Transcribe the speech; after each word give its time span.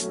Hi 0.00 0.08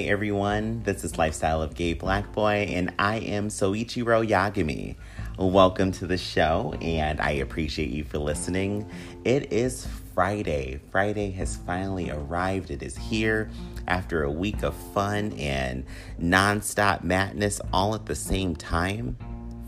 everyone, 0.00 0.82
this 0.82 1.02
is 1.02 1.16
Lifestyle 1.16 1.62
of 1.62 1.74
Gay 1.74 1.94
Black 1.94 2.30
Boy, 2.32 2.66
and 2.68 2.92
I 2.98 3.20
am 3.20 3.48
Soichiro 3.48 4.26
Yagami. 4.26 4.96
Welcome 5.38 5.90
to 5.92 6.06
the 6.06 6.18
show, 6.18 6.74
and 6.82 7.22
I 7.22 7.30
appreciate 7.30 7.88
you 7.88 8.04
for 8.04 8.18
listening. 8.18 8.86
It 9.24 9.50
is 9.50 9.86
Friday. 10.14 10.80
Friday 10.92 11.32
has 11.32 11.56
finally 11.56 12.10
arrived. 12.10 12.70
It 12.70 12.82
is 12.82 12.96
here 12.96 13.50
after 13.88 14.22
a 14.22 14.30
week 14.30 14.62
of 14.62 14.74
fun 14.92 15.32
and 15.32 15.84
nonstop 16.20 17.02
madness 17.02 17.60
all 17.72 17.94
at 17.94 18.06
the 18.06 18.14
same 18.14 18.54
time. 18.54 19.16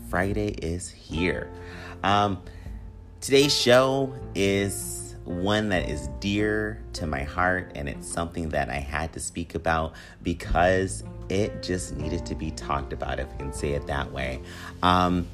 Friday 0.09 0.49
is 0.61 0.89
here. 0.89 1.51
Um, 2.01 2.41
today's 3.19 3.53
show 3.53 4.15
is 4.35 5.15
one 5.25 5.67
that 5.69 5.89
is 5.89 6.07
dear 6.21 6.81
to 6.93 7.05
my 7.05 7.23
heart, 7.23 7.73
and 7.75 7.89
it's 7.89 8.07
something 8.07 8.47
that 8.49 8.69
I 8.69 8.77
had 8.77 9.11
to 9.13 9.19
speak 9.19 9.55
about 9.55 9.93
because 10.23 11.03
it 11.27 11.61
just 11.61 11.97
needed 11.97 12.25
to 12.25 12.35
be 12.35 12.51
talked 12.51 12.93
about, 12.93 13.19
if 13.19 13.27
I 13.33 13.37
can 13.37 13.51
say 13.51 13.71
it 13.71 13.85
that 13.87 14.13
way. 14.13 14.39
Um, 14.81 15.27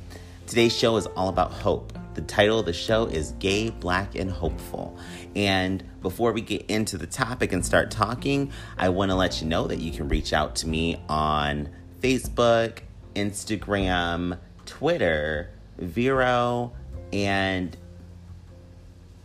today's 0.47 0.75
show 0.75 0.97
is 0.97 1.05
all 1.05 1.29
about 1.29 1.51
hope. 1.51 1.93
The 2.13 2.21
title 2.21 2.59
of 2.59 2.65
the 2.65 2.73
show 2.73 3.05
is 3.05 3.31
Gay, 3.39 3.69
Black, 3.69 4.15
and 4.15 4.29
Hopeful. 4.29 4.97
And 5.35 5.83
before 6.01 6.31
we 6.31 6.41
get 6.41 6.65
into 6.69 6.97
the 6.97 7.07
topic 7.07 7.53
and 7.53 7.65
start 7.65 7.89
talking, 7.89 8.51
I 8.77 8.89
want 8.89 9.09
to 9.09 9.15
let 9.15 9.41
you 9.41 9.47
know 9.47 9.67
that 9.67 9.79
you 9.79 9.91
can 9.91 10.07
reach 10.09 10.31
out 10.31 10.55
to 10.57 10.67
me 10.67 11.01
on 11.09 11.69
Facebook, 12.01 12.79
Instagram, 13.15 14.37
Twitter, 14.65 15.49
Vero, 15.77 16.73
and 17.11 17.75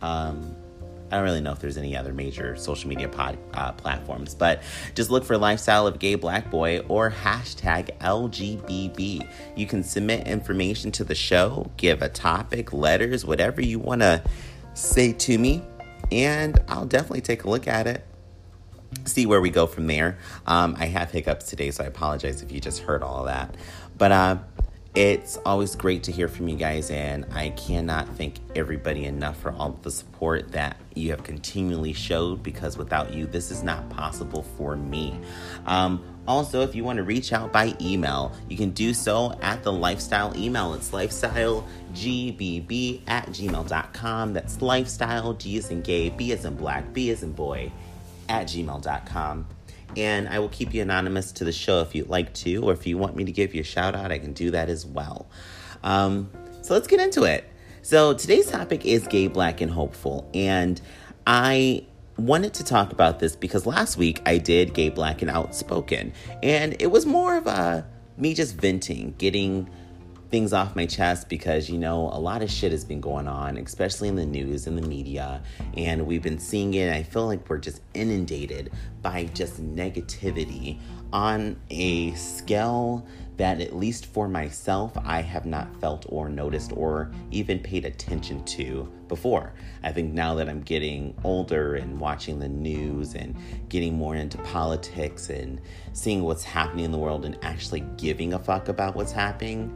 um, 0.01 0.55
I 1.11 1.15
don't 1.15 1.23
really 1.23 1.41
know 1.41 1.51
if 1.51 1.59
there's 1.59 1.77
any 1.77 1.97
other 1.97 2.13
major 2.13 2.55
social 2.55 2.89
media 2.89 3.09
pod, 3.09 3.37
uh, 3.53 3.71
platforms, 3.71 4.35
but 4.35 4.61
just 4.93 5.09
look 5.09 5.23
for 5.23 5.37
Lifestyle 5.37 5.87
of 5.87 5.97
Gay 5.99 6.15
Black 6.15 6.51
Boy 6.51 6.79
or 6.87 7.09
hashtag 7.09 7.97
LGBB. 7.99 9.27
You 9.55 9.65
can 9.65 9.83
submit 9.83 10.27
information 10.27 10.91
to 10.93 11.03
the 11.03 11.15
show, 11.15 11.71
give 11.77 12.01
a 12.01 12.09
topic, 12.09 12.73
letters, 12.73 13.25
whatever 13.25 13.61
you 13.61 13.79
want 13.79 14.01
to 14.01 14.23
say 14.73 15.13
to 15.13 15.37
me, 15.37 15.63
and 16.11 16.59
I'll 16.67 16.85
definitely 16.85 17.21
take 17.21 17.43
a 17.43 17.49
look 17.49 17.67
at 17.67 17.87
it. 17.87 18.05
See 19.05 19.25
where 19.25 19.41
we 19.41 19.49
go 19.49 19.67
from 19.67 19.87
there. 19.87 20.17
Um, 20.47 20.75
I 20.79 20.85
have 20.85 21.11
hiccups 21.11 21.49
today, 21.49 21.71
so 21.71 21.83
I 21.83 21.87
apologize 21.87 22.41
if 22.41 22.51
you 22.51 22.59
just 22.59 22.81
heard 22.81 23.03
all 23.03 23.25
that. 23.25 23.55
But 23.97 24.11
uh, 24.11 24.37
it's 24.99 25.37
always 25.45 25.77
great 25.77 26.03
to 26.03 26.11
hear 26.11 26.27
from 26.27 26.49
you 26.49 26.57
guys, 26.57 26.91
and 26.91 27.25
I 27.31 27.51
cannot 27.51 28.17
thank 28.17 28.35
everybody 28.53 29.05
enough 29.05 29.39
for 29.39 29.53
all 29.53 29.79
the 29.81 29.91
support 29.91 30.51
that 30.51 30.75
you 30.93 31.11
have 31.11 31.23
continually 31.23 31.93
showed 31.93 32.43
because 32.43 32.77
without 32.77 33.13
you, 33.13 33.25
this 33.25 33.49
is 33.49 33.63
not 33.63 33.89
possible 33.89 34.43
for 34.57 34.75
me. 34.75 35.17
Um, 35.65 36.03
also, 36.27 36.63
if 36.63 36.75
you 36.75 36.83
want 36.83 36.97
to 36.97 37.03
reach 37.03 37.31
out 37.31 37.53
by 37.53 37.77
email, 37.79 38.33
you 38.49 38.57
can 38.57 38.71
do 38.71 38.93
so 38.93 39.39
at 39.41 39.63
the 39.63 39.71
lifestyle 39.71 40.35
email. 40.35 40.73
It's 40.73 40.91
lifestylegbb 40.91 43.01
at 43.07 43.27
gmail.com. 43.27 44.33
That's 44.33 44.61
lifestyle, 44.61 45.33
G 45.33 45.55
is 45.55 45.69
in 45.69 45.81
gay, 45.81 46.09
B 46.09 46.33
is 46.33 46.43
in 46.43 46.57
black, 46.57 46.91
B 46.91 47.09
is 47.09 47.23
in 47.23 47.31
boy, 47.31 47.71
at 48.27 48.47
gmail.com 48.47 49.47
and 49.97 50.27
I 50.27 50.39
will 50.39 50.49
keep 50.49 50.73
you 50.73 50.81
anonymous 50.81 51.31
to 51.33 51.43
the 51.43 51.51
show 51.51 51.81
if 51.81 51.95
you'd 51.95 52.09
like 52.09 52.33
to, 52.35 52.57
or 52.63 52.73
if 52.73 52.85
you 52.87 52.97
want 52.97 53.15
me 53.15 53.23
to 53.25 53.31
give 53.31 53.53
you 53.53 53.61
a 53.61 53.65
shout 53.65 53.95
out, 53.95 54.11
I 54.11 54.19
can 54.19 54.33
do 54.33 54.51
that 54.51 54.69
as 54.69 54.85
well. 54.85 55.27
Um, 55.83 56.29
so 56.61 56.73
let's 56.73 56.87
get 56.87 56.99
into 56.99 57.23
it. 57.23 57.45
So 57.81 58.13
today's 58.13 58.49
topic 58.49 58.85
is 58.85 59.07
gay, 59.07 59.27
black, 59.27 59.61
and 59.61 59.71
hopeful, 59.71 60.29
and 60.33 60.79
I 61.25 61.85
wanted 62.17 62.53
to 62.55 62.63
talk 62.63 62.91
about 62.91 63.19
this 63.19 63.35
because 63.35 63.65
last 63.65 63.97
week 63.97 64.21
I 64.25 64.37
did 64.37 64.73
gay, 64.73 64.89
black, 64.89 65.21
and 65.21 65.31
outspoken, 65.31 66.13
and 66.43 66.75
it 66.79 66.87
was 66.87 67.05
more 67.05 67.37
of 67.37 67.47
a 67.47 67.87
me 68.17 68.33
just 68.33 68.55
venting, 68.55 69.15
getting 69.17 69.69
things 70.29 70.53
off 70.53 70.75
my 70.75 70.85
chest 70.85 71.27
because 71.27 71.69
you 71.69 71.77
know 71.77 72.09
a 72.13 72.19
lot 72.19 72.41
of 72.41 72.51
shit 72.51 72.71
has 72.71 72.85
been 72.85 73.01
going 73.01 73.27
on 73.27 73.57
especially 73.57 74.07
in 74.07 74.15
the 74.15 74.25
news 74.25 74.67
and 74.67 74.77
the 74.77 74.87
media. 74.87 75.41
And 75.75 76.05
we've 76.05 76.21
been 76.21 76.39
seeing 76.39 76.73
it. 76.73 76.93
I 76.93 77.03
feel 77.03 77.25
like 77.25 77.49
we're 77.49 77.57
just 77.57 77.81
inundated 77.93 78.71
by 79.01 79.25
just 79.25 79.63
negativity 79.63 80.79
on 81.11 81.59
a 81.69 82.11
scale 82.13 83.05
that 83.37 83.61
at 83.61 83.73
least 83.73 84.05
for 84.05 84.27
myself 84.27 84.91
i 85.05 85.21
have 85.21 85.45
not 85.45 85.73
felt 85.79 86.05
or 86.09 86.27
noticed 86.27 86.73
or 86.75 87.09
even 87.31 87.57
paid 87.57 87.85
attention 87.85 88.43
to 88.43 88.91
before. 89.07 89.53
I 89.81 89.91
think 89.91 90.13
now 90.13 90.35
that 90.35 90.49
i'm 90.49 90.61
getting 90.61 91.15
older 91.23 91.75
and 91.75 91.99
watching 91.99 92.39
the 92.39 92.49
news 92.49 93.15
and 93.15 93.35
getting 93.69 93.95
more 93.95 94.15
into 94.15 94.37
politics 94.39 95.29
and 95.29 95.61
seeing 95.93 96.23
what's 96.23 96.43
happening 96.43 96.85
in 96.85 96.91
the 96.91 96.97
world 96.97 97.25
and 97.25 97.37
actually 97.41 97.79
giving 97.97 98.33
a 98.33 98.39
fuck 98.39 98.67
about 98.67 98.95
what's 98.95 99.13
happening 99.13 99.73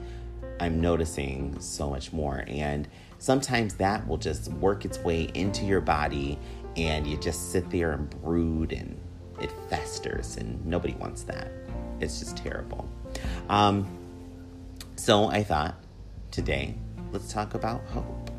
I'm 0.63 0.79
noticing 0.79 1.59
so 1.59 1.90
much 1.90 2.13
more. 2.13 2.46
And 2.47 2.88
sometimes 3.19 3.75
that 3.75 4.07
will 4.07 4.18
just 4.18 4.47
work 4.53 4.85
its 4.85 4.97
way 5.00 5.29
into 5.34 5.66
your 5.66 5.81
body 5.81 6.40
and 6.78 7.06
you 7.06 7.18
just 7.18 7.51
sit 7.51 7.69
there 7.69 7.91
and 7.91 8.09
brood 8.22 8.72
and 8.72 8.97
it 9.41 9.51
festers 9.69 10.38
and 10.38 10.66
nobody 10.66 10.94
wants 10.94 11.24
that. 11.24 11.50
It's 12.00 12.19
just 12.19 12.38
terrible. 12.38 12.88
Um, 13.50 13.85
so 14.96 15.25
I 15.25 15.44
thought 15.44 15.75
today, 16.31 16.75
let's 17.12 17.31
talk 17.31 17.56
about 17.56 17.84
hope. 17.88 18.31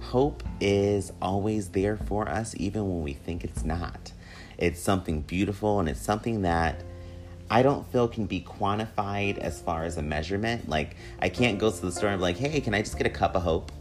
Hope 0.00 0.42
is 0.60 1.12
always 1.20 1.68
there 1.68 1.98
for 1.98 2.26
us, 2.26 2.54
even 2.56 2.88
when 2.88 3.02
we 3.02 3.12
think 3.12 3.44
it's 3.44 3.64
not. 3.64 4.12
It's 4.56 4.80
something 4.80 5.20
beautiful 5.20 5.78
and 5.78 5.90
it's 5.90 6.00
something 6.00 6.40
that 6.42 6.82
I 7.50 7.62
don't 7.62 7.84
feel 7.90 8.06
can 8.06 8.26
be 8.26 8.40
quantified 8.40 9.38
as 9.38 9.60
far 9.60 9.82
as 9.84 9.96
a 9.96 10.02
measurement. 10.02 10.68
Like, 10.68 10.96
I 11.18 11.28
can't 11.28 11.58
go 11.58 11.70
to 11.70 11.80
the 11.80 11.90
store 11.90 12.10
and 12.10 12.18
be 12.20 12.22
like, 12.22 12.36
hey, 12.36 12.60
can 12.60 12.74
I 12.74 12.80
just 12.80 12.96
get 12.96 13.08
a 13.08 13.10
cup 13.10 13.34
of 13.34 13.42
hope? 13.42 13.72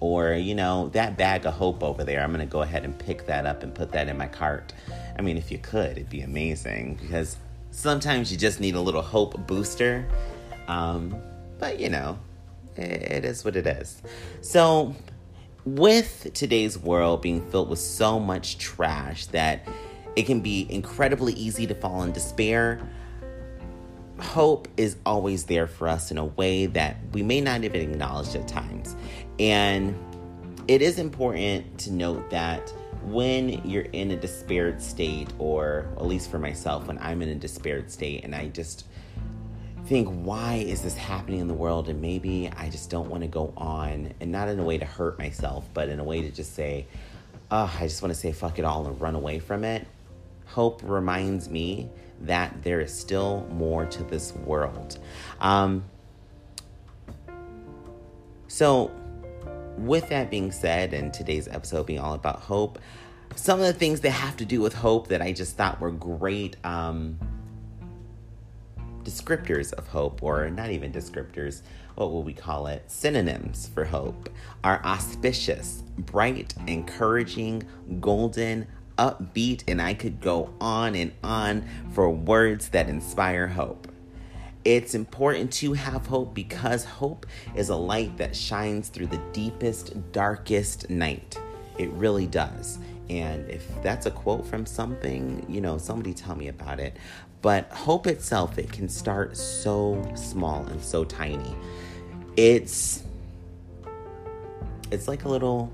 Or, 0.00 0.32
you 0.32 0.56
know, 0.56 0.88
that 0.88 1.16
bag 1.16 1.46
of 1.46 1.54
hope 1.54 1.84
over 1.84 2.02
there, 2.02 2.20
I'm 2.20 2.36
to 2.36 2.46
go 2.46 2.62
ahead 2.62 2.84
and 2.84 2.98
pick 2.98 3.26
that 3.26 3.46
up 3.46 3.62
and 3.62 3.72
put 3.72 3.92
that 3.92 4.08
in 4.08 4.18
my 4.18 4.26
cart. 4.26 4.72
I 5.16 5.22
mean, 5.22 5.36
if 5.36 5.52
you 5.52 5.58
could, 5.58 5.92
it'd 5.92 6.10
be 6.10 6.22
amazing 6.22 6.98
because 7.00 7.36
sometimes 7.70 8.32
you 8.32 8.36
just 8.36 8.58
need 8.58 8.74
a 8.74 8.80
little 8.80 9.02
hope 9.02 9.46
booster. 9.46 10.04
Um, 10.66 11.14
but, 11.60 11.78
you 11.78 11.90
know, 11.90 12.18
it 12.74 13.24
is 13.24 13.44
what 13.44 13.54
it 13.54 13.68
is. 13.68 14.02
So, 14.40 14.96
with 15.64 16.32
today's 16.34 16.76
world 16.76 17.22
being 17.22 17.48
filled 17.52 17.68
with 17.68 17.78
so 17.78 18.18
much 18.18 18.58
trash 18.58 19.26
that 19.26 19.68
it 20.16 20.24
can 20.24 20.40
be 20.40 20.66
incredibly 20.68 21.34
easy 21.34 21.68
to 21.68 21.74
fall 21.76 22.02
in 22.02 22.10
despair 22.10 22.80
hope 24.18 24.68
is 24.76 24.96
always 25.04 25.44
there 25.44 25.66
for 25.66 25.88
us 25.88 26.10
in 26.10 26.18
a 26.18 26.24
way 26.24 26.66
that 26.66 26.96
we 27.12 27.22
may 27.22 27.40
not 27.40 27.64
even 27.64 27.80
acknowledge 27.80 28.34
at 28.34 28.46
times. 28.46 28.94
And 29.38 29.96
it 30.68 30.82
is 30.82 30.98
important 30.98 31.78
to 31.80 31.92
note 31.92 32.30
that 32.30 32.72
when 33.04 33.48
you're 33.68 33.82
in 33.82 34.12
a 34.12 34.16
despaired 34.16 34.80
state, 34.80 35.28
or 35.38 35.88
at 35.96 36.06
least 36.06 36.30
for 36.30 36.38
myself, 36.38 36.86
when 36.86 36.98
I'm 36.98 37.20
in 37.22 37.30
a 37.30 37.34
despaired 37.34 37.90
state 37.90 38.24
and 38.24 38.34
I 38.34 38.48
just 38.48 38.86
think, 39.86 40.08
why 40.08 40.54
is 40.54 40.82
this 40.82 40.96
happening 40.96 41.40
in 41.40 41.48
the 41.48 41.54
world? 41.54 41.88
And 41.88 42.00
maybe 42.00 42.48
I 42.56 42.70
just 42.70 42.90
don't 42.90 43.10
want 43.10 43.22
to 43.22 43.28
go 43.28 43.52
on, 43.56 44.14
and 44.20 44.30
not 44.30 44.48
in 44.48 44.60
a 44.60 44.62
way 44.62 44.78
to 44.78 44.84
hurt 44.84 45.18
myself, 45.18 45.68
but 45.74 45.88
in 45.88 45.98
a 45.98 46.04
way 46.04 46.22
to 46.22 46.30
just 46.30 46.54
say, 46.54 46.86
oh, 47.50 47.74
I 47.76 47.88
just 47.88 48.00
want 48.02 48.14
to 48.14 48.20
say 48.20 48.30
fuck 48.30 48.60
it 48.60 48.64
all 48.64 48.86
and 48.86 49.00
run 49.00 49.16
away 49.16 49.40
from 49.40 49.64
it. 49.64 49.86
Hope 50.46 50.80
reminds 50.84 51.48
me 51.48 51.90
that 52.22 52.62
there 52.62 52.80
is 52.80 52.92
still 52.92 53.46
more 53.50 53.84
to 53.86 54.04
this 54.04 54.32
world. 54.34 54.98
Um, 55.40 55.84
so, 58.48 58.90
with 59.78 60.08
that 60.10 60.30
being 60.30 60.52
said, 60.52 60.92
and 60.92 61.12
today's 61.12 61.48
episode 61.48 61.86
being 61.86 61.98
all 61.98 62.14
about 62.14 62.40
hope, 62.40 62.78
some 63.34 63.60
of 63.60 63.66
the 63.66 63.72
things 63.72 64.00
that 64.00 64.10
have 64.10 64.36
to 64.36 64.44
do 64.44 64.60
with 64.60 64.74
hope 64.74 65.08
that 65.08 65.22
I 65.22 65.32
just 65.32 65.56
thought 65.56 65.80
were 65.80 65.90
great 65.90 66.56
um, 66.64 67.18
descriptors 69.02 69.72
of 69.72 69.88
hope, 69.88 70.22
or 70.22 70.50
not 70.50 70.70
even 70.70 70.92
descriptors, 70.92 71.62
what 71.94 72.10
will 72.10 72.22
we 72.22 72.32
call 72.32 72.66
it? 72.66 72.90
Synonyms 72.90 73.68
for 73.74 73.84
hope 73.84 74.28
are 74.64 74.84
auspicious, 74.84 75.82
bright, 75.98 76.54
encouraging, 76.66 77.62
golden, 78.00 78.66
upbeat, 78.96 79.64
and 79.68 79.80
I 79.80 79.94
could 79.94 80.20
go 80.20 80.54
on 80.60 80.94
and 80.94 81.12
on 81.22 81.68
for 81.92 82.10
words 82.10 82.70
that 82.70 82.88
inspire 82.88 83.48
hope. 83.48 83.88
It's 84.64 84.94
important 84.94 85.52
to 85.54 85.72
have 85.72 86.06
hope 86.06 86.34
because 86.34 86.84
hope 86.84 87.26
is 87.56 87.68
a 87.68 87.76
light 87.76 88.16
that 88.18 88.36
shines 88.36 88.88
through 88.88 89.08
the 89.08 89.20
deepest, 89.32 90.12
darkest 90.12 90.88
night. 90.88 91.40
It 91.78 91.90
really 91.90 92.26
does. 92.26 92.78
And 93.10 93.50
if 93.50 93.66
that's 93.82 94.06
a 94.06 94.10
quote 94.10 94.46
from 94.46 94.64
something, 94.64 95.44
you 95.48 95.60
know, 95.60 95.78
somebody 95.78 96.14
tell 96.14 96.36
me 96.36 96.48
about 96.48 96.78
it. 96.78 96.96
But 97.40 97.70
hope 97.72 98.06
itself, 98.06 98.56
it 98.56 98.70
can 98.70 98.88
start 98.88 99.36
so 99.36 100.00
small 100.14 100.64
and 100.66 100.80
so 100.80 101.04
tiny. 101.04 101.56
It's 102.36 103.02
it's 104.92 105.08
like 105.08 105.24
a 105.24 105.28
little 105.28 105.72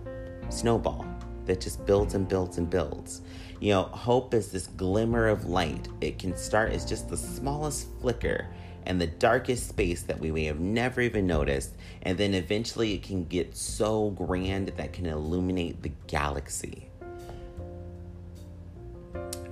snowball 0.49 1.05
that 1.49 1.61
just 1.61 1.85
builds 1.85 2.15
and 2.15 2.29
builds 2.29 2.59
and 2.59 2.71
builds. 2.71 3.23
You 3.61 3.73
know, 3.73 3.83
hope 3.85 4.35
is 4.35 4.53
this 4.53 4.69
glimmer 4.69 5.27
of 5.27 5.47
light. 5.47 5.89
It 6.01 6.19
can 6.19 6.37
start 6.37 6.73
as 6.73 6.85
just 6.85 7.09
the 7.09 7.17
smallest 7.17 7.89
flicker 8.01 8.47
and 8.87 9.01
the 9.01 9.07
darkest 9.07 9.69
space 9.69 10.03
that 10.03 10.19
we 10.19 10.31
may 10.31 10.45
have 10.45 10.61
never 10.61 11.01
even 11.01 11.27
noticed, 11.27 11.75
and 12.03 12.17
then 12.17 12.35
eventually 12.35 12.95
it 12.95 13.03
can 13.03 13.25
get 13.25 13.55
so 13.57 14.11
grand 14.11 14.69
that 14.69 14.93
can 14.93 15.07
illuminate 15.07 15.83
the 15.83 15.93
galaxy. 16.07 16.89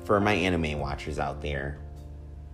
For 0.05 0.21
my 0.21 0.33
anime 0.33 0.79
watchers 0.79 1.19
out 1.19 1.43
there, 1.43 1.79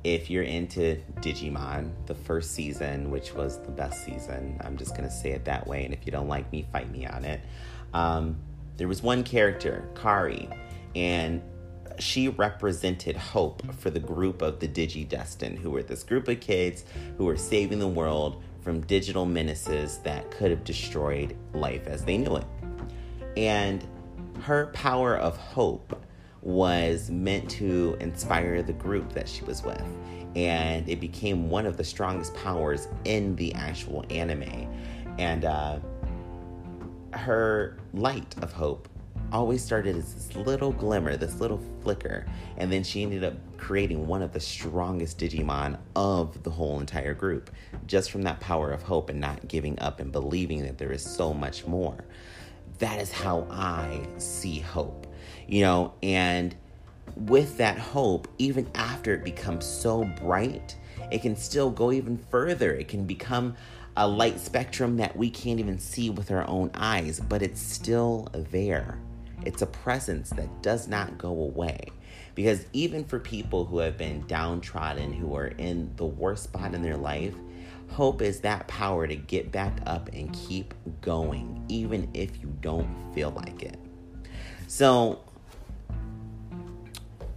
if 0.02 0.28
you're 0.30 0.42
into 0.42 1.00
Digimon, 1.20 1.92
the 2.06 2.14
first 2.14 2.52
season, 2.52 3.10
which 3.10 3.34
was 3.34 3.60
the 3.60 3.70
best 3.70 4.04
season, 4.04 4.58
I'm 4.64 4.76
just 4.76 4.96
gonna 4.96 5.10
say 5.10 5.30
it 5.30 5.44
that 5.44 5.66
way, 5.66 5.84
and 5.84 5.94
if 5.94 6.04
you 6.04 6.10
don't 6.10 6.28
like 6.28 6.50
me, 6.50 6.66
fight 6.72 6.90
me 6.90 7.06
on 7.06 7.24
it. 7.24 7.40
Um, 7.94 8.36
there 8.76 8.88
was 8.88 9.02
one 9.02 9.22
character, 9.22 9.88
Kari, 9.94 10.48
and 10.94 11.42
she 11.98 12.28
represented 12.28 13.16
hope 13.16 13.62
for 13.74 13.90
the 13.90 14.00
group 14.00 14.42
of 14.42 14.60
the 14.60 14.68
Digidestined, 14.68 15.58
who 15.58 15.70
were 15.70 15.82
this 15.82 16.02
group 16.02 16.28
of 16.28 16.40
kids 16.40 16.84
who 17.16 17.24
were 17.24 17.36
saving 17.36 17.78
the 17.78 17.88
world 17.88 18.42
from 18.62 18.80
digital 18.82 19.26
menaces 19.26 19.98
that 19.98 20.30
could 20.30 20.50
have 20.50 20.64
destroyed 20.64 21.36
life 21.52 21.86
as 21.86 22.04
they 22.04 22.16
knew 22.16 22.36
it. 22.36 22.44
And 23.36 23.86
her 24.42 24.66
power 24.66 25.16
of 25.16 25.36
hope 25.36 26.04
was 26.40 27.10
meant 27.10 27.48
to 27.48 27.96
inspire 28.00 28.62
the 28.62 28.72
group 28.72 29.12
that 29.12 29.28
she 29.28 29.44
was 29.44 29.62
with. 29.62 29.82
And 30.34 30.88
it 30.88 31.00
became 31.00 31.50
one 31.50 31.66
of 31.66 31.76
the 31.76 31.84
strongest 31.84 32.34
powers 32.34 32.88
in 33.04 33.36
the 33.36 33.54
actual 33.54 34.04
anime. 34.10 34.68
And 35.18 35.44
uh, 35.44 35.78
her 37.12 37.78
light 37.92 38.34
of 38.42 38.52
hope 38.52 38.88
always 39.32 39.64
started 39.64 39.96
as 39.96 40.14
this 40.14 40.36
little 40.36 40.72
glimmer, 40.72 41.16
this 41.16 41.40
little 41.40 41.60
flicker, 41.82 42.26
and 42.58 42.70
then 42.70 42.82
she 42.82 43.02
ended 43.02 43.24
up 43.24 43.34
creating 43.56 44.06
one 44.06 44.22
of 44.22 44.32
the 44.32 44.40
strongest 44.40 45.18
Digimon 45.18 45.78
of 45.96 46.42
the 46.42 46.50
whole 46.50 46.80
entire 46.80 47.14
group, 47.14 47.50
just 47.86 48.10
from 48.10 48.22
that 48.22 48.40
power 48.40 48.70
of 48.70 48.82
hope 48.82 49.08
and 49.08 49.20
not 49.20 49.48
giving 49.48 49.78
up 49.78 50.00
and 50.00 50.12
believing 50.12 50.62
that 50.62 50.78
there 50.78 50.92
is 50.92 51.02
so 51.02 51.32
much 51.32 51.66
more. 51.66 52.04
That 52.78 53.00
is 53.00 53.10
how 53.10 53.46
I 53.50 54.06
see 54.18 54.58
hope, 54.58 55.06
you 55.46 55.62
know, 55.62 55.94
and 56.02 56.54
with 57.16 57.56
that 57.58 57.78
hope, 57.78 58.28
even 58.38 58.70
after 58.74 59.14
it 59.14 59.24
becomes 59.24 59.64
so 59.64 60.04
bright, 60.04 60.76
it 61.10 61.22
can 61.22 61.36
still 61.36 61.70
go 61.70 61.92
even 61.92 62.16
further. 62.16 62.72
It 62.72 62.88
can 62.88 63.04
become 63.04 63.54
a 63.96 64.08
light 64.08 64.40
spectrum 64.40 64.96
that 64.96 65.16
we 65.16 65.28
can't 65.30 65.60
even 65.60 65.78
see 65.78 66.10
with 66.10 66.30
our 66.30 66.48
own 66.48 66.70
eyes, 66.74 67.20
but 67.20 67.42
it's 67.42 67.60
still 67.60 68.28
there. 68.32 68.98
It's 69.44 69.62
a 69.62 69.66
presence 69.66 70.30
that 70.30 70.62
does 70.62 70.88
not 70.88 71.18
go 71.18 71.28
away. 71.28 71.88
Because 72.34 72.64
even 72.72 73.04
for 73.04 73.18
people 73.18 73.66
who 73.66 73.78
have 73.78 73.98
been 73.98 74.26
downtrodden, 74.26 75.12
who 75.12 75.36
are 75.36 75.48
in 75.48 75.92
the 75.96 76.06
worst 76.06 76.44
spot 76.44 76.74
in 76.74 76.82
their 76.82 76.96
life, 76.96 77.34
hope 77.88 78.22
is 78.22 78.40
that 78.40 78.66
power 78.68 79.06
to 79.06 79.16
get 79.16 79.52
back 79.52 79.78
up 79.84 80.08
and 80.14 80.32
keep 80.32 80.72
going, 81.02 81.62
even 81.68 82.08
if 82.14 82.40
you 82.40 82.52
don't 82.60 82.88
feel 83.14 83.30
like 83.30 83.62
it. 83.62 83.78
So, 84.66 85.20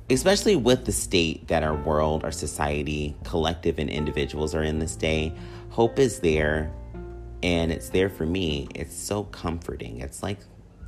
especially 0.10 0.56
with 0.56 0.86
the 0.86 0.94
state 0.94 1.50
that 1.50 1.64
our 1.64 1.76
world, 1.76 2.24
our 2.24 2.32
society, 2.32 3.18
collective, 3.26 3.80
and 3.80 3.90
individuals 3.90 4.56
are 4.56 4.64
in 4.64 4.80
this 4.80 4.96
day, 4.96 5.34
hope 5.76 6.00
is 6.00 6.20
there 6.20 6.72
and 7.44 7.70
it's 7.70 7.90
there 7.90 8.08
for 8.08 8.26
me. 8.26 8.66
It's 8.74 8.96
so 8.96 9.26
comforting. 9.26 10.00
It's 10.00 10.24
like 10.24 10.40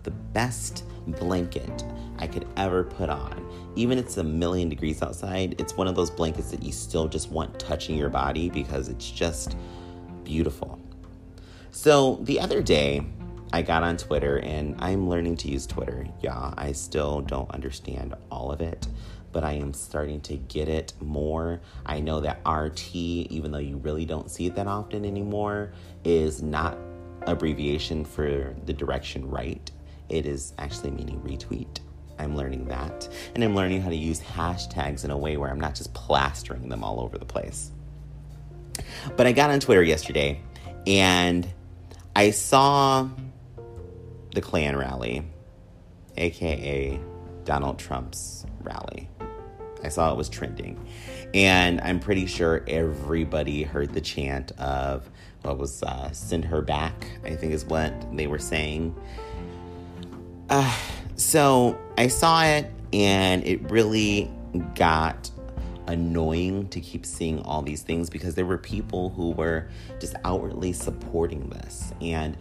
the 0.04 0.12
best 0.12 0.86
blanket 1.07 1.84
I 2.19 2.28
could 2.28 2.48
ever 2.56 2.86
put 2.86 3.10
on. 3.10 3.45
Even 3.75 3.98
if 3.98 4.06
it's 4.06 4.16
a 4.16 4.24
million 4.24 4.69
degrees 4.69 5.01
outside, 5.01 5.60
it's 5.60 5.75
one 5.75 5.89
of 5.89 5.98
those 5.98 6.10
blankets 6.10 6.51
that 6.51 6.63
you 6.63 6.72
still 6.72 7.10
just 7.10 7.30
want 7.30 7.60
touching 7.60 7.98
your 7.98 8.07
body 8.07 8.50
because 8.50 8.88
it's 8.88 9.12
just 9.12 9.57
beautiful. 10.24 10.80
So 11.72 12.19
the 12.22 12.40
other 12.40 12.62
day, 12.62 13.06
I 13.51 13.63
got 13.63 13.83
on 13.83 13.98
Twitter 13.98 14.38
and 14.40 14.74
I'm 14.80 15.10
learning 15.10 15.36
to 15.38 15.50
use 15.50 15.68
Twitter. 15.68 16.07
Yeah, 16.22 16.54
I 16.57 16.72
still 16.72 17.19
don't 17.19 17.51
understand 17.51 18.16
all 18.31 18.54
of 18.54 18.62
it, 18.62 18.88
but 19.38 19.44
I 19.44 19.51
am 19.51 19.72
starting 19.72 20.19
to 20.22 20.36
get 20.36 20.68
it 20.68 20.94
more. 21.00 21.62
I 21.86 22.00
know 22.00 22.22
that 22.22 22.42
RT, 22.44 22.95
even 22.95 23.51
though 23.51 23.60
you 23.60 23.78
really 23.78 24.04
don't 24.04 24.31
see 24.31 24.48
it 24.48 24.56
that 24.56 24.66
often 24.66 25.06
anymore, 25.06 25.74
is 26.04 26.42
not 26.42 26.75
abbreviation 27.22 28.04
for 28.04 28.56
the 28.66 28.74
direction 28.74 29.30
right. 29.30 29.69
It 30.10 30.25
is 30.25 30.54
actually 30.57 30.89
meaning 30.89 31.22
retweet. 31.22 31.81
I'm 32.18 32.36
learning 32.36 32.66
that. 32.69 33.07
And 33.36 33.44
I'm 33.44 33.54
learning 33.54 33.84
how 33.84 33.89
to 33.89 33.95
use 33.95 34.19
hashtags 34.19 35.06
in 35.06 35.12
a 35.12 35.18
way 35.19 35.38
where 35.38 35.51
I'm 35.51 35.60
not 35.60 35.75
just 35.75 35.94
plastering 35.94 36.68
them 36.68 36.83
all 36.83 37.00
over 37.00 37.19
the 37.19 37.25
place. 37.25 37.72
But 39.18 39.28
I 39.28 39.33
got 39.33 39.51
on 39.51 39.60
Twitter 39.60 39.83
yesterday 39.83 40.42
and 40.88 41.48
I 42.16 42.31
saw 42.31 43.07
the 44.33 44.42
Klan 44.42 44.75
rally, 44.75 45.28
aka 46.18 47.00
Donald 47.48 47.80
Trump's 47.80 48.45
rally. 48.62 49.07
I 49.88 49.89
saw 49.89 50.12
it 50.12 50.18
was 50.18 50.28
trending. 50.28 50.78
And 51.34 51.80
I'm 51.80 52.01
pretty 52.01 52.25
sure 52.25 52.62
everybody 52.68 53.63
heard 53.63 53.94
the 53.94 54.01
chant 54.01 54.51
of 54.60 55.10
what 55.44 55.57
was 55.57 55.81
uh, 55.81 56.12
send 56.12 56.44
her 56.44 56.62
back, 56.62 57.10
I 57.24 57.36
think 57.38 57.54
is 57.54 57.63
what 57.63 57.94
they 58.16 58.28
were 58.28 58.38
saying. 58.38 58.94
Uh, 60.50 60.78
so 61.16 61.80
I 61.98 62.10
saw 62.10 62.44
it 62.44 62.69
and 62.92 63.48
it 63.48 63.72
really 63.72 64.30
got 64.75 65.31
annoying 65.88 66.68
to 66.68 66.81
keep 66.81 67.06
seeing 67.06 67.42
all 67.44 67.62
these 67.62 67.81
things 67.81 68.10
because 68.10 68.36
there 68.36 68.45
were 68.45 68.57
people 68.57 69.10
who 69.12 69.31
were 69.31 69.69
just 70.01 70.16
outwardly 70.25 70.74
supporting 70.74 71.48
this. 71.48 71.94
And 72.01 72.36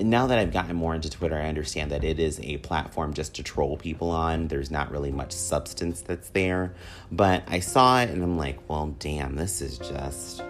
now 0.00 0.26
that 0.26 0.38
I've 0.38 0.52
gotten 0.52 0.74
more 0.74 0.94
into 0.94 1.08
Twitter, 1.08 1.36
I 1.36 1.48
understand 1.48 1.90
that 1.92 2.04
it 2.04 2.18
is 2.18 2.40
a 2.40 2.58
platform 2.58 3.14
just 3.14 3.34
to 3.36 3.42
troll 3.42 3.76
people 3.76 4.10
on. 4.10 4.48
There's 4.48 4.70
not 4.70 4.90
really 4.90 5.12
much 5.12 5.32
substance 5.32 6.00
that's 6.00 6.30
there. 6.30 6.74
But 7.12 7.44
I 7.46 7.60
saw 7.60 8.00
it 8.00 8.10
and 8.10 8.22
I'm 8.22 8.36
like, 8.36 8.58
well, 8.68 8.94
damn, 8.98 9.36
this 9.36 9.60
is 9.60 9.78
just 9.78 10.42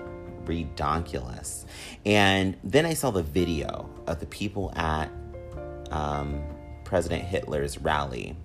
redonkulous. 0.44 1.64
And 2.06 2.57
then 2.64 2.87
I 2.87 2.95
saw 2.95 3.11
the 3.11 3.23
video 3.23 3.90
of 4.07 4.21
the 4.21 4.26
people 4.26 4.73
at 4.76 5.11
um, 5.90 6.42
President 6.85 7.23
Hitler's 7.23 7.78
rally. 7.78 8.37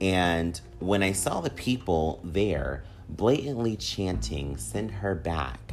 And 0.00 0.60
when 0.80 1.02
I 1.02 1.12
saw 1.12 1.40
the 1.40 1.50
people 1.50 2.20
there 2.24 2.84
blatantly 3.08 3.76
chanting, 3.76 4.56
send 4.56 4.90
her 4.90 5.14
back, 5.14 5.72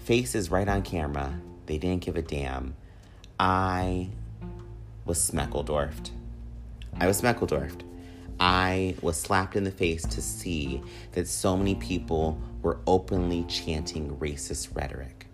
faces 0.00 0.50
right 0.50 0.68
on 0.68 0.82
camera, 0.82 1.40
they 1.66 1.78
didn't 1.78 2.04
give 2.04 2.16
a 2.16 2.22
damn. 2.22 2.74
I 3.40 4.10
was 5.06 5.18
smeckledorfed. 5.18 6.10
I 7.00 7.06
was 7.06 7.22
smeckledorfed. 7.22 7.80
I 8.38 8.96
was 9.00 9.18
slapped 9.18 9.56
in 9.56 9.64
the 9.64 9.70
face 9.70 10.02
to 10.02 10.20
see 10.20 10.82
that 11.12 11.26
so 11.26 11.56
many 11.56 11.74
people 11.74 12.38
were 12.60 12.80
openly 12.86 13.44
chanting 13.44 14.14
racist 14.18 14.76
rhetoric. 14.76 15.26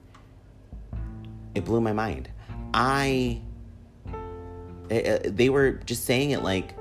It 1.56 1.64
blew 1.64 1.80
my 1.80 1.92
mind. 1.92 2.30
I 2.72 3.40
uh, 4.88 5.18
they 5.24 5.48
were 5.48 5.72
just 5.72 6.04
saying 6.04 6.30
it 6.30 6.44
like, 6.44 6.76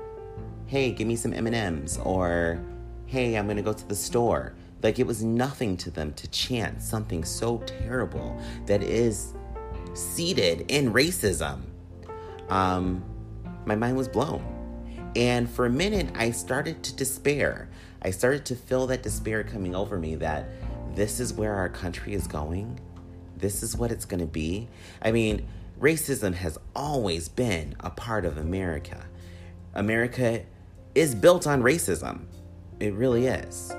"Hey, 0.66 0.92
give 0.92 1.08
me 1.08 1.16
some 1.16 1.32
M&Ms," 1.32 1.98
or 2.04 2.60
"Hey, 3.06 3.36
I'm 3.36 3.46
going 3.46 3.56
to 3.56 3.64
go 3.64 3.72
to 3.72 3.88
the 3.88 3.96
store." 3.96 4.54
Like 4.80 5.00
it 5.00 5.06
was 5.08 5.24
nothing 5.24 5.76
to 5.78 5.90
them 5.90 6.12
to 6.12 6.28
chant 6.28 6.82
something 6.82 7.24
so 7.24 7.58
terrible 7.66 8.40
that 8.66 8.80
is 8.80 9.34
seated 9.96 10.70
in 10.70 10.92
racism. 10.92 11.62
Um, 12.48 13.04
my 13.64 13.74
mind 13.74 13.96
was 13.96 14.08
blown. 14.08 14.44
And 15.16 15.48
for 15.48 15.66
a 15.66 15.70
minute, 15.70 16.10
I 16.14 16.30
started 16.30 16.82
to 16.84 16.94
despair. 16.94 17.68
I 18.02 18.10
started 18.10 18.44
to 18.46 18.54
feel 18.56 18.86
that 18.88 19.02
despair 19.02 19.42
coming 19.42 19.74
over 19.74 19.98
me 19.98 20.14
that 20.16 20.48
this 20.94 21.20
is 21.20 21.32
where 21.32 21.54
our 21.54 21.68
country 21.68 22.14
is 22.14 22.26
going. 22.26 22.78
This 23.36 23.62
is 23.62 23.76
what 23.76 23.90
it's 23.90 24.04
going 24.04 24.20
to 24.20 24.26
be. 24.26 24.68
I 25.02 25.12
mean, 25.12 25.46
racism 25.80 26.34
has 26.34 26.58
always 26.74 27.28
been 27.28 27.74
a 27.80 27.90
part 27.90 28.24
of 28.24 28.38
America. 28.38 29.06
America 29.74 30.42
is 30.94 31.14
built 31.14 31.46
on 31.46 31.62
racism. 31.62 32.26
It 32.80 32.94
really 32.94 33.26
is. 33.26 33.74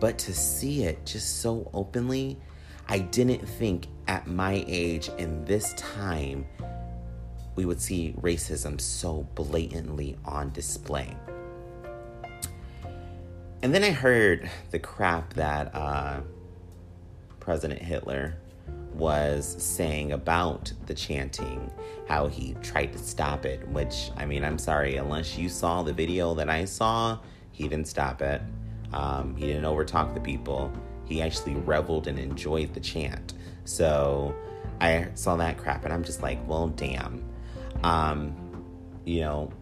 But 0.00 0.18
to 0.18 0.34
see 0.34 0.84
it 0.84 1.06
just 1.06 1.40
so 1.40 1.70
openly, 1.72 2.38
I 2.88 3.00
didn't 3.00 3.46
think 3.46 3.88
at 4.06 4.26
my 4.26 4.64
age 4.68 5.10
in 5.18 5.44
this 5.44 5.74
time 5.74 6.46
we 7.56 7.64
would 7.64 7.80
see 7.80 8.14
racism 8.20 8.80
so 8.80 9.26
blatantly 9.34 10.16
on 10.24 10.52
display. 10.52 11.16
And 13.62 13.74
then 13.74 13.82
I 13.82 13.90
heard 13.90 14.48
the 14.70 14.78
crap 14.78 15.34
that 15.34 15.74
uh, 15.74 16.20
President 17.40 17.80
Hitler 17.82 18.36
was 18.92 19.56
saying 19.62 20.12
about 20.12 20.72
the 20.86 20.94
chanting, 20.94 21.70
how 22.06 22.28
he 22.28 22.54
tried 22.62 22.92
to 22.92 22.98
stop 22.98 23.44
it, 23.44 23.66
which, 23.68 24.10
I 24.16 24.26
mean, 24.26 24.44
I'm 24.44 24.58
sorry, 24.58 24.96
unless 24.96 25.36
you 25.36 25.48
saw 25.48 25.82
the 25.82 25.92
video 25.92 26.34
that 26.34 26.48
I 26.48 26.64
saw, 26.64 27.18
he 27.50 27.64
didn't 27.64 27.88
stop 27.88 28.22
it. 28.22 28.40
Um, 28.92 29.34
he 29.36 29.46
didn't 29.46 29.64
overtalk 29.64 30.14
the 30.14 30.20
people. 30.20 30.72
He 31.06 31.22
actually 31.22 31.54
reveled 31.54 32.06
and 32.08 32.18
enjoyed 32.18 32.74
the 32.74 32.80
chant. 32.80 33.34
So 33.64 34.34
I 34.80 35.08
saw 35.14 35.36
that 35.36 35.56
crap 35.58 35.84
and 35.84 35.92
I'm 35.92 36.04
just 36.04 36.22
like, 36.22 36.38
well, 36.46 36.68
damn. 36.68 37.24
Um, 37.82 38.34
you 39.04 39.20
know, 39.20 39.52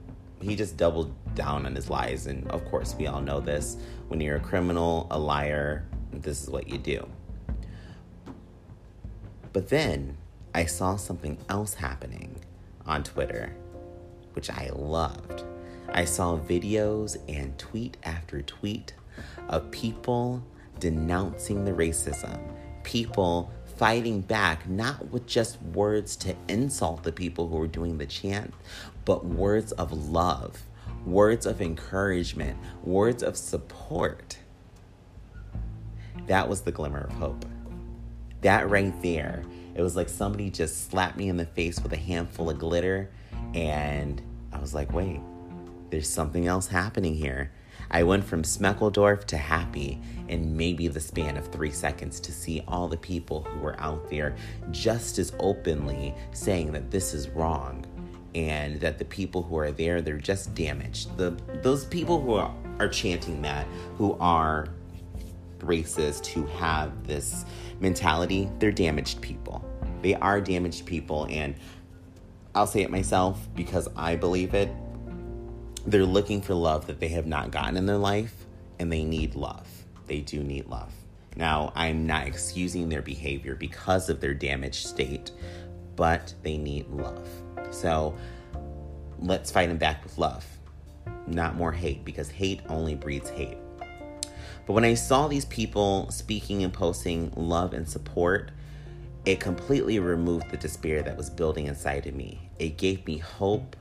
he 0.40 0.56
just 0.56 0.76
doubled 0.76 1.14
down 1.34 1.66
on 1.66 1.74
his 1.74 1.90
lies. 1.90 2.26
And 2.26 2.48
of 2.50 2.64
course, 2.66 2.94
we 2.98 3.06
all 3.06 3.20
know 3.20 3.40
this. 3.40 3.76
When 4.08 4.20
you're 4.20 4.36
a 4.36 4.40
criminal, 4.40 5.06
a 5.10 5.18
liar, 5.18 5.86
this 6.12 6.42
is 6.42 6.50
what 6.50 6.68
you 6.68 6.78
do. 6.78 7.08
But 9.52 9.68
then 9.68 10.16
I 10.54 10.66
saw 10.66 10.96
something 10.96 11.38
else 11.48 11.74
happening 11.74 12.40
on 12.86 13.04
Twitter, 13.04 13.54
which 14.32 14.50
I 14.50 14.70
loved. 14.74 15.44
I 15.88 16.04
saw 16.04 16.38
videos 16.38 17.16
and 17.28 17.56
tweet 17.58 17.96
after 18.02 18.42
tweet 18.42 18.94
of 19.48 19.70
people 19.70 20.42
denouncing 20.78 21.64
the 21.64 21.72
racism, 21.72 22.38
people 22.82 23.52
fighting 23.76 24.20
back, 24.20 24.68
not 24.68 25.10
with 25.10 25.26
just 25.26 25.60
words 25.62 26.16
to 26.16 26.34
insult 26.48 27.02
the 27.02 27.12
people 27.12 27.48
who 27.48 27.56
were 27.56 27.66
doing 27.66 27.98
the 27.98 28.06
chant, 28.06 28.54
but 29.04 29.24
words 29.24 29.72
of 29.72 29.92
love, 29.92 30.62
words 31.04 31.46
of 31.46 31.60
encouragement, 31.60 32.56
words 32.82 33.22
of 33.22 33.36
support. 33.36 34.38
That 36.26 36.48
was 36.48 36.62
the 36.62 36.72
glimmer 36.72 37.00
of 37.00 37.12
hope. 37.12 37.44
That 38.42 38.70
right 38.70 38.94
there, 39.02 39.42
it 39.74 39.82
was 39.82 39.96
like 39.96 40.08
somebody 40.08 40.50
just 40.50 40.90
slapped 40.90 41.16
me 41.16 41.28
in 41.28 41.36
the 41.36 41.46
face 41.46 41.80
with 41.80 41.92
a 41.92 41.98
handful 41.98 42.50
of 42.50 42.58
glitter, 42.58 43.10
and 43.54 44.22
I 44.52 44.60
was 44.60 44.74
like, 44.74 44.92
wait, 44.92 45.20
there's 45.90 46.08
something 46.08 46.46
else 46.46 46.66
happening 46.66 47.14
here. 47.14 47.50
I 47.90 48.02
went 48.02 48.24
from 48.24 48.42
Smeckledorf 48.42 49.24
to 49.26 49.36
happy 49.36 50.00
in 50.28 50.56
maybe 50.56 50.88
the 50.88 51.00
span 51.00 51.36
of 51.36 51.48
three 51.48 51.70
seconds 51.70 52.20
to 52.20 52.32
see 52.32 52.62
all 52.66 52.88
the 52.88 52.96
people 52.96 53.42
who 53.42 53.60
were 53.60 53.78
out 53.80 54.08
there 54.10 54.36
just 54.70 55.18
as 55.18 55.32
openly 55.38 56.14
saying 56.32 56.72
that 56.72 56.90
this 56.90 57.14
is 57.14 57.28
wrong 57.30 57.84
and 58.34 58.80
that 58.80 58.98
the 58.98 59.04
people 59.04 59.42
who 59.42 59.56
are 59.56 59.70
there 59.70 60.00
they're 60.00 60.16
just 60.16 60.54
damaged 60.54 61.16
the 61.18 61.30
those 61.62 61.84
people 61.84 62.20
who 62.20 62.34
are, 62.34 62.52
are 62.80 62.88
chanting 62.88 63.40
that 63.42 63.64
who 63.96 64.16
are 64.18 64.66
racist 65.64 66.26
who 66.26 66.46
have 66.46 67.06
this 67.06 67.44
mentality, 67.80 68.48
they're 68.58 68.72
damaged 68.72 69.20
people. 69.20 69.64
They 70.02 70.14
are 70.14 70.40
damaged 70.40 70.86
people, 70.86 71.26
and 71.30 71.54
I'll 72.54 72.66
say 72.66 72.82
it 72.82 72.90
myself 72.90 73.48
because 73.54 73.88
I 73.96 74.16
believe 74.16 74.54
it. 74.54 74.70
They're 75.86 76.06
looking 76.06 76.40
for 76.40 76.54
love 76.54 76.86
that 76.86 76.98
they 76.98 77.08
have 77.08 77.26
not 77.26 77.50
gotten 77.50 77.76
in 77.76 77.86
their 77.86 77.98
life, 77.98 78.34
and 78.78 78.90
they 78.90 79.04
need 79.04 79.34
love. 79.34 79.68
They 80.06 80.20
do 80.20 80.42
need 80.42 80.66
love. 80.66 80.92
Now, 81.36 81.72
I'm 81.74 82.06
not 82.06 82.26
excusing 82.26 82.88
their 82.88 83.02
behavior 83.02 83.54
because 83.54 84.08
of 84.08 84.20
their 84.20 84.34
damaged 84.34 84.86
state, 84.86 85.30
but 85.96 86.32
they 86.42 86.56
need 86.56 86.88
love. 86.88 87.28
So 87.70 88.16
let's 89.18 89.50
fight 89.50 89.68
them 89.68 89.78
back 89.78 90.02
with 90.04 90.16
love, 90.16 90.46
not 91.26 91.56
more 91.56 91.72
hate, 91.72 92.04
because 92.04 92.30
hate 92.30 92.60
only 92.68 92.94
breeds 92.94 93.28
hate. 93.30 93.58
But 94.66 94.72
when 94.72 94.84
I 94.84 94.94
saw 94.94 95.28
these 95.28 95.44
people 95.44 96.10
speaking 96.10 96.62
and 96.62 96.72
posting 96.72 97.30
love 97.36 97.74
and 97.74 97.86
support, 97.86 98.50
it 99.26 99.40
completely 99.40 99.98
removed 99.98 100.50
the 100.50 100.56
despair 100.56 101.02
that 101.02 101.16
was 101.16 101.28
building 101.28 101.66
inside 101.66 102.06
of 102.06 102.14
me. 102.14 102.50
It 102.58 102.78
gave 102.78 103.06
me 103.06 103.18
hope 103.18 103.76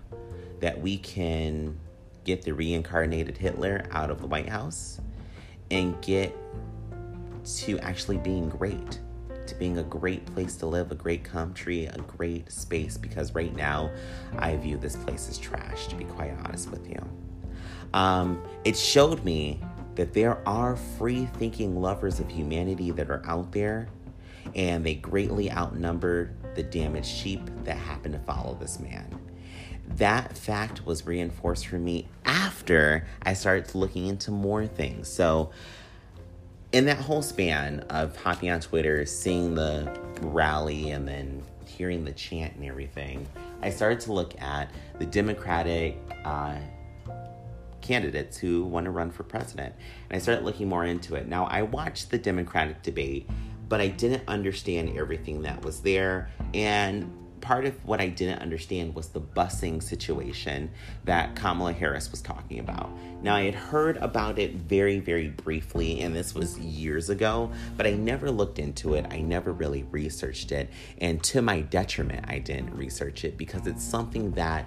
that 0.60 0.81
we 0.81 0.98
can 0.98 1.79
get 2.24 2.42
the 2.44 2.53
reincarnated 2.53 3.38
Hitler 3.38 3.86
out 3.92 4.10
of 4.10 4.22
the 4.22 4.27
White 4.27 4.50
House 4.50 5.00
and 5.72 6.00
get 6.01 6.36
to 7.44 7.80
actually 7.80 8.18
being 8.18 8.50
great, 8.50 9.00
to 9.48 9.56
being 9.56 9.77
a 9.77 9.84
great 9.84 10.25
place 10.27 10.56
to 10.58 10.65
live, 10.65 10.92
a 10.92 10.96
great 10.96 11.24
country, 11.24 11.86
a 11.86 11.98
great 12.00 12.51
space. 12.51 12.98
Because 12.98 13.34
right 13.36 13.56
now, 13.56 13.92
I 14.38 14.56
view 14.56 14.77
this 14.77 14.96
place 14.96 15.30
as 15.30 15.38
trash, 15.38 15.88
to 15.88 15.96
be 15.96 16.06
quite 16.06 16.34
honest 16.46 16.70
with 16.72 16.88
you. 16.88 17.01
Um, 17.94 18.44
it 18.63 18.77
showed 18.77 19.24
me 19.24 19.62
that 19.96 20.13
there 20.13 20.48
are 20.48 20.75
free 20.75 21.25
thinking 21.38 21.80
lovers 21.80 22.20
of 22.20 22.30
humanity 22.30 22.92
that 22.92 23.10
are 23.10 23.22
out 23.25 23.51
there, 23.51 23.88
and 24.56 24.86
they 24.86 24.96
greatly 24.96 25.51
outnumber 25.51 26.34
the 26.56 26.63
damaged 26.63 27.08
sheep 27.08 27.42
that 27.63 27.77
happen 27.77 28.12
to 28.12 28.20
follow 28.20 28.58
this 28.60 28.80
man. 28.80 29.20
That 29.97 30.38
fact 30.38 30.85
was 30.85 31.05
reinforced 31.05 31.67
for 31.67 31.77
me 31.77 32.07
after 32.25 33.05
I 33.21 33.33
started 33.33 33.75
looking 33.75 34.07
into 34.07 34.31
more 34.31 34.65
things. 34.65 35.07
So, 35.07 35.51
in 36.71 36.85
that 36.85 36.97
whole 36.97 37.21
span 37.21 37.81
of 37.91 38.15
hopping 38.15 38.50
on 38.50 38.59
Twitter, 38.59 39.05
seeing 39.05 39.53
the 39.53 40.00
rally, 40.21 40.89
and 40.89 41.07
then 41.07 41.43
hearing 41.67 42.03
the 42.03 42.12
chant 42.12 42.55
and 42.55 42.65
everything, 42.65 43.27
I 43.62 43.69
started 43.69 44.00
to 44.01 44.13
look 44.13 44.41
at 44.41 44.71
the 44.97 45.05
Democratic 45.05 46.00
uh, 46.25 46.55
candidates 47.81 48.38
who 48.38 48.63
want 48.63 48.85
to 48.85 48.91
run 48.91 49.12
for 49.12 49.21
president. 49.21 49.75
And 50.09 50.17
I 50.17 50.19
started 50.19 50.43
looking 50.43 50.67
more 50.67 50.85
into 50.85 51.13
it. 51.13 51.27
Now, 51.27 51.45
I 51.45 51.62
watched 51.62 52.09
the 52.09 52.17
Democratic 52.17 52.81
debate, 52.81 53.29
but 53.69 53.79
I 53.79 53.89
didn't 53.89 54.23
understand 54.27 54.97
everything 54.97 55.43
that 55.43 55.63
was 55.63 55.81
there. 55.81 56.31
And 56.55 57.23
part 57.43 57.65
of 57.65 57.75
what 57.85 58.00
I 58.00 58.07
didn't 58.07 58.41
understand 58.41 58.95
was 58.95 59.09
the 59.09 59.19
busing 59.19 59.83
situation 59.83 60.71
that 61.03 61.35
Kamala 61.35 61.73
Harris 61.73 62.09
was 62.09 62.21
talking 62.21 62.59
about. 62.59 62.89
Now, 63.21 63.35
I 63.35 63.43
had 63.43 63.53
heard 63.53 63.97
about 63.97 64.39
it 64.39 64.55
very, 64.55 65.00
very 65.00 65.27
briefly, 65.27 66.01
and 66.01 66.15
this 66.15 66.33
was 66.33 66.57
years 66.57 67.09
ago, 67.09 67.51
but 67.75 67.85
I 67.85 67.91
never 67.91 68.31
looked 68.31 68.59
into 68.59 68.93
it. 68.93 69.05
I 69.12 69.19
never 69.19 69.51
really 69.51 69.83
researched 69.83 70.53
it. 70.53 70.69
And 71.00 71.21
to 71.25 71.41
my 71.41 71.59
detriment, 71.59 72.25
I 72.29 72.39
didn't 72.39 72.73
research 72.75 73.25
it 73.25 73.38
because 73.38 73.67
it's 73.67 73.83
something 73.83 74.31
that 74.31 74.65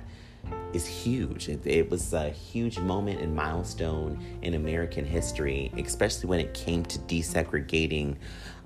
is 0.75 0.87
huge. 0.87 1.49
It, 1.49 1.67
it, 1.67 1.91
was 1.91 2.13
a 2.13 2.29
huge 2.29 2.79
moment 2.79 3.21
and 3.21 3.35
milestone 3.35 4.23
in 4.43 4.55
American 4.55 5.05
history, 5.05 5.73
especially 5.79 6.29
when 6.29 6.41
it 6.41 6.53
came 6.53 6.85
to 6.85 6.99
desegregating 7.01 8.17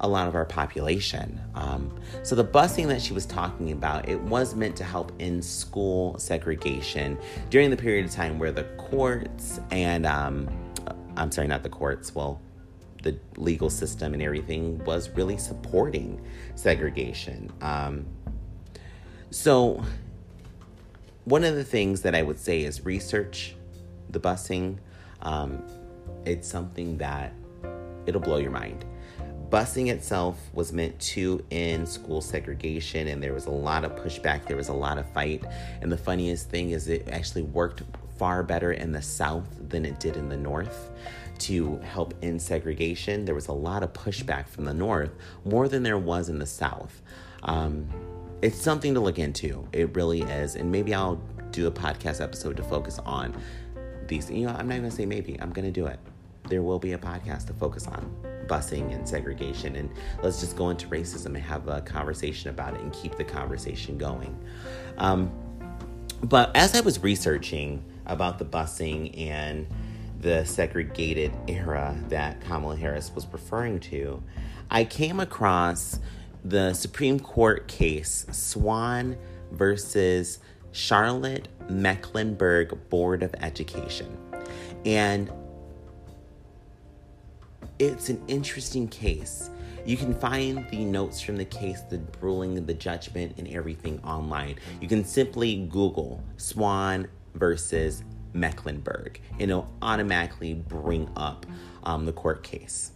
a 0.00 0.08
lot 0.08 0.26
of 0.26 0.34
our 0.34 0.44
population. 0.44 1.40
Um, 1.54 1.94
so 2.22 2.34
the 2.34 2.44
busing 2.44 2.88
that 2.88 3.02
she 3.02 3.12
was 3.12 3.26
talking 3.26 3.72
about, 3.72 4.08
it 4.08 4.20
was 4.20 4.54
meant 4.54 4.76
to 4.76 4.84
help 4.84 5.12
in 5.18 5.42
school 5.42 6.18
segregation 6.18 7.18
during 7.50 7.70
the 7.70 7.76
period 7.76 8.06
of 8.06 8.12
time 8.12 8.38
where 8.38 8.52
the 8.52 8.64
courts 8.78 9.60
and 9.70 10.06
um, 10.06 10.48
I'm 11.16 11.30
sorry, 11.30 11.48
not 11.48 11.62
the 11.62 11.68
courts. 11.68 12.14
Well, 12.14 12.40
the 13.02 13.18
legal 13.36 13.70
system 13.70 14.14
and 14.14 14.22
everything 14.22 14.82
was 14.84 15.10
really 15.10 15.38
supporting 15.38 16.20
segregation. 16.54 17.50
Um, 17.60 18.06
so 19.30 19.82
one 21.24 21.44
of 21.44 21.54
the 21.54 21.64
things 21.64 22.02
that 22.02 22.14
I 22.14 22.22
would 22.22 22.38
say 22.38 22.62
is 22.62 22.84
research 22.84 23.54
the 24.10 24.20
busing. 24.20 24.78
Um, 25.22 25.62
it's 26.24 26.48
something 26.48 26.98
that 26.98 27.32
it'll 28.06 28.20
blow 28.20 28.38
your 28.38 28.50
mind. 28.50 28.84
Busing 29.50 29.88
itself 29.88 30.38
was 30.52 30.72
meant 30.72 30.98
to 31.00 31.44
end 31.50 31.88
school 31.88 32.20
segregation, 32.20 33.08
and 33.08 33.20
there 33.20 33.34
was 33.34 33.46
a 33.46 33.50
lot 33.50 33.84
of 33.84 33.96
pushback. 33.96 34.46
There 34.46 34.56
was 34.56 34.68
a 34.68 34.72
lot 34.72 34.96
of 34.96 35.10
fight. 35.12 35.44
And 35.82 35.90
the 35.90 35.98
funniest 35.98 36.48
thing 36.48 36.70
is, 36.70 36.86
it 36.86 37.08
actually 37.10 37.42
worked 37.42 37.82
far 38.16 38.44
better 38.44 38.72
in 38.72 38.92
the 38.92 39.02
South 39.02 39.48
than 39.68 39.84
it 39.84 39.98
did 39.98 40.16
in 40.16 40.28
the 40.28 40.36
North 40.36 40.90
to 41.40 41.78
help 41.78 42.14
end 42.22 42.40
segregation. 42.40 43.24
There 43.24 43.34
was 43.34 43.48
a 43.48 43.52
lot 43.52 43.82
of 43.82 43.92
pushback 43.92 44.46
from 44.46 44.66
the 44.66 44.74
North, 44.74 45.10
more 45.44 45.68
than 45.68 45.82
there 45.82 45.98
was 45.98 46.28
in 46.28 46.38
the 46.38 46.46
South. 46.46 47.02
Um, 47.42 47.88
it's 48.42 48.60
something 48.60 48.94
to 48.94 49.00
look 49.00 49.18
into. 49.18 49.66
It 49.72 49.96
really 49.96 50.22
is. 50.22 50.54
And 50.54 50.70
maybe 50.70 50.94
I'll 50.94 51.20
do 51.50 51.66
a 51.66 51.72
podcast 51.72 52.20
episode 52.20 52.56
to 52.56 52.62
focus 52.62 53.00
on 53.00 53.34
these. 54.06 54.30
You 54.30 54.46
know, 54.46 54.52
I'm 54.52 54.68
not 54.68 54.74
even 54.74 54.82
gonna 54.82 54.90
say 54.92 55.06
maybe, 55.06 55.40
I'm 55.40 55.50
gonna 55.50 55.72
do 55.72 55.86
it. 55.86 55.98
There 56.48 56.62
will 56.62 56.78
be 56.78 56.92
a 56.92 56.98
podcast 56.98 57.46
to 57.48 57.52
focus 57.54 57.88
on 57.88 58.29
busing 58.50 58.92
and 58.92 59.08
segregation. 59.08 59.76
And 59.76 59.88
let's 60.22 60.40
just 60.40 60.56
go 60.56 60.70
into 60.70 60.86
racism 60.88 61.26
and 61.26 61.38
have 61.38 61.68
a 61.68 61.80
conversation 61.80 62.50
about 62.50 62.74
it 62.74 62.80
and 62.80 62.92
keep 62.92 63.16
the 63.16 63.24
conversation 63.24 63.96
going. 63.96 64.36
Um, 64.98 65.30
but 66.24 66.54
as 66.54 66.74
I 66.74 66.80
was 66.80 67.02
researching 67.02 67.82
about 68.06 68.38
the 68.38 68.44
busing 68.44 69.18
and 69.18 69.66
the 70.20 70.44
segregated 70.44 71.32
era 71.48 71.96
that 72.08 72.40
Kamala 72.42 72.76
Harris 72.76 73.10
was 73.14 73.26
referring 73.32 73.80
to, 73.80 74.22
I 74.70 74.84
came 74.84 75.20
across 75.20 75.98
the 76.44 76.74
Supreme 76.74 77.20
Court 77.20 77.68
case 77.68 78.26
Swann 78.30 79.16
versus 79.52 80.40
Charlotte 80.72 81.48
Mecklenburg 81.68 82.88
Board 82.90 83.22
of 83.22 83.34
Education. 83.40 84.16
And 84.84 85.30
it's 87.80 88.10
an 88.10 88.22
interesting 88.28 88.86
case. 88.86 89.48
You 89.86 89.96
can 89.96 90.14
find 90.14 90.68
the 90.70 90.84
notes 90.84 91.20
from 91.20 91.38
the 91.38 91.46
case, 91.46 91.80
the 91.80 92.00
ruling, 92.20 92.66
the 92.66 92.74
judgment, 92.74 93.38
and 93.38 93.48
everything 93.48 93.98
online. 94.04 94.56
You 94.82 94.86
can 94.86 95.02
simply 95.02 95.66
Google 95.70 96.22
Swann 96.36 97.08
versus 97.34 98.04
Mecklenburg, 98.34 99.18
and 99.32 99.50
it'll 99.50 99.72
automatically 99.80 100.52
bring 100.52 101.08
up 101.16 101.46
um, 101.82 102.04
the 102.04 102.12
court 102.12 102.42
case. 102.42 102.92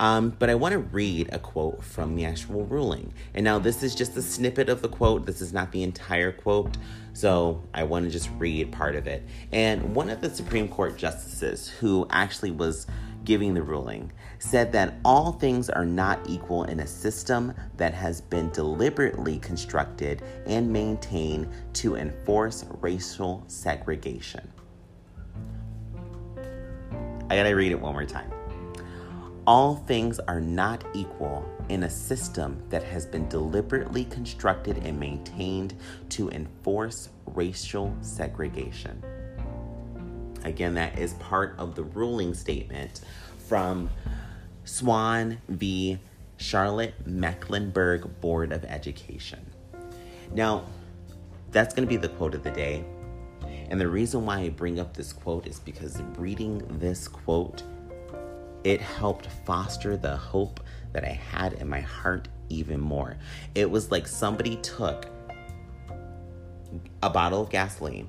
Um, 0.00 0.30
but 0.38 0.50
I 0.50 0.54
want 0.54 0.72
to 0.72 0.78
read 0.78 1.28
a 1.32 1.38
quote 1.38 1.84
from 1.84 2.16
the 2.16 2.24
actual 2.24 2.64
ruling. 2.64 3.12
And 3.34 3.44
now, 3.44 3.58
this 3.58 3.82
is 3.82 3.94
just 3.94 4.16
a 4.16 4.22
snippet 4.22 4.68
of 4.68 4.82
the 4.82 4.88
quote. 4.88 5.26
This 5.26 5.40
is 5.40 5.52
not 5.52 5.70
the 5.70 5.82
entire 5.82 6.32
quote. 6.32 6.76
So 7.12 7.62
I 7.72 7.84
want 7.84 8.06
to 8.06 8.10
just 8.10 8.28
read 8.38 8.72
part 8.72 8.96
of 8.96 9.06
it. 9.06 9.22
And 9.52 9.94
one 9.94 10.10
of 10.10 10.20
the 10.20 10.30
Supreme 10.30 10.68
Court 10.68 10.96
justices 10.96 11.68
who 11.68 12.08
actually 12.10 12.50
was 12.50 12.88
giving 13.24 13.54
the 13.54 13.62
ruling 13.62 14.12
said 14.38 14.72
that 14.72 14.94
all 15.04 15.32
things 15.32 15.70
are 15.70 15.84
not 15.84 16.18
equal 16.28 16.64
in 16.64 16.80
a 16.80 16.86
system 16.86 17.54
that 17.76 17.94
has 17.94 18.20
been 18.20 18.50
deliberately 18.50 19.38
constructed 19.38 20.22
and 20.46 20.70
maintained 20.70 21.48
to 21.72 21.96
enforce 21.96 22.64
racial 22.80 23.42
segregation. 23.46 24.52
I 27.30 27.36
gotta 27.36 27.54
read 27.54 27.72
it 27.72 27.80
one 27.80 27.94
more 27.94 28.04
time. 28.04 28.30
All 29.46 29.76
things 29.76 30.18
are 30.20 30.40
not 30.40 30.84
equal 30.94 31.44
in 31.68 31.82
a 31.84 31.90
system 31.90 32.62
that 32.70 32.82
has 32.82 33.06
been 33.06 33.28
deliberately 33.28 34.04
constructed 34.06 34.78
and 34.78 34.98
maintained 34.98 35.74
to 36.10 36.30
enforce 36.30 37.08
racial 37.26 37.94
segregation. 38.00 39.02
Again, 40.44 40.74
that 40.74 40.98
is 40.98 41.14
part 41.14 41.54
of 41.58 41.74
the 41.74 41.82
ruling 41.82 42.34
statement 42.34 43.00
from 43.48 43.90
Swann 44.64 45.40
v. 45.48 45.98
Charlotte 46.36 46.94
Mecklenburg 47.06 48.20
Board 48.20 48.52
of 48.52 48.64
Education. 48.64 49.44
Now, 50.32 50.64
that's 51.50 51.74
going 51.74 51.86
to 51.86 51.88
be 51.88 51.96
the 51.96 52.08
quote 52.08 52.34
of 52.34 52.42
the 52.42 52.50
day. 52.50 52.84
And 53.70 53.80
the 53.80 53.88
reason 53.88 54.26
why 54.26 54.40
I 54.40 54.48
bring 54.50 54.78
up 54.78 54.94
this 54.94 55.12
quote 55.12 55.46
is 55.46 55.60
because 55.60 56.00
reading 56.16 56.62
this 56.78 57.08
quote 57.08 57.62
it 58.64 58.80
helped 58.80 59.26
foster 59.44 59.96
the 59.96 60.16
hope 60.16 60.60
that 60.92 61.04
I 61.04 61.12
had 61.12 61.52
in 61.54 61.68
my 61.68 61.80
heart 61.80 62.28
even 62.48 62.80
more. 62.80 63.16
It 63.54 63.70
was 63.70 63.90
like 63.90 64.06
somebody 64.06 64.56
took 64.56 65.06
a 67.02 67.10
bottle 67.10 67.42
of 67.42 67.50
gasoline, 67.50 68.08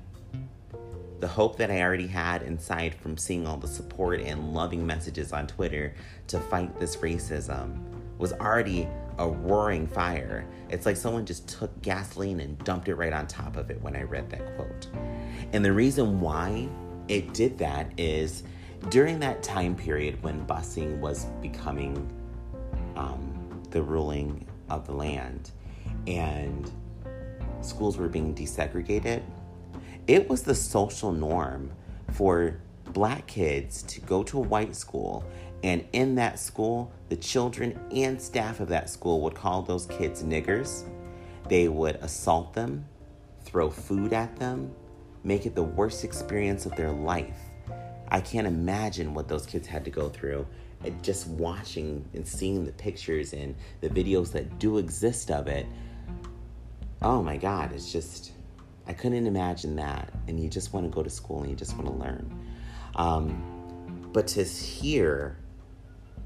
the 1.20 1.28
hope 1.28 1.56
that 1.56 1.70
I 1.70 1.82
already 1.82 2.06
had 2.06 2.42
inside 2.42 2.94
from 2.94 3.16
seeing 3.16 3.46
all 3.46 3.56
the 3.56 3.68
support 3.68 4.20
and 4.20 4.52
loving 4.52 4.86
messages 4.86 5.32
on 5.32 5.46
Twitter 5.46 5.94
to 6.28 6.38
fight 6.38 6.78
this 6.78 6.96
racism 6.96 7.78
was 8.18 8.32
already 8.34 8.88
a 9.18 9.28
roaring 9.28 9.86
fire. 9.86 10.46
It's 10.68 10.84
like 10.84 10.96
someone 10.96 11.24
just 11.24 11.48
took 11.48 11.80
gasoline 11.82 12.40
and 12.40 12.58
dumped 12.64 12.88
it 12.88 12.96
right 12.96 13.12
on 13.12 13.26
top 13.26 13.56
of 13.56 13.70
it 13.70 13.80
when 13.80 13.96
I 13.96 14.02
read 14.02 14.28
that 14.30 14.56
quote. 14.56 14.88
And 15.52 15.64
the 15.64 15.72
reason 15.72 16.20
why 16.20 16.68
it 17.08 17.32
did 17.32 17.56
that 17.58 17.90
is 17.98 18.42
during 18.90 19.18
that 19.20 19.42
time 19.42 19.74
period 19.74 20.22
when 20.22 20.46
busing 20.46 20.98
was 21.00 21.24
becoming 21.40 21.94
um, 22.94 23.62
the 23.70 23.82
ruling 23.82 24.46
of 24.68 24.86
the 24.86 24.92
land 24.92 25.50
and 26.06 26.70
schools 27.60 27.96
were 27.96 28.08
being 28.08 28.34
desegregated, 28.34 29.22
it 30.06 30.28
was 30.28 30.42
the 30.42 30.54
social 30.54 31.12
norm 31.12 31.70
for 32.12 32.60
black 32.92 33.26
kids 33.26 33.82
to 33.82 34.00
go 34.00 34.22
to 34.22 34.38
a 34.38 34.42
white 34.42 34.76
school. 34.76 35.24
And 35.62 35.84
in 35.92 36.14
that 36.16 36.38
school, 36.38 36.92
the 37.08 37.16
children 37.16 37.78
and 37.90 38.20
staff 38.20 38.60
of 38.60 38.68
that 38.68 38.88
school 38.88 39.20
would 39.22 39.34
call 39.34 39.62
those 39.62 39.86
kids 39.86 40.22
niggers. 40.22 40.84
They 41.48 41.68
would 41.68 41.96
assault 41.96 42.54
them, 42.54 42.84
throw 43.42 43.70
food 43.70 44.12
at 44.12 44.36
them, 44.36 44.72
make 45.24 45.46
it 45.46 45.54
the 45.54 45.62
worst 45.62 46.04
experience 46.04 46.66
of 46.66 46.76
their 46.76 46.92
life. 46.92 47.38
I 48.08 48.20
can't 48.20 48.46
imagine 48.46 49.12
what 49.12 49.26
those 49.26 49.46
kids 49.46 49.66
had 49.66 49.84
to 49.84 49.90
go 49.90 50.08
through. 50.08 50.46
And 50.84 51.02
just 51.02 51.26
watching 51.26 52.04
and 52.14 52.26
seeing 52.26 52.64
the 52.64 52.72
pictures 52.72 53.32
and 53.32 53.56
the 53.80 53.88
videos 53.88 54.30
that 54.32 54.58
do 54.60 54.78
exist 54.78 55.30
of 55.30 55.48
it, 55.48 55.66
oh 57.02 57.22
my 57.22 57.36
God, 57.36 57.72
it's 57.72 57.90
just, 57.90 58.32
I 58.86 58.92
couldn't 58.92 59.26
imagine 59.26 59.76
that. 59.76 60.12
And 60.28 60.38
you 60.38 60.48
just 60.48 60.72
want 60.72 60.86
to 60.86 60.94
go 60.94 61.02
to 61.02 61.10
school 61.10 61.40
and 61.40 61.50
you 61.50 61.56
just 61.56 61.76
want 61.76 61.86
to 61.86 61.92
learn. 61.92 62.38
Um, 62.94 64.10
but 64.12 64.26
to 64.28 64.44
hear 64.44 65.36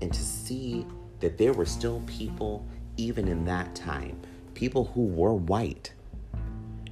and 0.01 0.13
to 0.13 0.23
see 0.23 0.87
that 1.21 1.39
there 1.39 1.53
were 1.53 1.67
still 1.67 2.03
people, 2.07 2.67
even 2.97 3.29
in 3.29 3.45
that 3.47 3.75
time, 3.75 4.21
people 4.55 4.85
who 4.85 5.03
were 5.03 5.35
white 5.35 5.93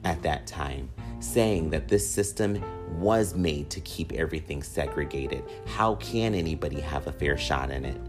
at 0.05 0.23
that 0.23 0.47
time, 0.47 0.91
saying 1.21 1.71
that 1.71 1.89
this 1.89 2.09
system 2.09 2.63
was 3.01 3.35
made 3.35 3.71
to 3.71 3.81
keep 3.81 4.13
everything 4.13 4.63
segregated. 4.63 5.45
How 5.67 5.97
can 5.97 6.35
anybody 6.35 6.81
have 6.81 7.07
a 7.07 7.13
fair 7.13 7.37
shot 7.37 7.71
in 7.71 7.85
it? 7.85 8.01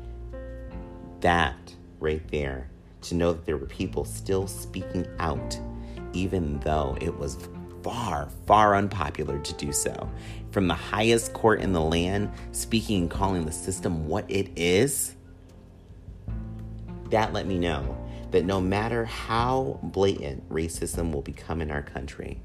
That 1.22 1.58
right 2.00 2.26
there, 2.30 2.70
to 3.02 3.16
know 3.16 3.34
that 3.34 3.46
there 3.46 3.58
were 3.58 3.66
people 3.66 4.06
still 4.06 4.48
speaking 4.48 5.08
out, 5.20 5.60
even 6.14 6.60
though 6.60 6.98
it 7.02 7.18
was 7.18 7.38
far, 7.84 8.30
far 8.46 8.76
unpopular 8.76 9.40
to 9.40 9.54
do 9.54 9.72
so. 9.72 10.10
From 10.52 10.68
the 10.68 10.74
highest 10.74 11.34
court 11.34 11.62
in 11.62 11.74
the 11.74 11.82
land, 11.82 12.32
speaking 12.52 13.02
and 13.02 13.12
calling 13.12 13.46
the 13.46 13.52
system 13.52 14.08
what 14.08 14.26
it 14.30 14.50
is, 14.56 15.16
that 17.10 17.34
let 17.34 17.48
me 17.48 17.58
know 17.58 17.98
that 18.32 18.46
no 18.46 18.62
matter 18.62 19.06
how 19.06 19.80
blatant 19.82 20.48
racism 20.50 21.12
will 21.12 21.22
become 21.22 21.62
in 21.62 21.72
our 21.72 21.82
country, 21.82 22.42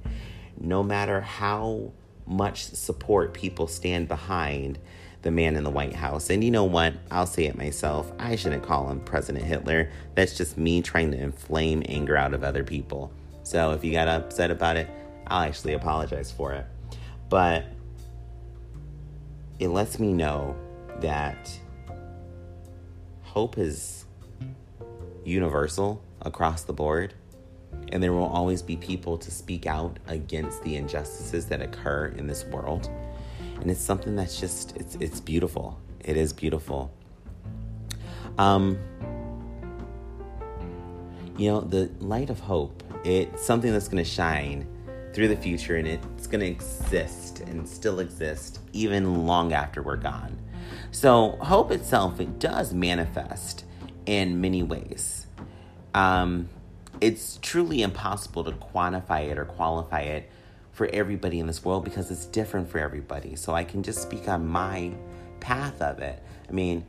no 0.58 0.82
matter 0.82 1.20
how 1.20 1.92
much 2.26 2.64
support 2.64 3.34
people 3.34 3.66
stand 3.66 4.08
behind 4.08 4.78
the 5.22 5.30
man 5.30 5.56
in 5.56 5.64
the 5.64 5.70
White 5.70 5.94
House. 5.94 6.30
And 6.30 6.44
you 6.44 6.50
know 6.50 6.64
what? 6.64 6.94
I'll 7.10 7.26
say 7.26 7.44
it 7.44 7.56
myself. 7.56 8.12
I 8.18 8.36
shouldn't 8.36 8.62
call 8.62 8.90
him 8.90 9.00
President 9.00 9.44
Hitler. 9.44 9.90
That's 10.14 10.36
just 10.36 10.56
me 10.56 10.82
trying 10.82 11.10
to 11.12 11.18
inflame 11.18 11.82
anger 11.86 12.16
out 12.16 12.34
of 12.34 12.44
other 12.44 12.62
people. 12.62 13.10
So 13.44 13.72
if 13.72 13.84
you 13.84 13.92
got 13.92 14.08
upset 14.08 14.50
about 14.50 14.76
it, 14.76 14.90
I'll 15.26 15.46
actually 15.46 15.74
apologize 15.74 16.32
for 16.32 16.52
it. 16.52 16.66
But 17.28 17.64
it 19.58 19.68
lets 19.68 19.98
me 19.98 20.12
know 20.12 20.56
that 21.00 21.50
hope 23.22 23.58
is 23.58 24.04
universal 25.24 26.02
across 26.22 26.64
the 26.64 26.72
board 26.72 27.14
and 27.92 28.02
there 28.02 28.12
will 28.12 28.26
always 28.26 28.62
be 28.62 28.76
people 28.76 29.18
to 29.18 29.30
speak 29.30 29.66
out 29.66 29.98
against 30.06 30.62
the 30.62 30.76
injustices 30.76 31.46
that 31.46 31.60
occur 31.60 32.06
in 32.16 32.26
this 32.26 32.44
world. 32.44 32.90
And 33.60 33.70
it's 33.70 33.80
something 33.80 34.16
that's 34.16 34.40
just 34.40 34.76
it's 34.76 34.96
it's 34.96 35.20
beautiful. 35.20 35.78
It 36.00 36.16
is 36.16 36.32
beautiful. 36.32 36.92
Um 38.38 38.78
you 41.36 41.50
know, 41.50 41.60
the 41.60 41.90
light 41.98 42.30
of 42.30 42.40
hope, 42.40 42.82
it's 43.04 43.44
something 43.44 43.72
that's 43.72 43.88
going 43.88 44.02
to 44.02 44.08
shine 44.08 44.66
through 45.12 45.28
the 45.28 45.36
future 45.36 45.76
and 45.76 45.86
it's 45.86 46.26
going 46.26 46.40
to 46.40 46.46
exist 46.46 47.40
and 47.40 47.68
still 47.68 48.00
exist 48.00 48.60
even 48.72 49.26
long 49.26 49.52
after 49.52 49.82
we're 49.82 49.96
gone. 49.96 50.36
So, 50.90 51.32
hope 51.40 51.70
itself, 51.70 52.20
it 52.20 52.38
does 52.38 52.72
manifest 52.72 53.64
in 54.06 54.40
many 54.40 54.62
ways. 54.62 55.26
Um, 55.94 56.48
it's 57.00 57.38
truly 57.42 57.82
impossible 57.82 58.44
to 58.44 58.52
quantify 58.52 59.28
it 59.30 59.38
or 59.38 59.44
qualify 59.44 60.00
it 60.00 60.30
for 60.72 60.86
everybody 60.86 61.38
in 61.38 61.46
this 61.46 61.64
world 61.64 61.84
because 61.84 62.10
it's 62.10 62.26
different 62.26 62.68
for 62.68 62.78
everybody. 62.78 63.36
So 63.36 63.54
I 63.54 63.64
can 63.64 63.82
just 63.82 64.02
speak 64.02 64.28
on 64.28 64.46
my 64.46 64.92
path 65.40 65.80
of 65.80 66.00
it. 66.00 66.22
I 66.48 66.52
mean, 66.52 66.84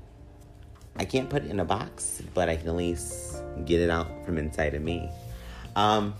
I 0.96 1.06
can't 1.06 1.30
put 1.30 1.44
it 1.44 1.52
in 1.52 1.60
a 1.60 1.66
box, 1.66 2.22
but 2.34 2.50
I 2.50 2.56
can 2.56 2.70
at 2.70 2.76
least 2.76 3.38
get 3.66 3.82
it 3.82 3.90
out 3.90 4.26
from 4.26 4.38
inside 4.38 4.74
of 4.74 4.82
me. 4.82 5.10
Um, 5.76 6.16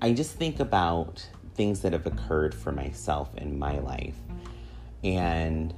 I 0.00 0.12
just 0.12 0.36
think 0.36 0.60
about 0.60 1.26
things 1.54 1.80
that 1.80 1.92
have 1.92 2.06
occurred 2.06 2.54
for 2.54 2.70
myself 2.70 3.36
in 3.36 3.58
my 3.58 3.78
life 3.80 4.14
and 5.02 5.74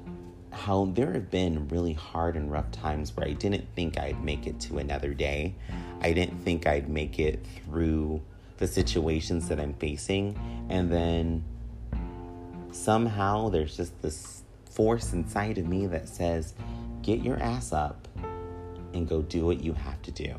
how 0.52 0.86
there 0.94 1.12
have 1.12 1.30
been 1.30 1.68
really 1.68 1.94
hard 1.94 2.36
and 2.36 2.50
rough 2.52 2.70
times 2.70 3.16
where 3.16 3.26
I 3.26 3.32
didn't 3.32 3.66
think 3.74 3.98
I'd 3.98 4.22
make 4.22 4.46
it 4.46 4.60
to 4.60 4.78
another 4.78 5.14
day. 5.14 5.54
I 6.02 6.12
didn't 6.12 6.38
think 6.40 6.66
I'd 6.66 6.88
make 6.88 7.18
it 7.18 7.44
through 7.64 8.20
the 8.58 8.66
situations 8.66 9.48
that 9.48 9.58
I'm 9.58 9.74
facing. 9.74 10.38
And 10.68 10.92
then 10.92 11.44
somehow 12.72 13.48
there's 13.48 13.76
just 13.76 14.00
this 14.02 14.42
force 14.68 15.12
inside 15.12 15.56
of 15.58 15.66
me 15.66 15.86
that 15.86 16.08
says, 16.08 16.54
get 17.02 17.22
your 17.22 17.40
ass 17.42 17.72
up 17.72 18.06
and 18.92 19.08
go 19.08 19.22
do 19.22 19.46
what 19.46 19.62
you 19.62 19.72
have 19.72 20.02
to 20.02 20.10
do. 20.10 20.34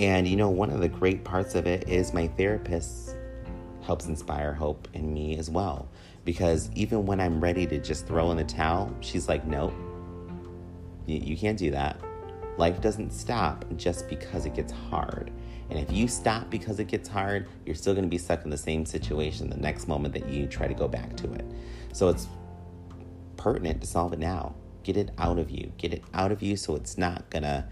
And 0.00 0.26
you 0.26 0.36
know, 0.36 0.50
one 0.50 0.70
of 0.70 0.80
the 0.80 0.88
great 0.88 1.24
parts 1.24 1.54
of 1.54 1.66
it 1.66 1.88
is 1.88 2.12
my 2.12 2.26
therapist 2.28 3.16
helps 3.82 4.06
inspire 4.06 4.52
hope 4.52 4.88
in 4.94 5.12
me 5.12 5.36
as 5.38 5.50
well 5.50 5.88
because 6.24 6.70
even 6.74 7.06
when 7.06 7.20
I'm 7.20 7.40
ready 7.40 7.66
to 7.66 7.78
just 7.78 8.06
throw 8.06 8.30
in 8.30 8.36
the 8.38 8.44
towel, 8.44 8.94
she's 9.00 9.28
like, 9.28 9.46
nope, 9.46 9.74
You, 11.06 11.36
can't 11.36 11.58
do 11.58 11.70
that. 11.72 12.00
Life 12.56 12.80
doesn't 12.80 13.12
stop 13.12 13.64
just 13.76 14.08
because 14.08 14.46
it 14.46 14.54
gets 14.54 14.72
hard. 14.72 15.30
And 15.70 15.78
if 15.78 15.92
you 15.92 16.08
stop 16.08 16.50
because 16.50 16.78
it 16.78 16.88
gets 16.88 17.08
hard, 17.08 17.48
you're 17.66 17.74
still 17.74 17.94
going 17.94 18.04
to 18.04 18.10
be 18.10 18.18
stuck 18.18 18.44
in 18.44 18.50
the 18.50 18.56
same 18.56 18.86
situation 18.86 19.50
the 19.50 19.56
next 19.56 19.88
moment 19.88 20.14
that 20.14 20.28
you 20.28 20.46
try 20.46 20.66
to 20.66 20.74
go 20.74 20.88
back 20.88 21.16
to 21.18 21.32
it. 21.32 21.44
So 21.92 22.08
it's 22.08 22.26
pertinent 23.36 23.80
to 23.82 23.86
solve 23.86 24.12
it 24.12 24.18
now. 24.18 24.54
Get 24.82 24.96
it 24.96 25.10
out 25.18 25.38
of 25.38 25.50
you. 25.50 25.72
Get 25.78 25.92
it 25.92 26.04
out 26.14 26.32
of 26.32 26.42
you 26.42 26.56
so 26.56 26.74
it's 26.76 26.96
not 26.96 27.28
going 27.30 27.42
to 27.42 27.66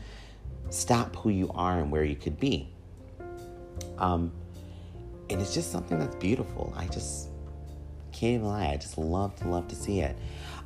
stop 0.73 1.15
who 1.17 1.31
you 1.31 1.51
are 1.55 1.79
and 1.79 1.91
where 1.91 2.05
you 2.05 2.17
could 2.17 2.41
be. 2.41 2.69
Um, 3.99 4.33
and 5.29 5.41
it's 5.41 5.55
just 5.55 5.71
something 5.71 5.99
that's 5.99 6.17
beautiful. 6.17 6.73
I 6.77 6.87
just 6.87 7.29
can't 8.13 8.35
even 8.35 8.47
lie. 8.47 8.69
I 8.69 8.77
just 8.77 8.99
love 8.99 9.37
to 9.37 9.49
love 9.49 9.69
to 9.69 9.77
see 9.77 10.01
it. 10.01 10.17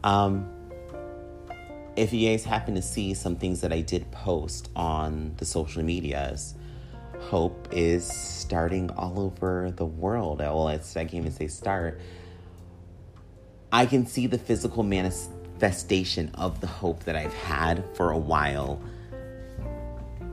Um, 0.04 0.48
if 1.96 2.12
you 2.12 2.28
guys 2.28 2.44
happen 2.44 2.74
to 2.74 2.82
see 2.82 3.14
some 3.14 3.36
things 3.36 3.60
that 3.62 3.72
I 3.72 3.80
did 3.80 4.10
post 4.12 4.68
on 4.76 5.34
the 5.38 5.44
social 5.44 5.82
medias, 5.82 6.54
hope 7.18 7.68
is 7.72 8.06
starting 8.06 8.90
all 8.90 9.18
over 9.18 9.72
the 9.74 9.86
world. 9.86 10.38
Well, 10.38 10.68
I 10.68 10.78
can't 10.78 11.14
even 11.14 11.32
say 11.32 11.48
start. 11.48 12.00
I 13.72 13.86
can 13.86 14.06
see 14.06 14.26
the 14.26 14.38
physical 14.38 14.82
manifestation 14.82 16.30
of 16.34 16.60
the 16.60 16.66
hope 16.66 17.04
that 17.04 17.16
I've 17.16 17.34
had 17.34 17.84
for 17.96 18.12
a 18.12 18.18
while 18.18 18.80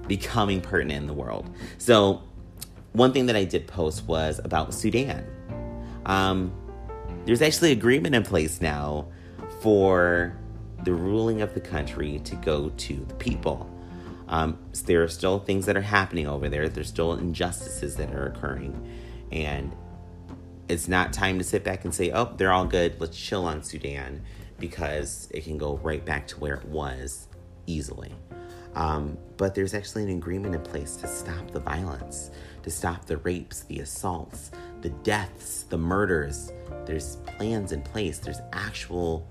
becoming 0.08 0.62
pertinent 0.62 1.02
in 1.02 1.08
the 1.08 1.13
world. 1.13 1.50
So, 1.78 2.22
one 2.94 3.12
thing 3.12 3.26
that 3.26 3.36
I 3.36 3.44
did 3.44 3.68
post 3.68 4.06
was 4.06 4.39
about 4.44 4.74
Sudan. 4.74 5.26
Um, 6.06 6.54
there's 7.26 7.42
actually 7.42 7.72
agreement 7.72 8.13
in 8.13 8.24
place 8.24 8.62
now 8.62 9.08
for 9.62 10.38
the 10.84 10.94
ruling 10.94 11.42
of 11.42 11.54
the 11.54 11.62
country 11.62 12.20
to 12.26 12.36
go 12.36 12.70
to 12.70 13.06
the 13.06 13.13
people. 13.16 13.70
Um, 14.28 14.58
so 14.74 14.86
there 14.86 15.04
are 15.04 15.08
still 15.08 15.39
things 15.39 15.66
that 15.66 15.78
are 15.78 15.82
happening 15.82 16.28
over 16.28 16.50
there. 16.50 16.70
There's 16.70 16.88
still 16.88 17.13
injustices 17.13 17.96
that 17.96 18.13
are 18.13 18.28
occurring. 18.28 18.89
And 19.32 19.76
it's 20.68 20.88
not 20.88 21.13
time 21.13 21.38
to 21.38 21.44
sit 21.44 21.63
back 21.63 21.86
and 21.86 21.94
say, 21.94 22.12
oh, 22.12 22.34
they're 22.38 22.52
all 22.52 22.66
good. 22.66 23.00
Let's 23.00 23.18
chill 23.18 23.46
on 23.46 23.63
Sudan 23.63 24.22
because 24.60 25.28
it 25.32 25.44
can 25.44 25.58
go 25.58 25.78
right 25.78 26.04
back 26.04 26.28
to 26.28 26.39
where 26.39 26.56
it 26.56 26.66
was 26.66 27.28
easily. 27.66 28.12
Um, 28.76 29.18
but 29.38 29.54
there's 29.56 29.74
actually 29.74 30.04
an 30.04 30.10
agreement 30.10 30.56
in 30.56 30.62
place 30.62 30.96
to 30.98 31.08
stop 31.08 31.52
the 31.52 31.60
violence, 31.60 32.32
to 32.64 32.72
stop 32.72 33.06
the 33.06 33.18
rapes, 33.18 33.62
the 33.62 33.80
assaults, 33.80 34.52
the 34.82 34.90
deaths, 34.90 35.64
the 35.70 35.78
murders. 35.78 36.52
There's 36.86 37.18
plans 37.18 37.72
in 37.72 37.82
place. 37.82 38.20
There's 38.20 38.42
actual 38.52 39.28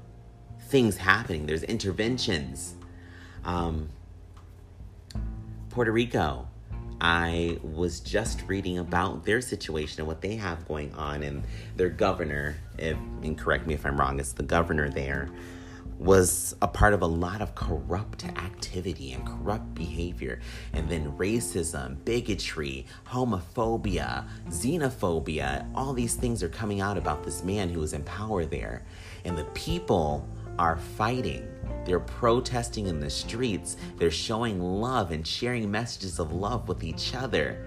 things 0.68 0.96
happening. 0.96 1.46
There's 1.46 1.64
interventions. 1.64 2.74
Um, 3.44 3.88
Puerto 5.70 5.90
Rico, 5.90 6.46
I 7.00 7.58
was 7.62 8.00
just 8.00 8.42
reading 8.46 8.78
about 8.78 9.24
their 9.24 9.40
situation 9.40 10.00
and 10.00 10.06
what 10.06 10.20
they 10.20 10.36
have 10.36 10.68
going 10.68 10.94
on, 10.94 11.22
and 11.22 11.42
their 11.76 11.88
governor, 11.88 12.56
if, 12.78 12.96
and 13.22 13.36
correct 13.36 13.66
me 13.66 13.74
if 13.74 13.84
I'm 13.84 13.98
wrong, 13.98 14.20
it's 14.20 14.32
the 14.32 14.44
governor 14.44 14.88
there, 14.88 15.28
was 16.02 16.56
a 16.60 16.66
part 16.66 16.94
of 16.94 17.02
a 17.02 17.06
lot 17.06 17.40
of 17.40 17.54
corrupt 17.54 18.24
activity 18.24 19.12
and 19.12 19.26
corrupt 19.26 19.74
behavior. 19.74 20.40
And 20.72 20.88
then 20.88 21.12
racism, 21.12 22.04
bigotry, 22.04 22.86
homophobia, 23.06 24.26
xenophobia, 24.48 25.70
all 25.74 25.92
these 25.92 26.14
things 26.14 26.42
are 26.42 26.48
coming 26.48 26.80
out 26.80 26.98
about 26.98 27.22
this 27.22 27.44
man 27.44 27.68
who 27.68 27.82
is 27.82 27.92
in 27.92 28.02
power 28.02 28.44
there. 28.44 28.84
And 29.24 29.38
the 29.38 29.44
people 29.54 30.28
are 30.58 30.76
fighting. 30.76 31.48
They're 31.84 32.00
protesting 32.00 32.86
in 32.86 33.00
the 33.00 33.10
streets. 33.10 33.76
They're 33.96 34.10
showing 34.10 34.60
love 34.60 35.12
and 35.12 35.26
sharing 35.26 35.70
messages 35.70 36.18
of 36.18 36.32
love 36.32 36.68
with 36.68 36.82
each 36.82 37.14
other. 37.14 37.64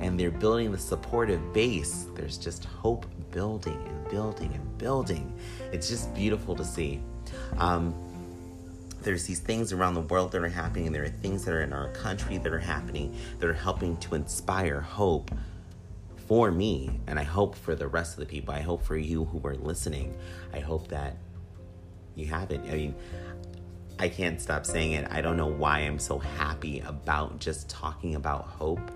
And 0.00 0.18
they're 0.18 0.30
building 0.30 0.72
the 0.72 0.78
supportive 0.78 1.52
base. 1.52 2.06
There's 2.14 2.38
just 2.38 2.64
hope 2.64 3.06
building 3.30 3.80
and 3.86 4.08
building 4.08 4.52
and 4.54 4.78
building. 4.78 5.38
It's 5.72 5.88
just 5.88 6.14
beautiful 6.14 6.54
to 6.56 6.64
see. 6.64 7.00
Um, 7.56 7.94
there's 9.02 9.24
these 9.24 9.40
things 9.40 9.72
around 9.72 9.94
the 9.94 10.02
world 10.02 10.32
that 10.32 10.42
are 10.42 10.48
happening, 10.48 10.92
there 10.92 11.04
are 11.04 11.08
things 11.08 11.44
that 11.44 11.54
are 11.54 11.62
in 11.62 11.72
our 11.72 11.88
country 11.92 12.38
that 12.38 12.52
are 12.52 12.58
happening 12.58 13.16
that 13.38 13.48
are 13.48 13.54
helping 13.54 13.96
to 13.98 14.14
inspire 14.14 14.80
hope 14.80 15.30
for 16.26 16.50
me, 16.50 17.00
and 17.06 17.18
I 17.18 17.22
hope 17.22 17.54
for 17.54 17.74
the 17.74 17.88
rest 17.88 18.14
of 18.14 18.20
the 18.20 18.26
people. 18.26 18.52
I 18.52 18.60
hope 18.60 18.84
for 18.84 18.96
you 18.96 19.24
who 19.24 19.40
are 19.48 19.54
listening. 19.54 20.14
I 20.52 20.60
hope 20.60 20.88
that 20.88 21.16
you 22.16 22.26
have 22.26 22.50
it. 22.50 22.60
I 22.68 22.72
mean, 22.72 22.94
I 23.98 24.08
can't 24.08 24.40
stop 24.40 24.66
saying 24.66 24.92
it. 24.92 25.08
I 25.10 25.20
don't 25.20 25.36
know 25.36 25.46
why 25.46 25.80
I'm 25.80 25.98
so 25.98 26.18
happy 26.18 26.80
about 26.80 27.38
just 27.38 27.70
talking 27.70 28.14
about 28.14 28.44
hope, 28.44 28.90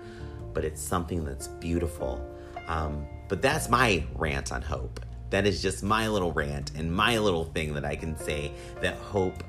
but 0.53 0.63
it's 0.63 0.81
something 0.81 1.25
that's 1.25 1.47
beautiful. 1.47 2.23
Um, 2.67 3.07
but 3.29 3.41
that's 3.41 3.67
my 3.67 4.03
rant 4.15 4.51
on 4.51 4.61
hope. 4.61 4.99
That 5.33 5.47
is 5.47 5.63
just 5.63 5.81
my 5.81 6.07
little 6.09 6.31
rant 6.31 6.73
and 6.75 6.93
my 6.93 7.17
little 7.17 7.45
thing 7.45 7.73
that 7.73 7.83
I 7.83 7.95
can 7.95 8.15
say 8.15 8.51
that 8.81 8.97
hope 8.97 9.43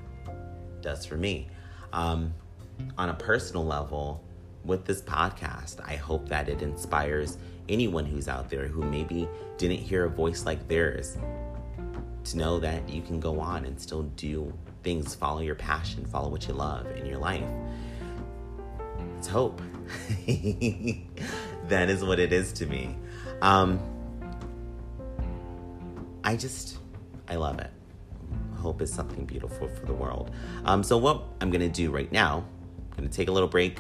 does 0.80 1.04
for 1.04 1.18
me. 1.18 1.48
Um, 1.92 2.32
on 2.96 3.10
a 3.10 3.14
personal 3.14 3.66
level, 3.66 4.24
with 4.64 4.86
this 4.86 5.02
podcast, 5.02 5.86
I 5.86 5.96
hope 5.96 6.26
that 6.30 6.48
it 6.48 6.62
inspires 6.62 7.36
anyone 7.68 8.06
who's 8.06 8.28
out 8.28 8.48
there 8.48 8.66
who 8.66 8.82
maybe 8.82 9.28
didn't 9.58 9.76
hear 9.76 10.06
a 10.06 10.08
voice 10.08 10.46
like 10.46 10.66
theirs 10.68 11.18
to 12.24 12.38
know 12.38 12.58
that 12.60 12.88
you 12.88 13.02
can 13.02 13.20
go 13.20 13.38
on 13.38 13.66
and 13.66 13.78
still 13.78 14.04
do 14.16 14.50
things, 14.84 15.14
follow 15.14 15.40
your 15.40 15.54
passion, 15.54 16.06
follow 16.06 16.30
what 16.30 16.48
you 16.48 16.54
love 16.54 16.86
in 16.96 17.04
your 17.04 17.18
life. 17.18 17.44
It's 19.18 19.28
hope. 19.28 19.60
that 21.68 21.90
is 21.90 22.02
what 22.02 22.18
it 22.18 22.32
is 22.32 22.54
to 22.54 22.64
me. 22.64 22.96
Um, 23.42 23.93
I 26.34 26.36
just, 26.36 26.78
I 27.28 27.36
love 27.36 27.60
it. 27.60 27.70
Hope 28.56 28.82
is 28.82 28.92
something 28.92 29.24
beautiful 29.24 29.68
for 29.68 29.86
the 29.86 29.92
world. 29.92 30.32
Um, 30.64 30.82
so, 30.82 30.98
what 30.98 31.22
I'm 31.40 31.48
going 31.48 31.60
to 31.60 31.68
do 31.68 31.92
right 31.92 32.10
now, 32.10 32.44
I'm 32.90 32.96
going 32.96 33.08
to 33.08 33.16
take 33.16 33.28
a 33.28 33.30
little 33.30 33.48
break. 33.48 33.78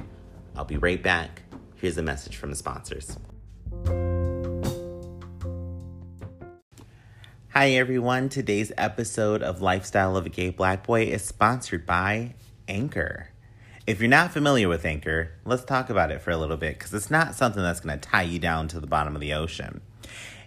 I'll 0.54 0.64
be 0.64 0.76
right 0.76 1.02
back. 1.02 1.42
Here's 1.74 1.98
a 1.98 2.02
message 2.02 2.36
from 2.36 2.50
the 2.50 2.56
sponsors. 2.56 3.18
Hi, 7.48 7.70
everyone. 7.70 8.28
Today's 8.28 8.70
episode 8.78 9.42
of 9.42 9.60
Lifestyle 9.60 10.16
of 10.16 10.24
a 10.24 10.28
Gay 10.28 10.50
Black 10.50 10.86
Boy 10.86 11.06
is 11.06 11.24
sponsored 11.24 11.84
by 11.84 12.34
Anchor. 12.68 13.30
If 13.84 14.00
you're 14.00 14.08
not 14.08 14.30
familiar 14.30 14.68
with 14.68 14.84
Anchor, 14.84 15.32
let's 15.44 15.64
talk 15.64 15.90
about 15.90 16.12
it 16.12 16.22
for 16.22 16.30
a 16.30 16.36
little 16.36 16.56
bit 16.56 16.78
because 16.78 16.94
it's 16.94 17.10
not 17.10 17.34
something 17.34 17.64
that's 17.64 17.80
going 17.80 17.98
to 17.98 18.08
tie 18.08 18.22
you 18.22 18.38
down 18.38 18.68
to 18.68 18.78
the 18.78 18.86
bottom 18.86 19.16
of 19.16 19.20
the 19.20 19.34
ocean. 19.34 19.80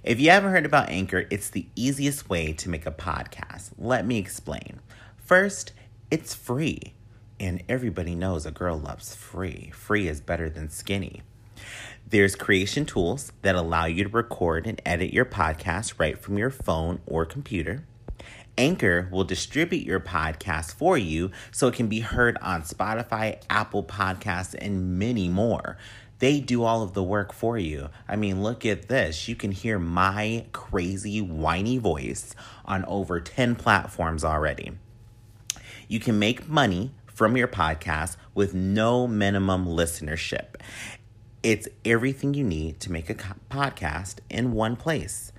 If 0.08 0.22
you 0.22 0.30
haven't 0.30 0.52
heard 0.52 0.65
about 0.65 0.88
Anchor, 0.88 1.26
it's 1.30 1.50
the 1.50 1.65
easiest 1.76 2.30
way 2.30 2.54
to 2.54 2.70
make 2.70 2.86
a 2.86 2.91
podcast. 2.91 3.72
Let 3.78 4.06
me 4.06 4.17
explain. 4.17 4.80
First, 5.17 5.74
it's 6.10 6.34
free. 6.34 6.93
And 7.41 7.62
everybody 7.67 8.15
knows 8.15 8.46
a 8.46 8.52
girl 8.52 8.80
loves 8.80 9.13
free. 9.13 9.70
Free 9.76 10.08
is 10.08 10.22
better 10.22 10.50
than 10.50 10.70
skinny. 10.70 11.24
There's 12.10 12.38
creation 12.38 12.86
tools 12.86 13.34
that 13.41 13.56
allow 13.56 13.84
you 13.84 14.06
to 14.06 14.10
record 14.10 14.65
and 14.65 14.82
edit 14.86 15.12
your 15.12 15.26
podcast 15.26 16.00
right 16.00 16.17
from 16.17 16.38
your 16.38 16.52
phone 16.52 17.02
or 17.06 17.26
computer. 17.26 17.84
Anchor 18.58 19.10
will 19.12 19.26
distribute 19.26 19.86
your 19.86 20.00
podcast 20.00 20.74
for 20.74 20.98
you 20.98 21.32
so 21.52 21.67
it 21.67 21.76
can 21.76 21.88
be 21.88 22.00
heard 22.00 22.38
on 22.41 22.62
Spotify, 22.62 23.41
Apple 23.50 23.84
Podcasts, 23.84 24.56
and 24.58 24.98
many 24.98 25.28
more. 25.28 25.78
They 26.19 26.39
do 26.39 26.63
all 26.63 26.82
of 26.82 26.93
the 26.93 27.03
work 27.03 27.32
for 27.32 27.58
you. 27.58 27.89
I 28.08 28.15
mean, 28.15 28.41
look 28.41 28.65
at 28.65 28.88
this. 28.88 29.27
You 29.27 29.36
can 29.36 29.51
hear 29.51 29.77
my 29.77 30.45
crazy, 30.51 31.21
whiny 31.21 31.77
voice 31.77 32.34
on 32.65 32.84
over 32.86 33.19
10 33.19 33.56
platforms 33.56 34.23
already. 34.23 34.71
You 35.88 35.99
can 35.99 36.17
make 36.17 36.49
money 36.49 36.91
from 37.06 37.38
your 37.38 37.47
podcast 37.47 38.17
with 38.34 38.53
no 38.53 39.08
minimum 39.08 39.65
listenership. 39.65 40.56
It's 41.43 41.67
everything 41.86 42.34
you 42.34 42.43
need 42.43 42.80
to 42.82 42.91
make 42.91 43.10
a 43.10 43.15
podcast 43.49 44.17
in 44.30 44.53
one 44.53 44.75
place. 44.75 45.32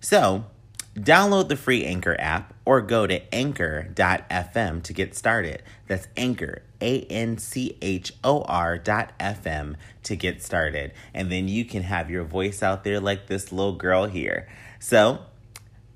So, 0.00 0.46
download 0.94 1.48
the 1.48 1.56
free 1.56 1.84
Anchor 1.84 2.16
app 2.18 2.54
or 2.64 2.80
go 2.80 3.06
to 3.06 3.34
anchor.fm 3.34 4.82
to 4.82 4.92
get 4.92 5.14
started. 5.14 5.62
That's 5.86 6.08
Anchor, 6.16 6.62
A 6.80 7.00
N 7.02 7.38
C 7.38 7.76
H 7.82 8.12
O 8.22 8.42
R 8.42 8.78
dot 8.78 9.12
FM 9.18 9.76
to 10.04 10.16
get 10.16 10.42
started. 10.42 10.92
And 11.12 11.30
then 11.30 11.48
you 11.48 11.64
can 11.64 11.82
have 11.82 12.10
your 12.10 12.24
voice 12.24 12.62
out 12.62 12.84
there 12.84 13.00
like 13.00 13.26
this 13.26 13.52
little 13.52 13.74
girl 13.74 14.06
here. 14.06 14.48
So, 14.78 15.20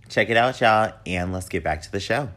check 0.08 0.30
it 0.30 0.36
out, 0.36 0.60
y'all, 0.60 0.92
and 1.06 1.32
let's 1.32 1.48
get 1.48 1.62
back 1.62 1.82
to 1.82 1.92
the 1.92 2.00
show. 2.00 2.30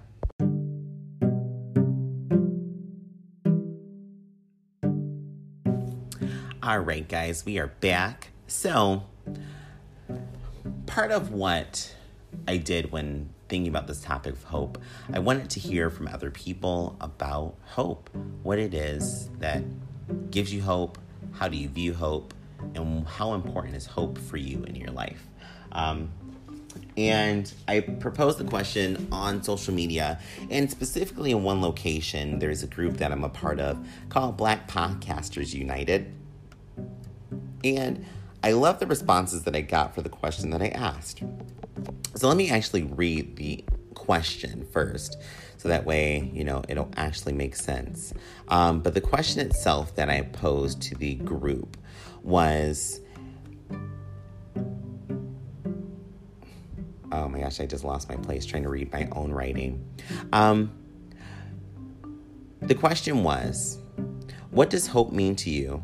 All 6.63 6.80
right, 6.80 7.08
guys, 7.08 7.43
we 7.43 7.58
are 7.58 7.67
back. 7.67 8.28
So, 8.45 9.04
part 10.86 11.12
of 11.12 11.32
what 11.32 11.95
I 12.47 12.57
did 12.57 12.91
when 12.91 13.29
thinking 13.49 13.69
about 13.69 13.87
this 13.87 14.01
topic 14.01 14.33
of 14.33 14.43
hope, 14.43 14.77
I 15.13 15.19
wanted 15.19 15.49
to 15.51 15.59
hear 15.59 15.89
from 15.89 16.07
other 16.07 16.31
people 16.31 16.95
about 17.01 17.55
hope, 17.65 18.09
what 18.43 18.59
it 18.59 18.73
is 18.73 19.29
that 19.39 19.63
gives 20.31 20.53
you 20.53 20.61
hope, 20.61 20.97
how 21.33 21.47
do 21.47 21.57
you 21.57 21.67
view 21.67 21.93
hope, 21.93 22.33
and 22.75 23.05
how 23.07 23.33
important 23.33 23.75
is 23.75 23.85
hope 23.85 24.17
for 24.17 24.37
you 24.37 24.63
in 24.63 24.75
your 24.75 24.91
life. 24.91 25.27
Um, 25.71 26.09
and 26.97 27.51
I 27.67 27.81
proposed 27.81 28.37
the 28.37 28.43
question 28.43 29.07
on 29.11 29.43
social 29.43 29.73
media, 29.73 30.19
and 30.49 30.69
specifically 30.69 31.31
in 31.31 31.43
one 31.43 31.61
location, 31.61 32.39
there's 32.39 32.63
a 32.63 32.67
group 32.67 32.97
that 32.97 33.11
I'm 33.11 33.23
a 33.23 33.29
part 33.29 33.59
of 33.59 33.85
called 34.09 34.37
Black 34.37 34.69
Podcasters 34.69 35.53
United. 35.53 36.13
And 37.63 38.05
I 38.43 38.53
love 38.53 38.79
the 38.79 38.87
responses 38.87 39.43
that 39.43 39.55
I 39.55 39.61
got 39.61 39.93
for 39.93 40.01
the 40.01 40.09
question 40.09 40.49
that 40.49 40.61
I 40.61 40.69
asked. 40.69 41.21
So 42.15 42.27
let 42.27 42.38
me 42.38 42.49
actually 42.49 42.84
read 42.84 43.36
the 43.38 43.63
question 43.93 44.67
first, 44.71 45.17
so 45.57 45.69
that 45.69 45.86
way, 45.86 46.29
you 46.34 46.43
know, 46.43 46.63
it'll 46.67 46.91
actually 46.97 47.34
make 47.34 47.55
sense. 47.55 48.13
Um, 48.47 48.81
but 48.81 48.93
the 48.93 49.01
question 49.01 49.45
itself 49.45 49.95
that 49.95 50.10
I 50.10 50.21
posed 50.21 50.81
to 50.84 50.95
the 50.95 51.15
group 51.15 51.77
was 52.23 52.99
oh 57.12 57.27
my 57.27 57.39
gosh, 57.39 57.60
I 57.60 57.65
just 57.65 57.84
lost 57.84 58.10
my 58.10 58.15
place 58.15 58.45
trying 58.45 58.63
to 58.63 58.69
read 58.69 58.91
my 58.91 59.07
own 59.12 59.31
writing. 59.31 59.86
Um, 60.31 60.71
the 62.62 62.75
question 62.75 63.23
was, 63.23 63.79
what 64.51 64.69
does 64.69 64.88
hope 64.88 65.12
mean 65.12 65.36
to 65.38 65.49
you? 65.49 65.84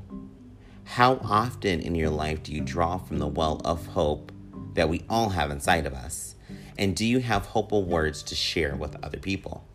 How 0.85 1.15
often 1.15 1.81
in 1.81 1.95
your 1.95 2.09
life 2.09 2.43
do 2.43 2.53
you 2.53 2.61
draw 2.61 2.97
from 2.97 3.17
the 3.17 3.27
well 3.27 3.61
of 3.65 3.85
hope 3.87 4.31
that 4.77 4.87
we 4.87 5.03
all 5.09 5.29
have 5.29 5.51
inside 5.51 5.85
of 5.85 5.93
us? 5.93 6.35
And 6.77 6.95
do 6.95 7.05
you 7.05 7.19
have 7.19 7.47
hopeful 7.47 7.83
words 7.83 8.23
to 8.23 8.35
share 8.35 8.75
with 8.75 8.95
other 9.03 9.17
people? 9.17 9.65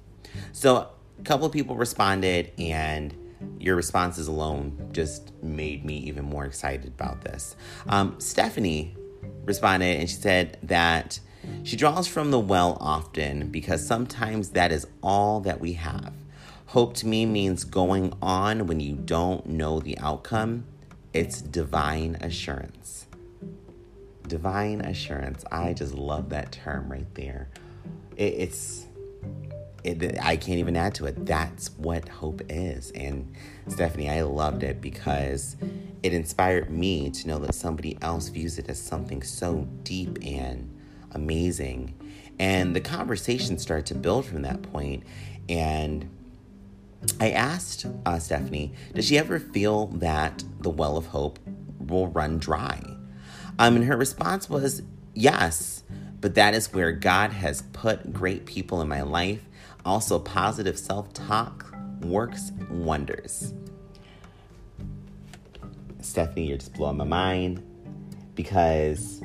So, 0.53 0.89
a 1.19 1.23
couple 1.25 1.45
of 1.45 1.53
people 1.53 1.77
responded, 1.77 2.53
and 2.57 3.15
your 3.59 3.77
responses 3.77 4.29
alone 4.29 4.91
just 4.93 5.33
made 5.43 5.85
me 5.85 5.99
even 5.99 6.25
more 6.25 6.45
excited 6.45 6.87
about 6.87 7.23
this. 7.23 7.57
Um, 7.89 8.19
Stephanie 8.19 8.97
responded, 9.45 9.99
and 10.01 10.09
she 10.09 10.17
said 10.17 10.59
that 10.63 11.21
she 11.65 11.77
draws 11.77 12.07
from 12.07 12.31
the 12.31 12.39
well 12.39 12.79
often 12.81 13.49
because 13.49 13.85
sometimes 13.85 14.51
that 14.51 14.71
is 14.71 14.87
all 15.03 15.41
that 15.41 15.61
we 15.61 15.75
have. 15.75 16.13
Hope 16.67 16.95
to 16.95 17.07
me 17.07 17.27
means 17.27 17.65
going 17.65 18.15
on 18.23 18.67
when 18.67 18.81
you 18.81 18.95
don't 18.95 19.47
know 19.47 19.81
the 19.81 19.99
outcome. 19.99 20.65
It's 21.13 21.43
divine 21.43 22.17
assurance. 22.21 23.02
Divine 24.33 24.81
assurance. 24.81 25.45
I 25.53 25.75
just 25.75 25.93
love 25.93 26.31
that 26.31 26.53
term 26.53 26.91
right 26.91 27.15
there. 27.15 27.51
It, 28.17 28.33
it's, 28.39 28.87
it, 29.85 30.19
I 30.23 30.39
can't 30.39 30.59
even 30.59 30.75
add 30.75 30.95
to 30.95 31.05
it. 31.05 31.27
That's 31.27 31.71
what 31.73 32.09
hope 32.09 32.41
is. 32.49 32.93
And 32.93 33.31
Stephanie, 33.69 34.09
I 34.09 34.23
loved 34.23 34.63
it 34.63 34.81
because 34.81 35.57
it 36.03 36.15
inspired 36.15 36.71
me 36.71 37.11
to 37.11 37.29
know 37.29 37.41
that 37.41 37.55
somebody 37.55 37.99
else 38.01 38.31
views 38.31 38.59
it 38.59 38.71
as 38.71 38.81
something 38.81 39.23
so 39.23 39.69
deep 39.83 40.19
and 40.25 40.75
amazing. 41.11 41.93
And 42.39 42.75
the 42.75 42.81
conversation 42.81 43.59
started 43.59 43.85
to 43.85 43.95
build 43.95 44.25
from 44.25 44.41
that 44.43 44.63
point. 44.63 45.03
And 45.51 46.09
I 47.21 47.33
asked 47.33 47.85
uh, 48.07 48.19
Stephanie, 48.19 48.73
does 48.95 49.09
she 49.09 49.19
ever 49.19 49.39
feel 49.39 49.89
that 49.89 50.43
the 50.61 50.71
well 50.71 50.97
of 50.97 51.05
hope 51.09 51.39
will 51.79 52.07
run 52.07 52.39
dry? 52.39 52.81
Um, 53.63 53.77
and 53.77 53.85
her 53.85 53.97
response 53.97 54.51
was 54.51 54.83
yes, 55.15 55.85
but 56.21 56.35
that 56.35 56.53
is 56.53 56.73
where 56.73 56.91
God 56.91 57.31
has 57.31 57.63
put 57.73 58.13
great 58.13 58.45
people 58.45 58.83
in 58.83 58.89
my 58.89 59.03
life. 59.03 59.41
Also, 59.85 60.19
positive 60.19 60.77
self 60.77 61.13
talk 61.13 61.73
works 62.01 62.51
wonders. 62.69 63.55
Stephanie, 66.01 66.49
you're 66.49 66.59
just 66.59 66.75
blowing 66.75 66.97
my 66.97 67.05
mind 67.05 67.63
because 68.35 69.23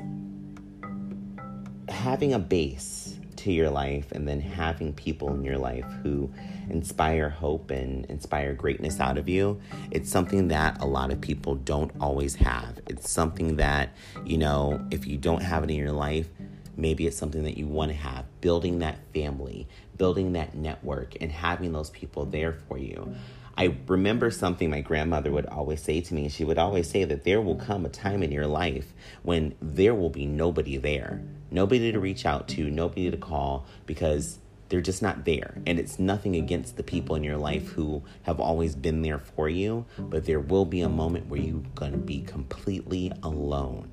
having 1.88 2.32
a 2.32 2.38
base 2.38 3.18
to 3.38 3.50
your 3.52 3.70
life 3.70 4.12
and 4.12 4.28
then 4.28 4.40
having 4.40 4.92
people 4.92 5.34
in 5.34 5.42
your 5.42 5.58
life 5.58 5.86
who 6.04 6.32
inspire 6.70 7.28
hope 7.28 7.70
and 7.70 8.04
inspire 8.06 8.54
greatness 8.54 9.00
out 9.00 9.18
of 9.18 9.28
you, 9.28 9.60
it's 9.90 10.10
something 10.10 10.48
that 10.48 10.80
a 10.80 10.86
lot 10.86 11.10
of 11.10 11.20
people 11.20 11.54
don't 11.54 11.92
always 12.00 12.34
have. 12.36 12.80
It's 12.86 13.10
something 13.10 13.56
that, 13.56 13.90
you 14.24 14.38
know, 14.38 14.86
if 14.90 15.06
you 15.06 15.16
don't 15.16 15.42
have 15.42 15.64
it 15.64 15.70
in 15.70 15.76
your 15.76 15.92
life, 15.92 16.28
maybe 16.76 17.06
it's 17.06 17.16
something 17.16 17.42
that 17.44 17.56
you 17.56 17.66
want 17.66 17.90
to 17.90 17.96
have. 17.96 18.24
Building 18.40 18.78
that 18.78 18.98
family, 19.12 19.68
building 19.96 20.32
that 20.32 20.54
network, 20.54 21.16
and 21.20 21.30
having 21.30 21.72
those 21.72 21.90
people 21.90 22.24
there 22.24 22.52
for 22.52 22.78
you. 22.78 23.14
I 23.58 23.76
remember 23.88 24.30
something 24.30 24.70
my 24.70 24.82
grandmother 24.82 25.32
would 25.32 25.46
always 25.46 25.82
say 25.82 26.00
to 26.00 26.14
me. 26.14 26.28
She 26.28 26.44
would 26.44 26.58
always 26.58 26.88
say 26.88 27.02
that 27.02 27.24
there 27.24 27.40
will 27.40 27.56
come 27.56 27.84
a 27.84 27.88
time 27.88 28.22
in 28.22 28.30
your 28.30 28.46
life 28.46 28.92
when 29.24 29.56
there 29.60 29.96
will 29.96 30.10
be 30.10 30.26
nobody 30.26 30.76
there, 30.76 31.20
nobody 31.50 31.90
to 31.90 31.98
reach 31.98 32.24
out 32.24 32.46
to, 32.50 32.70
nobody 32.70 33.10
to 33.10 33.16
call 33.16 33.66
because 33.84 34.38
they're 34.68 34.80
just 34.80 35.02
not 35.02 35.24
there. 35.24 35.54
And 35.66 35.78
it's 35.78 35.98
nothing 35.98 36.36
against 36.36 36.76
the 36.76 36.82
people 36.82 37.16
in 37.16 37.24
your 37.24 37.36
life 37.36 37.68
who 37.68 38.02
have 38.22 38.40
always 38.40 38.74
been 38.76 39.02
there 39.02 39.18
for 39.18 39.48
you, 39.48 39.86
but 39.98 40.26
there 40.26 40.40
will 40.40 40.64
be 40.64 40.80
a 40.80 40.88
moment 40.88 41.28
where 41.28 41.40
you're 41.40 41.62
going 41.74 41.92
to 41.92 41.98
be 41.98 42.20
completely 42.20 43.12
alone. 43.22 43.90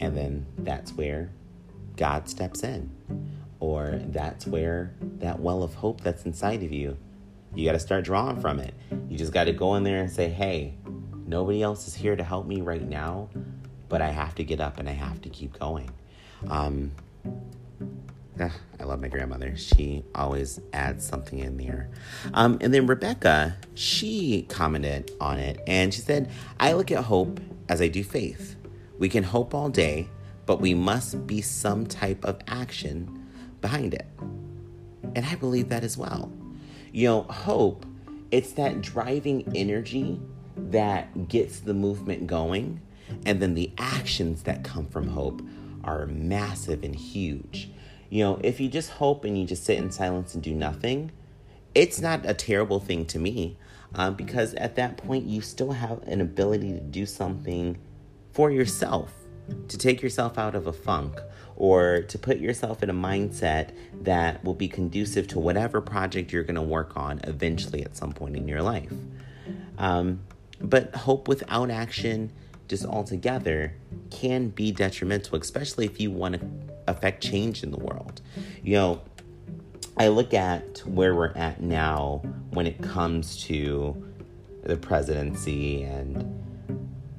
And 0.00 0.16
then 0.16 0.46
that's 0.58 0.92
where 0.92 1.30
God 1.96 2.28
steps 2.28 2.62
in, 2.62 2.90
or 3.60 4.00
that's 4.06 4.46
where 4.46 4.94
that 5.18 5.40
well 5.40 5.62
of 5.62 5.74
hope 5.74 6.00
that's 6.00 6.24
inside 6.24 6.62
of 6.62 6.72
you 6.72 6.96
you 7.54 7.64
got 7.64 7.72
to 7.72 7.78
start 7.78 8.04
drawing 8.04 8.40
from 8.40 8.60
it. 8.60 8.74
You 9.08 9.16
just 9.16 9.32
got 9.32 9.44
to 9.44 9.52
go 9.52 9.74
in 9.74 9.82
there 9.82 10.00
and 10.00 10.10
say, 10.10 10.28
hey, 10.28 10.74
nobody 11.26 11.62
else 11.62 11.88
is 11.88 11.94
here 11.94 12.14
to 12.14 12.22
help 12.22 12.46
me 12.46 12.60
right 12.60 12.82
now, 12.82 13.28
but 13.88 14.02
I 14.02 14.10
have 14.10 14.34
to 14.36 14.44
get 14.44 14.60
up 14.60 14.78
and 14.78 14.88
I 14.88 14.92
have 14.92 15.20
to 15.22 15.28
keep 15.28 15.58
going. 15.58 15.90
Um, 16.48 16.92
I 18.40 18.84
love 18.84 19.00
my 19.00 19.08
grandmother. 19.08 19.56
She 19.56 20.04
always 20.14 20.60
adds 20.72 21.06
something 21.06 21.38
in 21.38 21.56
there. 21.56 21.88
Um, 22.34 22.58
and 22.60 22.72
then 22.72 22.86
Rebecca, 22.86 23.56
she 23.74 24.46
commented 24.48 25.10
on 25.20 25.38
it 25.38 25.60
and 25.66 25.92
she 25.92 26.00
said, 26.00 26.30
I 26.60 26.72
look 26.72 26.90
at 26.90 27.04
hope 27.04 27.40
as 27.68 27.80
I 27.80 27.88
do 27.88 28.04
faith. 28.04 28.56
We 28.98 29.08
can 29.08 29.24
hope 29.24 29.54
all 29.54 29.68
day, 29.68 30.08
but 30.46 30.60
we 30.60 30.74
must 30.74 31.26
be 31.26 31.40
some 31.40 31.86
type 31.86 32.24
of 32.24 32.38
action 32.46 33.26
behind 33.60 33.94
it. 33.94 34.06
And 35.14 35.24
I 35.24 35.34
believe 35.34 35.68
that 35.68 35.84
as 35.84 35.96
well. 35.96 36.32
You 36.92 37.08
know, 37.08 37.22
hope, 37.22 37.86
it's 38.30 38.52
that 38.52 38.80
driving 38.80 39.50
energy 39.54 40.20
that 40.56 41.28
gets 41.28 41.60
the 41.60 41.74
movement 41.74 42.26
going. 42.26 42.80
And 43.24 43.40
then 43.40 43.54
the 43.54 43.72
actions 43.78 44.42
that 44.42 44.64
come 44.64 44.86
from 44.86 45.08
hope 45.08 45.42
are 45.84 46.06
massive 46.06 46.82
and 46.82 46.94
huge. 46.94 47.70
You 48.10 48.24
know, 48.24 48.40
if 48.42 48.60
you 48.60 48.68
just 48.68 48.90
hope 48.90 49.24
and 49.24 49.38
you 49.38 49.44
just 49.46 49.64
sit 49.64 49.78
in 49.78 49.90
silence 49.90 50.34
and 50.34 50.42
do 50.42 50.54
nothing, 50.54 51.12
it's 51.74 52.00
not 52.00 52.24
a 52.24 52.34
terrible 52.34 52.80
thing 52.80 53.04
to 53.06 53.18
me 53.18 53.56
uh, 53.94 54.10
because 54.10 54.54
at 54.54 54.76
that 54.76 54.96
point 54.96 55.26
you 55.26 55.40
still 55.40 55.72
have 55.72 56.02
an 56.04 56.20
ability 56.20 56.72
to 56.72 56.80
do 56.80 57.06
something 57.06 57.78
for 58.32 58.50
yourself, 58.50 59.12
to 59.68 59.78
take 59.78 60.02
yourself 60.02 60.38
out 60.38 60.54
of 60.54 60.66
a 60.66 60.72
funk 60.72 61.18
or 61.56 62.02
to 62.02 62.18
put 62.18 62.38
yourself 62.38 62.82
in 62.82 62.90
a 62.90 62.94
mindset 62.94 63.70
that 64.02 64.42
will 64.44 64.54
be 64.54 64.68
conducive 64.68 65.26
to 65.26 65.38
whatever 65.38 65.80
project 65.80 66.32
you're 66.32 66.44
going 66.44 66.54
to 66.54 66.62
work 66.62 66.96
on 66.96 67.20
eventually 67.24 67.84
at 67.84 67.96
some 67.96 68.12
point 68.12 68.36
in 68.36 68.46
your 68.46 68.62
life. 68.62 68.92
Um, 69.76 70.20
but 70.60 70.94
hope 70.94 71.28
without 71.28 71.70
action, 71.70 72.30
just 72.68 72.84
altogether, 72.84 73.74
can 74.10 74.48
be 74.48 74.70
detrimental, 74.72 75.38
especially 75.38 75.84
if 75.84 76.00
you 76.00 76.10
want 76.10 76.34
to 76.34 76.67
affect 76.88 77.22
change 77.22 77.62
in 77.62 77.70
the 77.70 77.78
world. 77.78 78.20
You 78.62 78.74
know, 78.74 79.00
I 79.96 80.08
look 80.08 80.32
at 80.34 80.78
where 80.86 81.14
we're 81.14 81.32
at 81.34 81.60
now 81.60 82.22
when 82.50 82.66
it 82.66 82.80
comes 82.80 83.42
to 83.44 84.04
the 84.62 84.76
presidency 84.76 85.82
and 85.82 86.38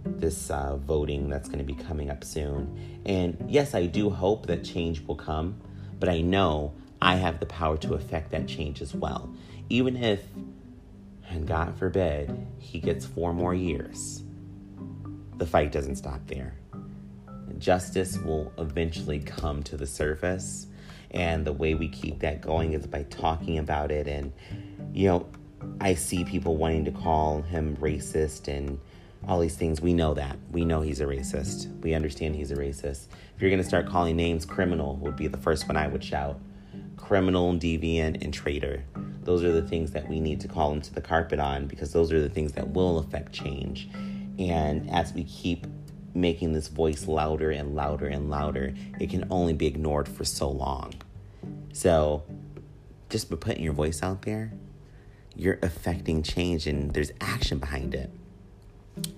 this 0.06 0.50
uh, 0.50 0.78
voting 0.78 1.30
that's 1.30 1.48
going 1.48 1.60
to 1.60 1.66
be 1.66 1.74
coming 1.74 2.10
up 2.10 2.24
soon. 2.24 3.02
And 3.06 3.38
yes, 3.48 3.74
I 3.74 3.86
do 3.86 4.10
hope 4.10 4.48
that 4.48 4.64
change 4.64 5.02
will 5.02 5.16
come, 5.16 5.60
but 6.00 6.10
I 6.10 6.22
know 6.22 6.74
I 7.02 7.16
have 7.16 7.40
the 7.40 7.46
power 7.46 7.78
to 7.78 7.94
affect 7.94 8.32
that 8.32 8.48
change 8.48 8.82
as 8.82 8.94
well. 8.94 9.34
Even 9.70 9.96
if, 9.96 10.24
and 11.30 11.48
God 11.48 11.78
forbid, 11.78 12.48
he 12.60 12.80
gets 12.80 13.06
four 13.06 13.34
more 13.34 13.54
years, 13.54 14.24
the 15.38 15.46
fight 15.46 15.72
doesn't 15.72 15.96
stop 15.96 16.22
there. 16.28 16.59
Justice 17.58 18.18
will 18.18 18.52
eventually 18.58 19.20
come 19.20 19.64
to 19.64 19.78
the 19.78 19.88
surface. 19.88 20.68
And 21.12 21.46
the 21.46 21.54
way 21.54 21.74
we 21.74 21.88
keep 21.88 22.20
that 22.20 22.42
going 22.42 22.74
is 22.74 22.86
by 22.86 23.04
talking 23.04 23.58
about 23.58 23.92
it. 23.92 24.08
And, 24.08 24.32
you 24.94 25.08
know, 25.08 25.26
I 25.82 25.96
see 25.96 26.24
people 26.24 26.56
wanting 26.56 26.86
to 26.86 26.92
call 26.92 27.42
him 27.42 27.76
racist 27.78 28.48
and 28.48 28.80
all 29.28 29.40
these 29.40 29.56
things. 29.56 29.82
We 29.82 29.94
know 29.94 30.14
that. 30.14 30.38
We 30.52 30.66
know 30.66 30.82
he's 30.82 31.02
a 31.02 31.06
racist. 31.06 31.82
We 31.82 31.94
understand 31.94 32.36
he's 32.36 32.52
a 32.52 32.56
racist. 32.56 33.08
If 33.36 33.42
you're 33.42 33.50
going 33.50 33.62
to 33.62 33.68
start 33.68 33.88
calling 33.90 34.16
names, 34.16 34.46
criminal 34.46 34.96
would 34.98 35.16
be 35.16 35.28
the 35.28 35.38
first 35.38 35.68
one 35.68 35.78
I 35.78 35.88
would 35.88 36.04
shout. 36.04 36.40
Criminal, 36.96 37.54
deviant, 37.54 38.24
and 38.24 38.34
traitor. 38.34 38.84
Those 39.24 39.44
are 39.44 39.52
the 39.52 39.68
things 39.68 39.92
that 39.92 40.08
we 40.08 40.20
need 40.20 40.40
to 40.42 40.48
call 40.48 40.72
him 40.72 40.82
to 40.82 40.94
the 40.94 41.02
carpet 41.02 41.40
on 41.40 41.68
because 41.68 41.92
those 41.92 42.12
are 42.12 42.22
the 42.22 42.30
things 42.30 42.54
that 42.54 42.70
will 42.70 43.00
affect 43.00 43.34
change. 43.34 43.90
And 44.38 44.90
as 44.90 45.14
we 45.14 45.24
keep 45.26 45.68
making 46.14 46.54
this 46.54 46.68
voice 46.68 47.08
louder 47.08 47.52
and 47.52 47.76
louder 47.76 48.08
and 48.08 48.30
louder, 48.30 48.74
it 49.00 49.10
can 49.10 49.28
only 49.30 49.54
be 49.54 49.68
ignored 49.68 50.08
for 50.08 50.24
so 50.24 50.50
long. 50.50 50.94
So, 51.74 52.24
just 53.10 53.30
by 53.30 53.38
putting 53.38 53.64
your 53.64 53.74
voice 53.74 54.04
out 54.04 54.24
there, 54.24 54.52
you're 55.36 55.60
affecting 55.62 56.22
change 56.22 56.68
and 56.68 56.94
there's 56.94 57.12
action 57.22 57.60
behind 57.60 57.96
it. 57.96 58.12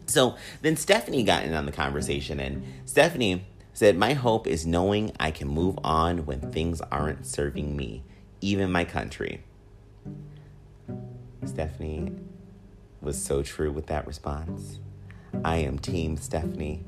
So 0.06 0.36
then 0.62 0.75
Stephanie 0.75 1.23
got 1.23 1.43
in 1.43 1.54
on 1.54 1.65
the 1.65 1.71
conversation, 1.71 2.39
and 2.39 2.63
Stephanie 2.86 3.45
said, 3.73 3.97
My 3.97 4.13
hope 4.13 4.45
is 4.45 4.65
knowing 4.65 5.12
I 5.19 5.32
can 5.32 5.47
move 5.47 5.80
on 5.84 6.25
when 6.25 6.51
things 6.51 6.82
aren't 6.91 7.25
serving 7.25 7.75
me, 7.75 8.04
even 8.41 8.71
my 8.71 8.86
country. 8.86 9.43
Stephanie 11.45 12.13
was 13.01 13.21
so 13.21 13.41
true 13.41 13.71
with 13.71 13.88
that 13.88 14.06
response. 14.06 14.80
I 15.43 15.58
am 15.58 15.80
Team 15.80 16.17
Stephanie 16.17 16.84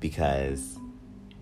because 0.00 0.78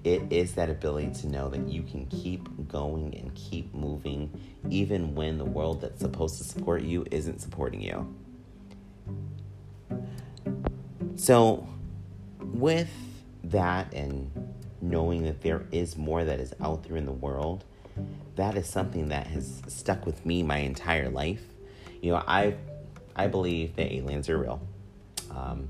it 0.05 0.23
is 0.31 0.55
that 0.55 0.71
ability 0.71 1.13
to 1.21 1.29
know 1.29 1.49
that 1.49 1.69
you 1.69 1.83
can 1.83 2.07
keep 2.07 2.49
going 2.69 3.15
and 3.17 3.35
keep 3.35 3.75
moving 3.75 4.31
even 4.71 5.15
when 5.15 5.39
the 5.39 5.45
world 5.45 5.81
that's 5.81 6.01
supposed 6.01 6.39
to 6.39 6.45
support 6.45 6.83
you 6.83 7.05
isn't 7.11 7.41
supporting 7.41 7.81
you. 7.81 8.15
So, 11.17 11.67
with 12.41 12.91
that 13.45 13.93
and 13.95 14.31
knowing 14.81 15.25
that 15.25 15.41
there 15.43 15.67
is 15.73 15.97
more 15.97 16.25
that 16.25 16.41
is 16.41 16.55
out 16.61 16.85
there 16.85 16.97
in 16.97 17.07
the 17.07 17.13
world, 17.13 17.65
that 18.37 18.57
is 18.57 18.69
something 18.69 19.09
that 19.09 19.27
has 19.29 19.63
stuck 19.67 20.05
with 20.05 20.25
me 20.27 20.43
my 20.43 20.59
entire 20.59 21.09
life. 21.09 21.43
You 22.03 22.13
know, 22.13 22.23
I 22.27 22.57
I 23.15 23.29
believe 23.29 23.77
that 23.77 23.93
aliens 23.93 24.29
are 24.29 24.39
real. 24.39 24.61
Um, 25.31 25.69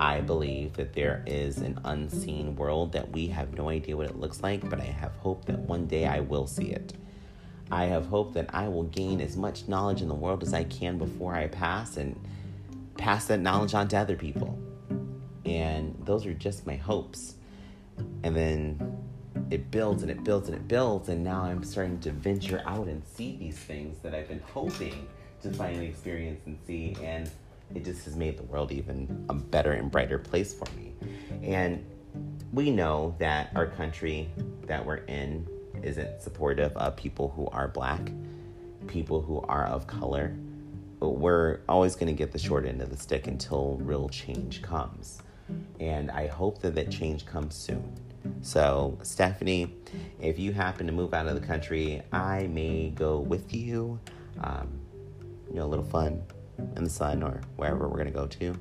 I 0.00 0.22
believe 0.22 0.72
that 0.74 0.94
there 0.94 1.22
is 1.26 1.58
an 1.58 1.78
unseen 1.84 2.56
world 2.56 2.92
that 2.92 3.12
we 3.12 3.26
have 3.26 3.52
no 3.52 3.68
idea 3.68 3.98
what 3.98 4.06
it 4.06 4.18
looks 4.18 4.42
like, 4.42 4.66
but 4.70 4.80
I 4.80 4.84
have 4.84 5.12
hope 5.16 5.44
that 5.44 5.58
one 5.58 5.86
day 5.86 6.06
I 6.06 6.20
will 6.20 6.46
see 6.46 6.70
it. 6.70 6.94
I 7.70 7.84
have 7.84 8.06
hope 8.06 8.32
that 8.32 8.48
I 8.54 8.66
will 8.68 8.84
gain 8.84 9.20
as 9.20 9.36
much 9.36 9.68
knowledge 9.68 10.00
in 10.00 10.08
the 10.08 10.14
world 10.14 10.42
as 10.42 10.54
I 10.54 10.64
can 10.64 10.96
before 10.96 11.34
I 11.34 11.48
pass 11.48 11.98
and 11.98 12.18
pass 12.96 13.26
that 13.26 13.40
knowledge 13.40 13.74
on 13.74 13.88
to 13.88 13.98
other 13.98 14.16
people. 14.16 14.58
And 15.44 15.94
those 16.06 16.24
are 16.24 16.32
just 16.32 16.66
my 16.66 16.76
hopes. 16.76 17.34
And 18.22 18.34
then 18.34 18.96
it 19.50 19.70
builds 19.70 20.00
and 20.00 20.10
it 20.10 20.24
builds 20.24 20.48
and 20.48 20.56
it 20.56 20.66
builds. 20.66 21.10
And 21.10 21.22
now 21.22 21.42
I'm 21.42 21.62
starting 21.62 22.00
to 22.00 22.10
venture 22.10 22.62
out 22.64 22.86
and 22.86 23.02
see 23.04 23.36
these 23.36 23.58
things 23.58 23.98
that 23.98 24.14
I've 24.14 24.28
been 24.28 24.42
hoping 24.54 25.06
to 25.42 25.50
finally 25.50 25.88
experience 25.88 26.40
and 26.46 26.56
see. 26.66 26.96
And 27.02 27.30
it 27.74 27.84
just 27.84 28.04
has 28.04 28.16
made 28.16 28.38
the 28.38 28.44
world 28.44 28.72
even 28.72 29.24
a 29.28 29.34
better 29.34 29.72
and 29.72 29.90
brighter 29.90 30.18
place 30.18 30.54
for 30.54 30.66
me. 30.76 30.94
And 31.42 31.84
we 32.52 32.70
know 32.70 33.14
that 33.18 33.52
our 33.54 33.66
country 33.66 34.28
that 34.66 34.84
we're 34.84 34.98
in 35.06 35.46
isn't 35.82 36.22
supportive 36.22 36.76
of 36.76 36.96
people 36.96 37.30
who 37.30 37.46
are 37.48 37.68
black, 37.68 38.10
people 38.86 39.22
who 39.22 39.40
are 39.42 39.66
of 39.66 39.86
color 39.86 40.36
But 41.00 41.10
we're 41.10 41.60
always 41.68 41.94
going 41.96 42.08
to 42.08 42.12
get 42.12 42.32
the 42.32 42.38
short 42.38 42.66
end 42.66 42.82
of 42.82 42.90
the 42.90 42.96
stick 42.96 43.26
until 43.26 43.76
real 43.78 44.08
change 44.08 44.62
comes. 44.62 45.22
And 45.80 46.10
I 46.10 46.26
hope 46.28 46.60
that 46.62 46.74
that 46.76 46.90
change 46.90 47.26
comes 47.26 47.54
soon. 47.54 47.92
So, 48.42 48.98
Stephanie, 49.02 49.74
if 50.20 50.38
you 50.38 50.52
happen 50.52 50.86
to 50.86 50.92
move 50.92 51.14
out 51.14 51.26
of 51.26 51.40
the 51.40 51.46
country, 51.46 52.02
I 52.12 52.48
may 52.48 52.90
go 52.90 53.18
with 53.18 53.54
you. 53.54 53.98
Um, 54.42 54.68
you 55.48 55.56
know, 55.56 55.64
a 55.64 55.68
little 55.68 55.84
fun 55.84 56.22
in 56.76 56.84
the 56.84 56.90
sun 56.90 57.22
or 57.22 57.40
wherever 57.56 57.88
we're 57.88 57.96
going 57.96 58.06
to 58.06 58.12
go 58.12 58.26
to. 58.26 58.54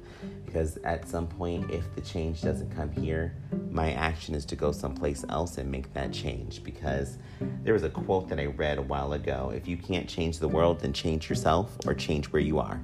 Because 0.45 0.77
at 0.77 1.07
some 1.07 1.27
point, 1.27 1.69
if 1.69 1.93
the 1.93 2.01
change 2.01 2.41
doesn't 2.41 2.75
come 2.75 2.91
here, 2.91 3.35
my 3.69 3.93
action 3.93 4.33
is 4.33 4.45
to 4.45 4.55
go 4.55 4.71
someplace 4.71 5.23
else 5.29 5.57
and 5.57 5.69
make 5.69 5.93
that 5.93 6.11
change. 6.11 6.63
Because 6.63 7.17
there 7.63 7.73
was 7.73 7.83
a 7.83 7.89
quote 7.89 8.29
that 8.29 8.39
I 8.39 8.45
read 8.45 8.79
a 8.79 8.81
while 8.81 9.13
ago 9.13 9.51
if 9.53 9.67
you 9.67 9.77
can't 9.77 10.09
change 10.09 10.39
the 10.39 10.47
world, 10.47 10.79
then 10.79 10.93
change 10.93 11.29
yourself 11.29 11.77
or 11.85 11.93
change 11.93 12.27
where 12.27 12.41
you 12.41 12.59
are. 12.59 12.81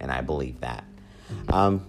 And 0.00 0.12
I 0.12 0.20
believe 0.20 0.60
that. 0.60 0.84
Um, 1.48 1.86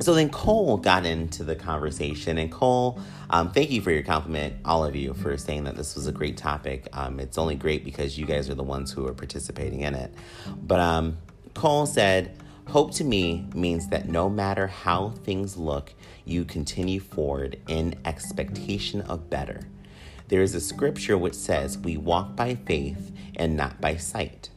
so 0.00 0.14
then 0.14 0.30
Cole 0.30 0.76
got 0.76 1.04
into 1.04 1.42
the 1.42 1.56
conversation, 1.56 2.38
and 2.38 2.52
Cole, 2.52 3.00
um, 3.30 3.50
thank 3.50 3.70
you 3.70 3.80
for 3.80 3.90
your 3.90 4.02
compliment, 4.02 4.54
all 4.64 4.84
of 4.84 4.94
you, 4.94 5.12
for 5.14 5.36
saying 5.36 5.64
that 5.64 5.76
this 5.76 5.96
was 5.96 6.06
a 6.06 6.12
great 6.12 6.36
topic. 6.36 6.88
Um, 6.92 7.18
it's 7.18 7.36
only 7.36 7.56
great 7.56 7.84
because 7.84 8.16
you 8.16 8.24
guys 8.24 8.48
are 8.48 8.54
the 8.54 8.62
ones 8.62 8.92
who 8.92 9.06
are 9.06 9.14
participating 9.14 9.80
in 9.80 9.94
it. 9.94 10.14
But 10.62 10.80
um, 10.80 11.18
Cole 11.58 11.86
said, 11.86 12.36
Hope 12.68 12.92
to 12.94 13.04
me 13.04 13.48
means 13.52 13.88
that 13.88 14.08
no 14.08 14.30
matter 14.30 14.68
how 14.68 15.10
things 15.24 15.56
look, 15.56 15.92
you 16.24 16.44
continue 16.44 17.00
forward 17.00 17.58
in 17.66 17.96
expectation 18.04 19.00
of 19.00 19.28
better. 19.28 19.62
There 20.28 20.40
is 20.40 20.54
a 20.54 20.60
scripture 20.60 21.18
which 21.18 21.34
says, 21.34 21.76
We 21.76 21.96
walk 21.96 22.36
by 22.36 22.54
faith 22.54 23.10
and 23.34 23.56
not 23.56 23.80
by 23.80 23.96
sight. 23.96 24.50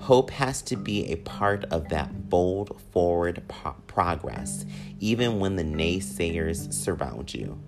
Hope 0.00 0.30
has 0.30 0.62
to 0.62 0.76
be 0.76 1.12
a 1.12 1.16
part 1.16 1.66
of 1.66 1.90
that 1.90 2.30
bold 2.30 2.80
forward 2.92 3.42
progress, 3.86 4.64
even 5.00 5.38
when 5.38 5.56
the 5.56 5.64
naysayers 5.64 6.72
surround 6.72 7.34
you. 7.34 7.60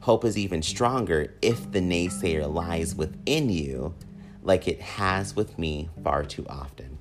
Hope 0.00 0.26
is 0.26 0.36
even 0.36 0.60
stronger 0.60 1.32
if 1.40 1.72
the 1.72 1.80
naysayer 1.80 2.52
lies 2.52 2.94
within 2.94 3.48
you, 3.48 3.94
like 4.42 4.68
it 4.68 4.82
has 4.82 5.34
with 5.34 5.58
me 5.58 5.88
far 6.04 6.22
too 6.22 6.44
often. 6.50 6.99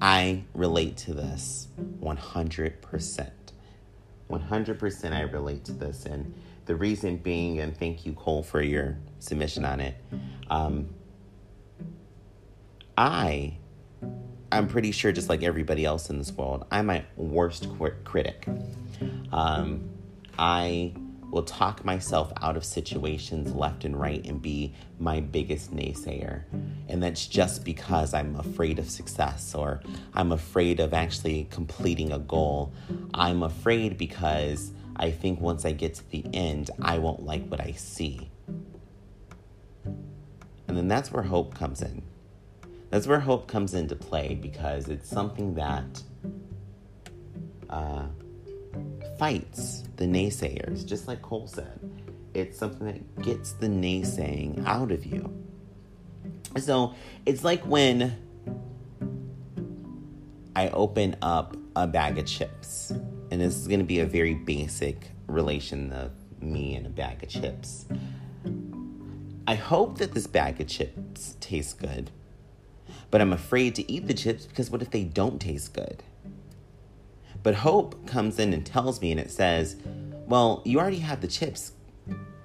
I 0.00 0.44
relate 0.54 0.96
to 0.98 1.14
this 1.14 1.68
100%. 2.00 3.30
100% 4.30 5.12
I 5.12 5.20
relate 5.22 5.64
to 5.64 5.72
this. 5.72 6.06
And 6.06 6.34
the 6.66 6.76
reason 6.76 7.16
being, 7.16 7.60
and 7.60 7.76
thank 7.76 8.04
you, 8.04 8.12
Cole, 8.12 8.42
for 8.42 8.62
your 8.62 8.98
submission 9.18 9.64
on 9.64 9.80
it. 9.80 9.96
Um, 10.50 10.88
I, 12.96 13.56
I'm 14.52 14.68
pretty 14.68 14.92
sure, 14.92 15.12
just 15.12 15.28
like 15.28 15.42
everybody 15.42 15.84
else 15.84 16.10
in 16.10 16.18
this 16.18 16.32
world, 16.32 16.66
I'm 16.70 16.86
my 16.86 17.04
worst 17.16 17.68
critic. 18.04 18.46
Um, 19.32 19.88
I 20.38 20.92
will 21.30 21.42
talk 21.42 21.84
myself 21.84 22.32
out 22.40 22.56
of 22.56 22.64
situations 22.64 23.54
left 23.54 23.84
and 23.84 23.98
right 23.98 24.24
and 24.26 24.40
be 24.40 24.74
my 24.98 25.20
biggest 25.20 25.74
naysayer. 25.74 26.42
And 26.88 27.02
that's 27.02 27.26
just 27.26 27.64
because 27.64 28.14
I'm 28.14 28.36
afraid 28.36 28.78
of 28.78 28.88
success 28.88 29.54
or 29.54 29.80
I'm 30.14 30.32
afraid 30.32 30.80
of 30.80 30.94
actually 30.94 31.46
completing 31.50 32.12
a 32.12 32.18
goal. 32.18 32.72
I'm 33.12 33.42
afraid 33.42 33.98
because 33.98 34.72
I 34.96 35.10
think 35.10 35.40
once 35.40 35.64
I 35.64 35.72
get 35.72 35.94
to 35.96 36.10
the 36.10 36.24
end, 36.32 36.70
I 36.80 36.98
won't 36.98 37.24
like 37.24 37.46
what 37.48 37.60
I 37.60 37.72
see. 37.72 38.30
And 39.84 40.76
then 40.76 40.88
that's 40.88 41.12
where 41.12 41.22
hope 41.22 41.54
comes 41.54 41.82
in. 41.82 42.02
That's 42.90 43.06
where 43.06 43.20
hope 43.20 43.48
comes 43.48 43.74
into 43.74 43.94
play 43.94 44.34
because 44.34 44.88
it's 44.88 45.08
something 45.08 45.54
that 45.54 46.02
uh, 47.68 48.06
fights 49.18 49.84
the 49.98 50.06
naysayers, 50.06 50.86
just 50.86 51.06
like 51.06 51.20
Cole 51.20 51.46
said. 51.46 51.78
It's 52.32 52.56
something 52.56 52.86
that 52.86 53.22
gets 53.22 53.52
the 53.52 53.66
naysaying 53.66 54.64
out 54.64 54.90
of 54.92 55.04
you. 55.04 55.30
So 56.56 56.94
it's 57.26 57.44
like 57.44 57.62
when 57.64 58.16
I 60.56 60.70
open 60.70 61.16
up 61.20 61.56
a 61.76 61.86
bag 61.86 62.18
of 62.18 62.26
chips, 62.26 62.90
and 63.30 63.40
this 63.40 63.56
is 63.56 63.66
going 63.66 63.80
to 63.80 63.86
be 63.86 63.98
a 63.98 64.06
very 64.06 64.34
basic 64.34 65.10
relation 65.26 65.92
of 65.92 66.12
me 66.40 66.74
and 66.76 66.86
a 66.86 66.90
bag 66.90 67.22
of 67.22 67.28
chips. 67.28 67.84
I 69.46 69.56
hope 69.56 69.98
that 69.98 70.12
this 70.12 70.26
bag 70.26 70.60
of 70.60 70.68
chips 70.68 71.36
tastes 71.40 71.72
good, 71.72 72.10
but 73.10 73.20
I'm 73.20 73.32
afraid 73.32 73.74
to 73.76 73.90
eat 73.90 74.06
the 74.06 74.14
chips 74.14 74.46
because 74.46 74.70
what 74.70 74.80
if 74.80 74.90
they 74.90 75.04
don't 75.04 75.40
taste 75.40 75.74
good? 75.74 76.02
But 77.42 77.54
hope 77.54 78.06
comes 78.06 78.38
in 78.38 78.52
and 78.52 78.64
tells 78.64 79.00
me, 79.00 79.10
and 79.10 79.20
it 79.20 79.30
says, 79.30 79.76
Well, 80.26 80.62
you 80.64 80.78
already 80.78 80.98
have 80.98 81.20
the 81.20 81.28
chips, 81.28 81.72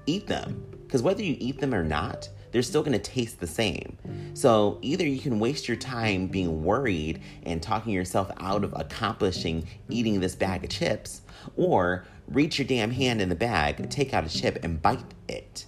eat 0.06 0.28
them. 0.28 0.66
Because 0.84 1.02
whether 1.02 1.24
you 1.24 1.36
eat 1.40 1.60
them 1.60 1.74
or 1.74 1.84
not, 1.84 2.30
they're 2.52 2.62
still 2.62 2.84
going 2.84 2.94
to 2.94 3.00
taste 3.00 3.40
the 3.40 3.48
same. 3.48 3.98
So 4.36 4.78
either 4.84 5.06
you 5.06 5.20
can 5.20 5.40
waste 5.40 5.68
your 5.68 5.76
time 5.76 6.28
being 6.28 6.64
worried 6.64 7.22
and 7.44 7.62
talking 7.62 7.92
yourself 7.92 8.32
out 8.40 8.64
of 8.64 8.74
accomplishing 8.78 9.68
eating 9.90 10.20
this 10.20 10.36
bag 10.36 10.64
of 10.64 10.70
chips, 10.70 11.22
or 11.58 12.06
reach 12.28 12.60
your 12.60 12.68
damn 12.68 12.92
hand 12.92 13.22
in 13.22 13.30
the 13.30 13.36
bag, 13.36 13.90
take 13.90 14.14
out 14.14 14.24
a 14.24 14.30
chip, 14.30 14.64
and 14.64 14.82
bite 14.82 15.16
it. 15.28 15.66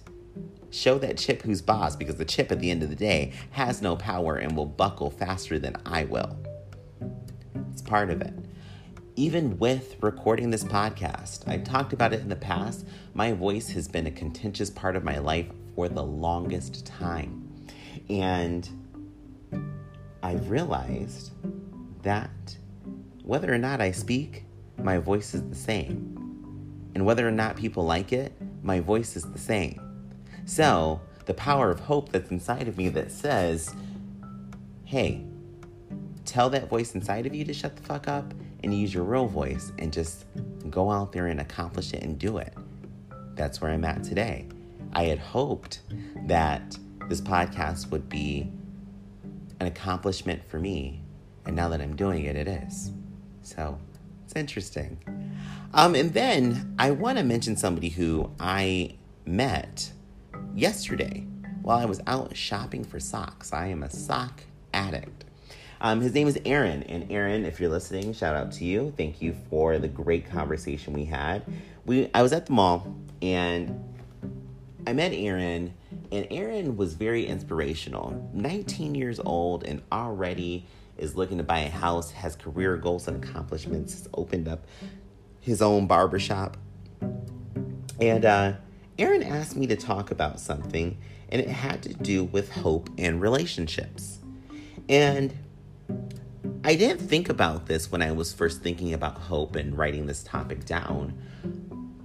Show 0.70 0.98
that 0.98 1.18
chip 1.18 1.42
who's 1.42 1.60
boss 1.60 1.96
because 1.96 2.16
the 2.16 2.24
chip 2.24 2.52
at 2.52 2.60
the 2.60 2.70
end 2.70 2.84
of 2.84 2.88
the 2.88 2.96
day 2.96 3.32
has 3.50 3.82
no 3.82 3.96
power 3.96 4.36
and 4.36 4.56
will 4.56 4.66
buckle 4.66 5.10
faster 5.10 5.58
than 5.58 5.76
I 5.84 6.04
will. 6.04 6.38
It's 7.72 7.82
part 7.82 8.10
of 8.10 8.20
it. 8.20 8.32
Even 9.18 9.58
with 9.58 9.96
recording 10.02 10.50
this 10.50 10.62
podcast, 10.62 11.48
I 11.48 11.56
talked 11.56 11.94
about 11.94 12.12
it 12.12 12.20
in 12.20 12.28
the 12.28 12.36
past. 12.36 12.86
My 13.14 13.32
voice 13.32 13.70
has 13.70 13.88
been 13.88 14.06
a 14.06 14.10
contentious 14.10 14.68
part 14.68 14.94
of 14.94 15.04
my 15.04 15.16
life 15.16 15.46
for 15.74 15.88
the 15.88 16.02
longest 16.02 16.84
time. 16.84 17.50
And 18.10 18.68
I've 20.22 20.50
realized 20.50 21.30
that 22.02 22.58
whether 23.22 23.50
or 23.50 23.56
not 23.56 23.80
I 23.80 23.90
speak, 23.90 24.44
my 24.76 24.98
voice 24.98 25.32
is 25.32 25.48
the 25.48 25.56
same. 25.56 26.90
And 26.94 27.06
whether 27.06 27.26
or 27.26 27.32
not 27.32 27.56
people 27.56 27.86
like 27.86 28.12
it, 28.12 28.34
my 28.62 28.80
voice 28.80 29.16
is 29.16 29.24
the 29.24 29.38
same. 29.38 29.80
So, 30.44 31.00
the 31.24 31.32
power 31.32 31.70
of 31.70 31.80
hope 31.80 32.12
that's 32.12 32.30
inside 32.30 32.68
of 32.68 32.76
me 32.76 32.90
that 32.90 33.10
says, 33.10 33.74
hey, 34.84 35.24
tell 36.26 36.50
that 36.50 36.68
voice 36.68 36.94
inside 36.94 37.24
of 37.24 37.34
you 37.34 37.46
to 37.46 37.54
shut 37.54 37.76
the 37.76 37.82
fuck 37.82 38.08
up 38.08 38.34
and 38.66 38.74
use 38.74 38.92
your 38.92 39.04
real 39.04 39.26
voice 39.26 39.72
and 39.78 39.92
just 39.92 40.24
go 40.68 40.90
out 40.90 41.12
there 41.12 41.28
and 41.28 41.40
accomplish 41.40 41.92
it 41.92 42.02
and 42.02 42.18
do 42.18 42.38
it. 42.38 42.52
That's 43.36 43.60
where 43.60 43.70
I'm 43.70 43.84
at 43.84 44.02
today. 44.02 44.48
I 44.92 45.04
had 45.04 45.20
hoped 45.20 45.82
that 46.26 46.76
this 47.08 47.20
podcast 47.20 47.90
would 47.92 48.08
be 48.08 48.50
an 49.60 49.68
accomplishment 49.68 50.44
for 50.44 50.58
me, 50.58 51.00
and 51.44 51.54
now 51.54 51.68
that 51.68 51.80
I'm 51.80 51.94
doing 51.94 52.24
it, 52.24 52.34
it 52.34 52.48
is. 52.48 52.90
So 53.42 53.78
it's 54.24 54.34
interesting. 54.34 54.98
Um, 55.72 55.94
and 55.94 56.12
then 56.12 56.74
I 56.76 56.90
want 56.90 57.18
to 57.18 57.24
mention 57.24 57.56
somebody 57.56 57.90
who 57.90 58.32
I 58.40 58.96
met 59.24 59.92
yesterday 60.56 61.24
while 61.62 61.78
I 61.78 61.84
was 61.84 62.00
out 62.08 62.36
shopping 62.36 62.82
for 62.82 62.98
socks. 62.98 63.52
I 63.52 63.68
am 63.68 63.84
a 63.84 63.90
sock 63.90 64.42
addict. 64.74 65.25
Um, 65.80 66.00
his 66.00 66.14
name 66.14 66.26
is 66.28 66.38
Aaron. 66.44 66.82
And 66.84 67.10
Aaron, 67.10 67.44
if 67.44 67.60
you're 67.60 67.70
listening, 67.70 68.12
shout 68.12 68.34
out 68.34 68.52
to 68.52 68.64
you. 68.64 68.92
Thank 68.96 69.20
you 69.20 69.36
for 69.50 69.78
the 69.78 69.88
great 69.88 70.30
conversation 70.30 70.92
we 70.92 71.04
had. 71.04 71.42
We 71.84 72.10
I 72.14 72.22
was 72.22 72.32
at 72.32 72.46
the 72.46 72.52
mall 72.52 72.96
and 73.22 73.82
I 74.86 74.92
met 74.92 75.12
Aaron, 75.12 75.74
and 76.12 76.28
Aaron 76.30 76.76
was 76.76 76.94
very 76.94 77.26
inspirational. 77.26 78.30
19 78.32 78.94
years 78.94 79.18
old 79.18 79.64
and 79.64 79.82
already 79.90 80.64
is 80.96 81.16
looking 81.16 81.38
to 81.38 81.44
buy 81.44 81.60
a 81.60 81.70
house, 81.70 82.12
has 82.12 82.36
career 82.36 82.76
goals 82.76 83.08
and 83.08 83.22
accomplishments, 83.22 83.94
has 83.94 84.08
opened 84.14 84.46
up 84.46 84.64
his 85.40 85.60
own 85.60 85.88
barbershop. 85.88 86.56
And 88.00 88.24
uh, 88.24 88.52
Aaron 88.96 89.24
asked 89.24 89.56
me 89.56 89.66
to 89.66 89.76
talk 89.76 90.12
about 90.12 90.38
something, 90.38 90.96
and 91.30 91.40
it 91.40 91.48
had 91.48 91.82
to 91.82 91.92
do 91.92 92.22
with 92.22 92.52
hope 92.52 92.88
and 92.96 93.20
relationships. 93.20 94.20
And 94.88 95.34
I 96.64 96.74
didn't 96.74 97.06
think 97.06 97.28
about 97.28 97.66
this 97.66 97.92
when 97.92 98.02
I 98.02 98.10
was 98.10 98.32
first 98.32 98.60
thinking 98.60 98.92
about 98.92 99.18
hope 99.18 99.54
and 99.54 99.78
writing 99.78 100.06
this 100.06 100.24
topic 100.24 100.64
down, 100.64 101.16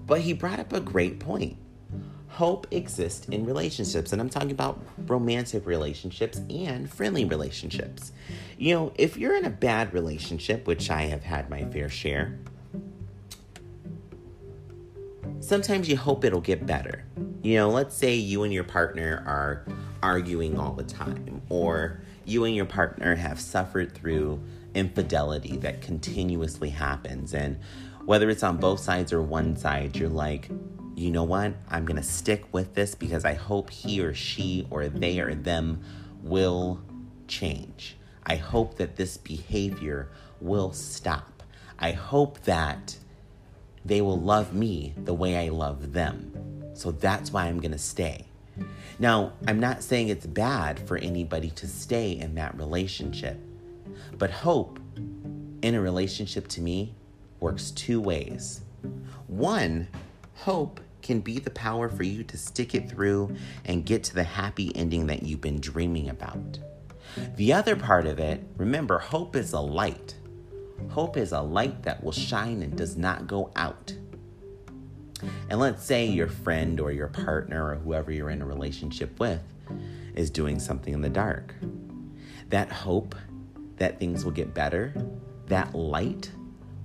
but 0.06 0.22
he 0.22 0.34
brought 0.34 0.60
up 0.60 0.72
a 0.72 0.80
great 0.80 1.20
point. 1.20 1.58
Hope 2.28 2.68
exists 2.72 3.28
in 3.28 3.46
relationships, 3.46 4.14
and 4.14 4.22
I'm 4.22 4.30
talking 4.30 4.52
about 4.52 4.80
romantic 5.08 5.66
relationships 5.66 6.40
and 6.50 6.90
friendly 6.90 7.26
relationships. 7.26 8.12
You 8.58 8.76
know, 8.76 8.94
if 8.96 9.18
you're 9.18 9.36
in 9.36 9.46
a 9.46 9.50
bad 9.50 9.94
relationship, 9.94 10.68
which 10.68 10.90
I 10.90 11.04
have 11.04 11.24
had 11.24 11.50
my 11.50 11.66
fair 11.66 11.90
share, 11.90 12.40
sometimes 15.40 15.90
you 15.90 15.98
hope 15.98 16.24
it'll 16.24 16.40
get 16.40 16.66
better. 16.66 17.04
You 17.42 17.58
know, 17.58 17.70
let's 17.70 17.98
say 17.98 18.16
you 18.16 18.44
and 18.44 18.54
your 18.54 18.64
partner 18.64 19.24
are 19.26 19.66
arguing 20.04 20.58
all 20.58 20.74
the 20.74 20.84
time, 20.84 21.42
or 21.50 22.02
you 22.32 22.46
and 22.46 22.56
your 22.56 22.66
partner 22.66 23.16
have 23.16 23.40
suffered 23.40 23.94
through 23.94 24.42
infidelity 24.74 25.58
that 25.58 25.82
continuously 25.82 26.70
happens. 26.70 27.34
And 27.34 27.60
whether 28.06 28.30
it's 28.30 28.44
on 28.44 28.58
both 28.58 28.80
sides 28.80 29.12
or 29.12 29.22
one 29.22 29.58
side, 29.58 29.98
you're 29.98 30.10
like, 30.10 30.50
you 30.96 31.12
know 31.12 31.24
what? 31.24 31.54
I'm 31.70 31.86
going 31.86 31.98
to 31.98 32.04
stick 32.04 32.46
with 32.54 32.74
this 32.74 32.96
because 32.96 33.26
I 33.26 33.34
hope 33.34 33.70
he 33.70 34.02
or 34.02 34.14
she 34.14 34.66
or 34.70 34.88
they 34.88 35.20
or 35.20 35.36
them 35.36 35.82
will 36.24 36.82
change. 37.28 37.98
I 38.26 38.36
hope 38.36 38.78
that 38.78 38.96
this 38.96 39.18
behavior 39.18 40.10
will 40.40 40.72
stop. 40.72 41.44
I 41.80 41.92
hope 41.92 42.42
that 42.42 42.96
they 43.84 44.02
will 44.02 44.20
love 44.20 44.54
me 44.54 44.94
the 44.96 45.14
way 45.14 45.36
I 45.36 45.50
love 45.50 45.94
them. 45.94 46.72
So 46.76 46.92
that's 46.92 47.32
why 47.32 47.46
I'm 47.46 47.60
going 47.60 47.72
to 47.72 47.78
stay. 47.78 48.26
Now, 49.00 49.34
I'm 49.48 49.60
not 49.60 49.84
saying 49.84 50.10
it's 50.10 50.26
bad 50.26 50.80
for 50.88 50.98
anybody 50.98 51.50
to 51.52 51.68
stay 51.68 52.12
in 52.12 52.36
that 52.36 52.58
relationship, 52.58 53.40
but 54.18 54.30
hope 54.30 54.80
in 55.62 55.76
a 55.76 55.82
relationship 55.82 56.48
to 56.50 56.62
me 56.62 56.94
works 57.40 57.72
two 57.72 58.00
ways. 58.00 58.62
One, 59.28 59.88
hope 60.36 60.80
can 61.02 61.20
be 61.20 61.40
the 61.40 61.50
power 61.50 61.90
for 61.90 62.04
you 62.04 62.24
to 62.24 62.38
stick 62.38 62.76
it 62.76 62.90
through 62.90 63.36
and 63.66 63.86
get 63.86 64.04
to 64.06 64.16
the 64.16 64.24
happy 64.24 64.72
ending 64.76 65.08
that 65.08 65.24
you've 65.24 65.42
been 65.42 65.60
dreaming 65.60 66.10
about. 66.10 66.60
The 67.36 67.54
other 67.54 67.76
part 67.76 68.06
of 68.06 68.20
it, 68.20 68.44
remember, 68.58 69.00
hope 69.00 69.36
is 69.36 69.54
a 69.54 69.60
light. 69.60 70.16
Hope 70.90 71.18
is 71.18 71.32
a 71.32 71.42
light 71.42 71.84
that 71.84 72.04
will 72.04 72.12
shine 72.12 72.62
and 72.62 72.76
does 72.76 72.98
not 72.98 73.28
go 73.28 73.52
out. 73.56 73.94
And 75.50 75.60
let's 75.60 75.84
say 75.84 76.06
your 76.06 76.28
friend 76.28 76.80
or 76.80 76.92
your 76.92 77.08
partner 77.08 77.72
or 77.72 77.76
whoever 77.76 78.12
you're 78.12 78.30
in 78.30 78.42
a 78.42 78.46
relationship 78.46 79.20
with 79.20 79.42
is 80.16 80.30
doing 80.30 80.60
something 80.60 80.94
in 80.94 81.02
the 81.02 81.10
dark. 81.10 81.56
That 82.50 82.72
hope 82.72 83.16
that 83.78 84.00
things 84.00 84.24
will 84.26 84.32
get 84.32 84.54
better, 84.54 84.94
that 85.48 85.74
light 85.74 86.32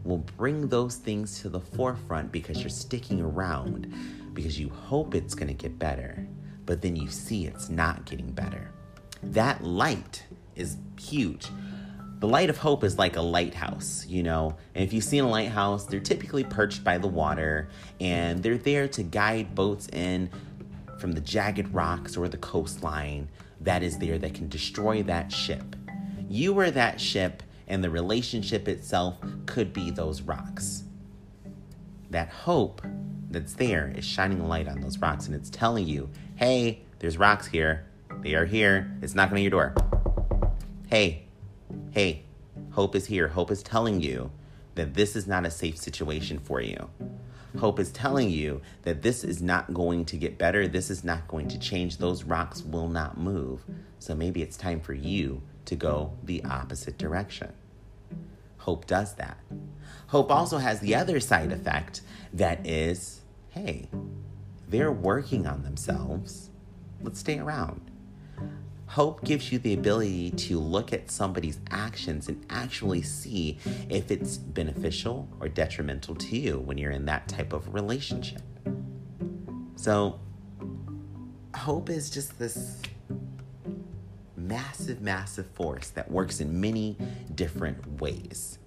will 0.04 0.18
bring 0.18 0.68
those 0.68 0.96
things 0.96 1.40
to 1.40 1.48
the 1.48 1.60
forefront 1.60 2.30
because 2.30 2.60
you're 2.60 2.70
sticking 2.70 3.20
around, 3.20 3.92
because 4.32 4.58
you 4.58 4.68
hope 4.68 5.14
it's 5.14 5.34
going 5.34 5.48
to 5.48 5.54
get 5.54 5.78
better, 5.78 6.26
but 6.64 6.80
then 6.80 6.94
you 6.96 7.08
see 7.08 7.46
it's 7.46 7.68
not 7.68 8.04
getting 8.04 8.30
better. 8.30 8.70
That 9.22 9.64
light 9.64 10.24
is 10.54 10.76
huge. 11.00 11.48
The 12.18 12.28
light 12.28 12.48
of 12.48 12.56
hope 12.56 12.82
is 12.82 12.98
like 12.98 13.16
a 13.16 13.20
lighthouse, 13.20 14.06
you 14.08 14.22
know. 14.22 14.56
And 14.74 14.82
if 14.82 14.92
you've 14.94 15.04
seen 15.04 15.24
a 15.24 15.28
lighthouse, 15.28 15.84
they're 15.84 16.00
typically 16.00 16.44
perched 16.44 16.82
by 16.82 16.96
the 16.96 17.08
water 17.08 17.68
and 18.00 18.42
they're 18.42 18.56
there 18.56 18.88
to 18.88 19.02
guide 19.02 19.54
boats 19.54 19.88
in 19.92 20.30
from 20.98 21.12
the 21.12 21.20
jagged 21.20 21.74
rocks 21.74 22.16
or 22.16 22.26
the 22.28 22.38
coastline 22.38 23.28
that 23.60 23.82
is 23.82 23.98
there 23.98 24.18
that 24.18 24.32
can 24.32 24.48
destroy 24.48 25.02
that 25.02 25.30
ship. 25.30 25.76
You 26.28 26.58
are 26.58 26.70
that 26.70 27.00
ship 27.00 27.42
and 27.68 27.84
the 27.84 27.90
relationship 27.90 28.66
itself 28.66 29.16
could 29.44 29.74
be 29.74 29.90
those 29.90 30.22
rocks. 30.22 30.84
That 32.10 32.30
hope 32.30 32.80
that's 33.30 33.54
there 33.54 33.92
is 33.94 34.06
shining 34.06 34.40
a 34.40 34.46
light 34.46 34.68
on 34.68 34.80
those 34.80 34.98
rocks 34.98 35.26
and 35.26 35.34
it's 35.34 35.50
telling 35.50 35.86
you, 35.86 36.08
hey, 36.36 36.82
there's 36.98 37.18
rocks 37.18 37.46
here. 37.46 37.84
They 38.22 38.34
are 38.34 38.46
here. 38.46 38.90
It's 39.02 39.14
knocking 39.14 39.36
on 39.36 39.42
your 39.42 39.50
door. 39.50 39.74
Hey, 40.88 41.25
hey, 41.90 42.24
hope 42.70 42.94
is 42.94 43.06
here. 43.06 43.28
Hope 43.28 43.50
is 43.50 43.62
telling 43.62 44.00
you 44.00 44.30
that 44.74 44.94
this 44.94 45.16
is 45.16 45.26
not 45.26 45.46
a 45.46 45.50
safe 45.50 45.78
situation 45.78 46.38
for 46.38 46.60
you. 46.60 46.90
Hope 47.58 47.80
is 47.80 47.90
telling 47.90 48.28
you 48.28 48.60
that 48.82 49.02
this 49.02 49.24
is 49.24 49.40
not 49.40 49.72
going 49.72 50.04
to 50.06 50.16
get 50.16 50.36
better. 50.36 50.68
This 50.68 50.90
is 50.90 51.02
not 51.02 51.26
going 51.26 51.48
to 51.48 51.58
change. 51.58 51.96
Those 51.96 52.24
rocks 52.24 52.62
will 52.62 52.88
not 52.88 53.18
move. 53.18 53.64
So 53.98 54.14
maybe 54.14 54.42
it's 54.42 54.56
time 54.56 54.80
for 54.80 54.92
you 54.92 55.42
to 55.64 55.74
go 55.74 56.12
the 56.22 56.44
opposite 56.44 56.98
direction. 56.98 57.52
Hope 58.58 58.86
does 58.86 59.14
that. 59.14 59.38
Hope 60.08 60.30
also 60.30 60.58
has 60.58 60.80
the 60.80 60.94
other 60.94 61.18
side 61.20 61.52
effect 61.52 62.02
that 62.32 62.66
is 62.66 63.22
hey, 63.50 63.88
they're 64.68 64.92
working 64.92 65.46
on 65.46 65.62
themselves. 65.62 66.50
Let's 67.00 67.20
stay 67.20 67.38
around. 67.38 67.90
Hope 68.88 69.24
gives 69.24 69.50
you 69.50 69.58
the 69.58 69.74
ability 69.74 70.30
to 70.30 70.58
look 70.58 70.92
at 70.92 71.10
somebody's 71.10 71.58
actions 71.70 72.28
and 72.28 72.44
actually 72.50 73.02
see 73.02 73.58
if 73.88 74.10
it's 74.10 74.36
beneficial 74.36 75.28
or 75.40 75.48
detrimental 75.48 76.14
to 76.14 76.36
you 76.36 76.60
when 76.60 76.78
you're 76.78 76.92
in 76.92 77.04
that 77.06 77.28
type 77.28 77.52
of 77.52 77.74
relationship. 77.74 78.42
So, 79.74 80.20
hope 81.54 81.90
is 81.90 82.10
just 82.10 82.38
this 82.38 82.80
massive, 84.36 85.00
massive 85.00 85.46
force 85.50 85.88
that 85.90 86.10
works 86.10 86.40
in 86.40 86.60
many 86.60 86.96
different 87.34 88.00
ways. 88.00 88.58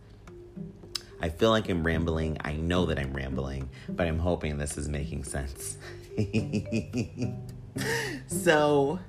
I 1.21 1.29
feel 1.29 1.49
like 1.49 1.69
I'm 1.69 1.85
rambling. 1.85 2.37
I 2.41 2.53
know 2.53 2.85
that 2.85 2.97
I'm 2.97 3.13
rambling, 3.13 3.69
but 3.89 4.07
I'm 4.07 4.19
hoping 4.19 4.57
this 4.57 4.77
is 4.77 4.87
making 4.87 5.25
sense. 5.25 5.77
so, 8.27 8.99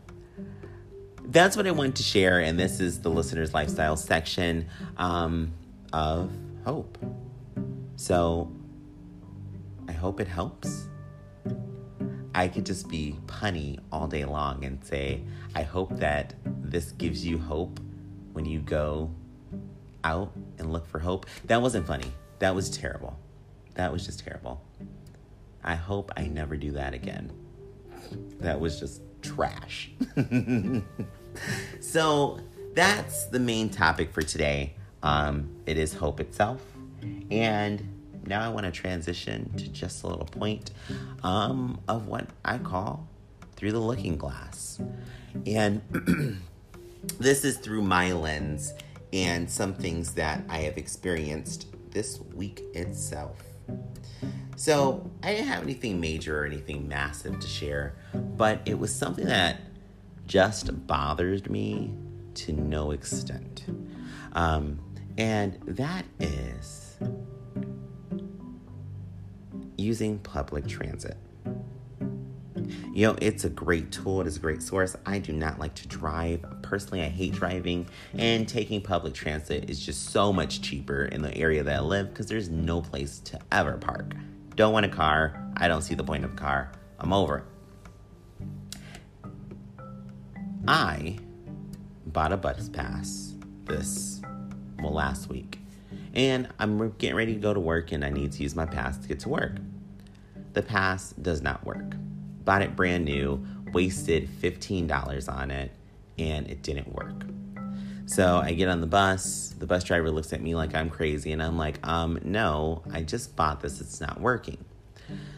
that's 1.25 1.57
what 1.57 1.67
I 1.67 1.71
want 1.71 1.97
to 1.97 2.03
share, 2.03 2.41
and 2.41 2.59
this 2.59 2.81
is 2.81 3.01
the 3.01 3.11
listener's 3.11 3.55
lifestyle 3.55 3.97
section 3.97 4.67
um, 4.97 5.53
of 5.93 6.31
hope. 6.65 6.99
So, 7.97 8.51
I 9.89 9.93
hope 9.93 10.21
it 10.21 10.29
helps. 10.29 10.89
I 12.35 12.49
could 12.49 12.65
just 12.65 12.89
be 12.89 13.17
punny 13.27 13.79
all 13.91 14.07
day 14.07 14.25
long 14.25 14.65
and 14.65 14.83
say, 14.85 15.23
I 15.55 15.63
hope 15.63 15.97
that 15.97 16.35
this 16.45 16.93
gives 16.93 17.27
you 17.27 17.39
hope 17.39 17.81
when 18.33 18.45
you 18.45 18.61
go 18.61 19.11
out 20.05 20.33
and 20.59 20.73
look 20.73 20.87
for 20.87 20.99
hope. 20.99 21.27
That 21.47 21.61
wasn't 21.61 21.87
funny. 21.87 22.13
That 22.39 22.55
was 22.55 22.71
terrible. 22.71 23.19
That 23.75 23.93
was 23.93 24.07
just 24.07 24.21
terrible. 24.25 24.63
I 25.63 25.75
hope 25.75 26.13
I 26.17 26.27
never 26.27 26.57
do 26.57 26.73
that 26.73 26.95
again. 26.95 27.33
That 28.39 28.61
was 28.61 28.81
just 28.81 29.03
trash. 29.23 29.91
so 31.81 32.41
that's 32.75 33.27
the 33.27 33.39
main 33.39 33.71
topic 33.71 34.13
for 34.13 34.23
today. 34.23 34.75
Um, 35.03 35.51
it 35.67 35.79
is 35.79 35.95
hope 35.95 36.21
itself. 36.21 36.63
And 37.31 37.83
now 38.27 38.43
I 38.43 38.49
want 38.49 38.67
to 38.67 38.73
transition 38.73 39.53
to 39.57 39.69
just 39.69 40.03
a 40.03 40.07
little 40.07 40.27
point 40.27 40.71
um, 41.23 41.81
of 41.89 42.07
what 42.07 42.29
I 42.45 42.59
call 42.59 43.09
through 43.57 43.73
the 43.73 43.81
looking 43.81 44.17
glass. 44.17 44.81
And 45.47 45.83
this 47.19 47.45
is 47.45 47.59
through 47.59 47.83
my 47.83 48.13
lens 48.13 48.73
and 49.13 49.51
some 49.51 49.75
things 49.75 50.15
that 50.15 50.45
I 50.49 50.59
have 50.59 50.77
experienced 50.77 51.67
this 51.91 52.21
week 52.35 52.63
itself. 52.75 53.37
So, 54.57 55.11
I 55.23 55.33
didn't 55.33 55.49
have 55.49 55.63
anything 55.63 56.01
major 56.01 56.43
or 56.43 56.45
anything 56.45 56.87
massive 56.87 57.41
to 57.41 57.47
share, 57.47 57.95
but 58.15 58.61
it 58.67 58.79
was 58.79 58.95
something 58.95 59.25
that 59.27 59.61
just 60.27 60.87
bothered 60.87 61.51
me 61.51 61.95
to 62.35 62.53
no 62.53 62.91
extent. 62.91 63.65
Um, 64.33 64.79
and 65.19 65.59
that 65.67 66.05
is 66.19 66.97
using 69.77 70.19
public 70.19 70.67
transit. 70.67 71.17
You 72.93 73.09
know, 73.09 73.17
it's 73.21 73.45
a 73.45 73.51
great 73.51 73.91
tool, 73.91 74.21
it 74.21 74.27
is 74.27 74.37
a 74.37 74.41
great 74.41 74.63
source. 74.63 74.95
I 75.07 75.19
do 75.19 75.33
not 75.33 75.59
like 75.59 75.75
to 75.77 75.89
drive. 75.89 76.45
Personally, 76.71 77.03
I 77.03 77.09
hate 77.09 77.33
driving, 77.33 77.89
and 78.17 78.49
taking 78.49 78.81
public 78.81 79.13
transit 79.13 79.69
is 79.69 79.85
just 79.85 80.11
so 80.11 80.33
much 80.33 80.63
cheaper 80.63 81.07
in 81.07 81.21
the 81.21 81.37
area 81.37 81.65
that 81.65 81.77
I 81.77 81.81
live 81.81 82.11
because 82.11 82.27
there's 82.27 82.49
no 82.49 82.81
place 82.81 83.19
to 83.25 83.41
ever 83.51 83.73
park. 83.73 84.15
Don't 84.55 84.73
want 84.73 84.87
a 84.87 84.89
car. 84.89 85.51
I 85.57 85.67
don't 85.67 85.83
see 85.83 85.97
the 85.97 86.05
point 86.05 86.25
of 86.25 86.33
a 86.33 86.37
car. 86.37 86.71
I'm 87.01 87.13
over 87.13 87.39
it. 87.39 87.45
I 90.69 91.19
bought 92.07 92.33
a 92.33 92.37
bus 92.37 92.69
pass 92.69 93.35
this, 93.65 94.23
well, 94.79 94.93
last 94.93 95.29
week. 95.29 95.59
And 96.15 96.49
I'm 96.61 96.91
getting 96.99 97.17
ready 97.17 97.35
to 97.35 97.41
go 97.41 97.53
to 97.53 97.59
work 97.59 97.91
and 97.91 98.05
I 98.05 98.11
need 98.11 98.31
to 98.31 98.45
use 98.45 98.55
my 98.55 98.67
pass 98.67 98.97
to 98.99 99.09
get 99.09 99.19
to 99.21 99.29
work. 99.29 99.57
The 100.53 100.63
pass 100.63 101.15
does 101.15 101.43
not 101.43 101.67
work. 101.67 101.97
Bought 102.45 102.63
it 102.63 102.77
brand 102.77 103.07
new, 103.07 103.45
wasted 103.73 104.29
$15 104.41 105.29
on 105.29 105.51
it, 105.51 105.73
and 106.21 106.49
it 106.49 106.63
didn't 106.63 106.93
work. 106.95 107.25
So 108.07 108.39
I 108.39 108.53
get 108.53 108.69
on 108.69 108.81
the 108.81 108.87
bus. 108.87 109.55
The 109.59 109.67
bus 109.67 109.85
driver 109.85 110.11
looks 110.11 110.33
at 110.33 110.41
me 110.41 110.55
like 110.55 110.75
I'm 110.75 110.91
crazy, 110.91 111.33
and 111.33 111.43
I'm 111.43 111.57
like, 111.57 111.85
um, 111.87 112.19
no, 112.25 112.83
I 112.93 113.03
just 113.03 113.37
bought 113.37 113.61
this. 113.61 113.81
It's 113.81 114.01
not 114.01 114.21
working. 114.21 114.65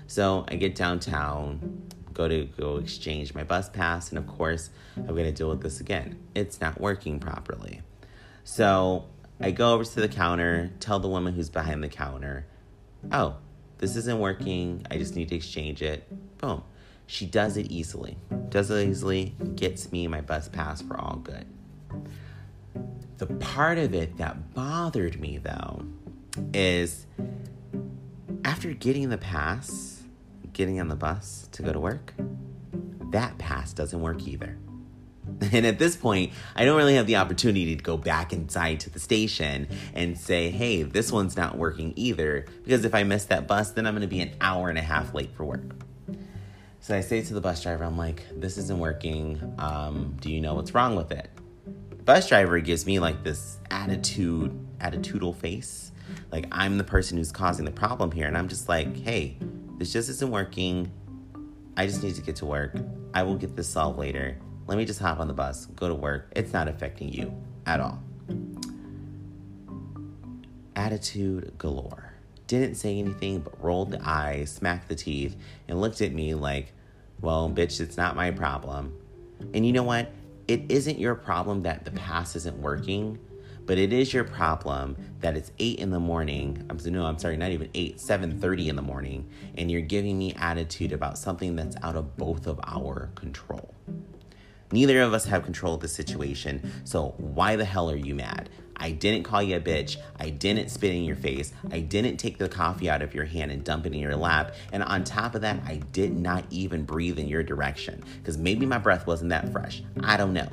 So 0.07 0.45
I 0.49 0.57
get 0.57 0.75
downtown, 0.75 1.83
go 2.13 2.29
to 2.29 2.45
go 2.45 2.77
exchange 2.77 3.35
my 3.35 3.45
bus 3.45 3.69
pass, 3.69 4.11
and 4.11 4.19
of 4.19 4.27
course, 4.27 4.71
I'm 4.97 5.07
going 5.07 5.25
to 5.25 5.33
deal 5.33 5.49
with 5.49 5.63
this 5.63 5.81
again. 5.81 6.19
It's 6.35 6.61
not 6.61 6.81
working 6.81 7.19
properly. 7.19 7.81
So 8.45 9.07
I 9.41 9.51
go 9.51 9.75
over 9.75 9.85
to 9.85 10.01
the 10.01 10.09
counter, 10.09 10.71
tell 10.81 10.99
the 10.99 11.09
woman 11.09 11.35
who's 11.35 11.49
behind 11.49 11.83
the 11.83 11.89
counter, 11.89 12.47
oh, 13.11 13.37
this 13.79 13.97
isn't 13.97 14.19
working. 14.19 14.87
I 14.91 14.99
just 14.99 15.17
need 15.17 15.29
to 15.31 15.35
exchange 15.35 15.83
it. 15.83 16.07
Boom. 16.39 16.63
She 17.07 17.27
does 17.27 17.57
it 17.57 17.71
easily. 17.71 18.17
Does 18.49 18.71
it 18.71 18.89
easily, 18.89 19.35
gets 19.55 19.93
me 19.93 20.07
my 20.09 20.21
bus 20.21 20.49
pass 20.49 20.83
for 20.83 20.99
all 20.99 21.17
good. 21.17 21.47
The 23.19 23.27
part 23.27 23.79
of 23.79 23.95
it 23.95 24.17
that 24.17 24.55
bothered 24.55 25.21
me 25.21 25.39
though 25.39 25.85
is 26.53 27.07
after 28.45 28.73
getting 28.73 29.11
the 29.11 29.19
pass, 29.19 30.03
getting 30.53 30.81
on 30.81 30.89
the 30.89 30.97
bus 30.97 31.49
to 31.53 31.63
go 31.63 31.73
to 31.73 31.81
work, 31.81 32.15
that 33.11 33.39
pass 33.39 33.73
doesn't 33.73 34.01
work 34.01 34.27
either. 34.27 34.59
And 35.53 35.67
at 35.67 35.79
this 35.79 35.97
point, 35.97 36.33
I 36.55 36.65
don't 36.65 36.77
really 36.77 36.95
have 36.95 37.07
the 37.07 37.17
opportunity 37.17 37.77
to 37.77 37.83
go 37.83 37.97
back 37.97 38.33
inside 38.33 38.81
to 38.81 38.91
the 38.91 39.01
station 39.01 39.69
and 39.95 40.17
say, 40.17 40.51
hey, 40.51 40.83
this 40.83 41.11
one's 41.11 41.37
not 41.37 41.59
working 41.59 41.93
either. 41.97 42.47
Because 42.63 42.85
if 42.85 42.95
I 42.95 43.03
miss 43.03 43.25
that 43.27 43.47
bus, 43.47 43.73
then 43.73 43.87
I'm 43.87 43.95
going 43.95 44.03
to 44.03 44.09
be 44.09 44.21
an 44.21 44.33
hour 44.41 44.69
and 44.69 44.79
a 44.79 44.83
half 44.83 45.15
late 45.15 45.35
for 45.35 45.45
work. 45.45 45.75
So 46.83 46.97
I 46.97 47.01
say 47.01 47.23
to 47.23 47.33
the 47.33 47.41
bus 47.41 47.63
driver, 47.63 47.85
I'm 47.85 47.97
like, 47.97 48.25
this 48.35 48.59
isn't 48.59 48.81
working. 48.81 49.55
Um, 49.59 50.17
do 50.21 50.33
you 50.33 50.41
know 50.41 50.55
what's 50.55 50.75
wrong 50.75 50.97
with 50.97 51.13
it? 51.13 51.31
Bus 52.05 52.29
driver 52.29 52.59
gives 52.59 52.87
me 52.87 52.99
like 52.99 53.23
this 53.23 53.59
attitude, 53.71 54.51
attitudinal 54.81 55.37
face. 55.37 55.93
Like 56.33 56.49
I'm 56.51 56.79
the 56.79 56.85
person 56.85 57.19
who's 57.19 57.31
causing 57.31 57.65
the 57.65 57.71
problem 57.71 58.11
here. 58.11 58.27
And 58.27 58.37
I'm 58.37 58.49
just 58.49 58.69
like, 58.69 58.97
hey, 58.97 59.37
this 59.79 59.93
just 59.93 60.09
isn't 60.09 60.33
working. 60.33 60.91
I 61.77 61.87
just 61.87 62.03
need 62.03 62.17
to 62.17 62.21
get 62.21 62.35
to 62.37 62.47
work. 62.47 62.75
I 63.15 63.23
will 63.23 63.37
get 63.37 63.55
this 63.55 63.69
solved 63.69 64.01
later. 64.01 64.37
Let 64.67 64.77
me 64.77 64.85
just 64.85 64.99
hop 64.99 65.21
on 65.21 65.29
the 65.29 65.35
bus, 65.35 65.67
go 65.67 65.87
to 65.87 65.95
work. 65.95 66.33
It's 66.35 66.53
not 66.53 66.67
affecting 66.67 67.13
you 67.13 67.33
at 67.65 67.79
all. 67.79 68.03
Attitude 70.75 71.53
galore. 71.59 72.12
Didn't 72.53 72.75
say 72.75 72.99
anything 72.99 73.41
but 73.41 73.65
rolled 73.65 73.93
the 73.93 74.01
eyes, 74.05 74.51
smacked 74.51 74.91
the 74.91 74.95
teeth, 74.95 75.37
and 75.69 75.81
looked 75.81 76.03
at 76.03 76.13
me 76.13 76.35
like, 76.35 76.75
well, 77.23 77.49
bitch, 77.49 77.81
it's 77.81 77.97
not 77.97 78.15
my 78.15 78.31
problem. 78.31 78.95
And 79.55 79.65
you 79.65 79.73
know 79.73 79.85
what? 79.85 80.13
It 80.49 80.71
isn't 80.71 80.99
your 80.99 81.15
problem 81.15 81.63
that 81.63 81.87
the 81.87 81.93
pass 81.93 82.37
isn't 82.37 82.59
working, 82.59 83.19
but 83.65 83.79
it 83.79 83.91
is 83.91 84.13
your 84.13 84.25
problem 84.25 84.99
that 85.21 85.35
it's 85.35 85.51
8 85.59 85.79
in 85.79 85.89
the 85.89 85.99
morning. 85.99 86.67
I'm 86.69 86.77
no, 86.93 87.07
I'm 87.07 87.19
sorry, 87.19 87.39
not 87.39 87.53
even 87.53 87.71
8, 87.73 87.97
7:30 87.97 88.69
in 88.69 88.77
the 88.77 88.83
morning, 88.83 89.31
and 89.57 89.71
you're 89.71 89.81
giving 89.81 90.19
me 90.19 90.35
attitude 90.35 90.93
about 90.93 91.17
something 91.17 91.57
that's 91.57 91.77
out 91.83 91.97
of 91.97 92.19
both 92.19 92.47
of 92.47 92.61
our 92.65 93.09
control. 93.15 93.75
Neither 94.71 95.01
of 95.01 95.15
us 95.15 95.25
have 95.25 95.43
control 95.43 95.77
of 95.77 95.81
the 95.81 95.89
situation, 95.89 96.71
so 96.85 97.15
why 97.17 97.57
the 97.57 97.65
hell 97.65 97.91
are 97.91 97.97
you 97.97 98.15
mad? 98.15 98.51
I 98.83 98.91
didn't 98.91 99.23
call 99.23 99.41
you 99.41 99.57
a 99.57 99.61
bitch. 99.61 99.97
I 100.19 100.31
didn't 100.31 100.69
spit 100.69 100.93
in 100.93 101.05
your 101.05 101.15
face. 101.15 101.53
I 101.71 101.79
didn't 101.79 102.17
take 102.17 102.39
the 102.39 102.49
coffee 102.49 102.91
out 102.91 103.01
of 103.01 103.15
your 103.15 103.25
hand 103.25 103.53
and 103.53 103.63
dump 103.63 103.87
it 103.87 103.93
in 103.93 104.01
your 104.01 104.17
lap. 104.17 104.57
And 104.73 104.83
on 104.83 105.05
top 105.05 105.37
of 105.37 105.43
that, 105.43 105.61
I 105.65 105.77
did 105.93 106.13
not 106.19 106.45
even 106.51 106.85
breathe 106.85 107.21
in 107.21 107.29
your 107.29 107.45
direction 107.45 108.03
because 108.19 108.37
maybe 108.37 108.67
my 108.67 108.79
breath 108.79 109.07
wasn't 109.07 109.31
that 109.31 109.53
fresh. 109.53 109.85
I 110.03 110.17
don't 110.17 110.33
know. 110.33 110.49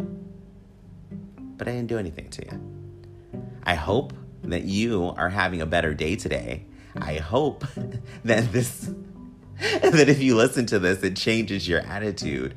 But 1.57 1.67
I 1.67 1.71
didn't 1.71 1.87
do 1.87 1.97
anything 1.97 2.29
to 2.29 2.45
you. 2.45 3.41
I 3.63 3.73
hope 3.73 4.13
that 4.43 4.63
you 4.63 5.11
are 5.17 5.29
having 5.29 5.61
a 5.61 5.65
better 5.65 5.95
day 5.95 6.15
today. 6.15 6.67
I 6.95 7.15
hope 7.15 7.65
that 8.25 8.51
this 8.51 8.91
that 9.59 10.07
if 10.07 10.21
you 10.21 10.35
listen 10.35 10.67
to 10.67 10.77
this 10.77 11.01
it 11.01 11.15
changes 11.15 11.67
your 11.67 11.79
attitude. 11.79 12.55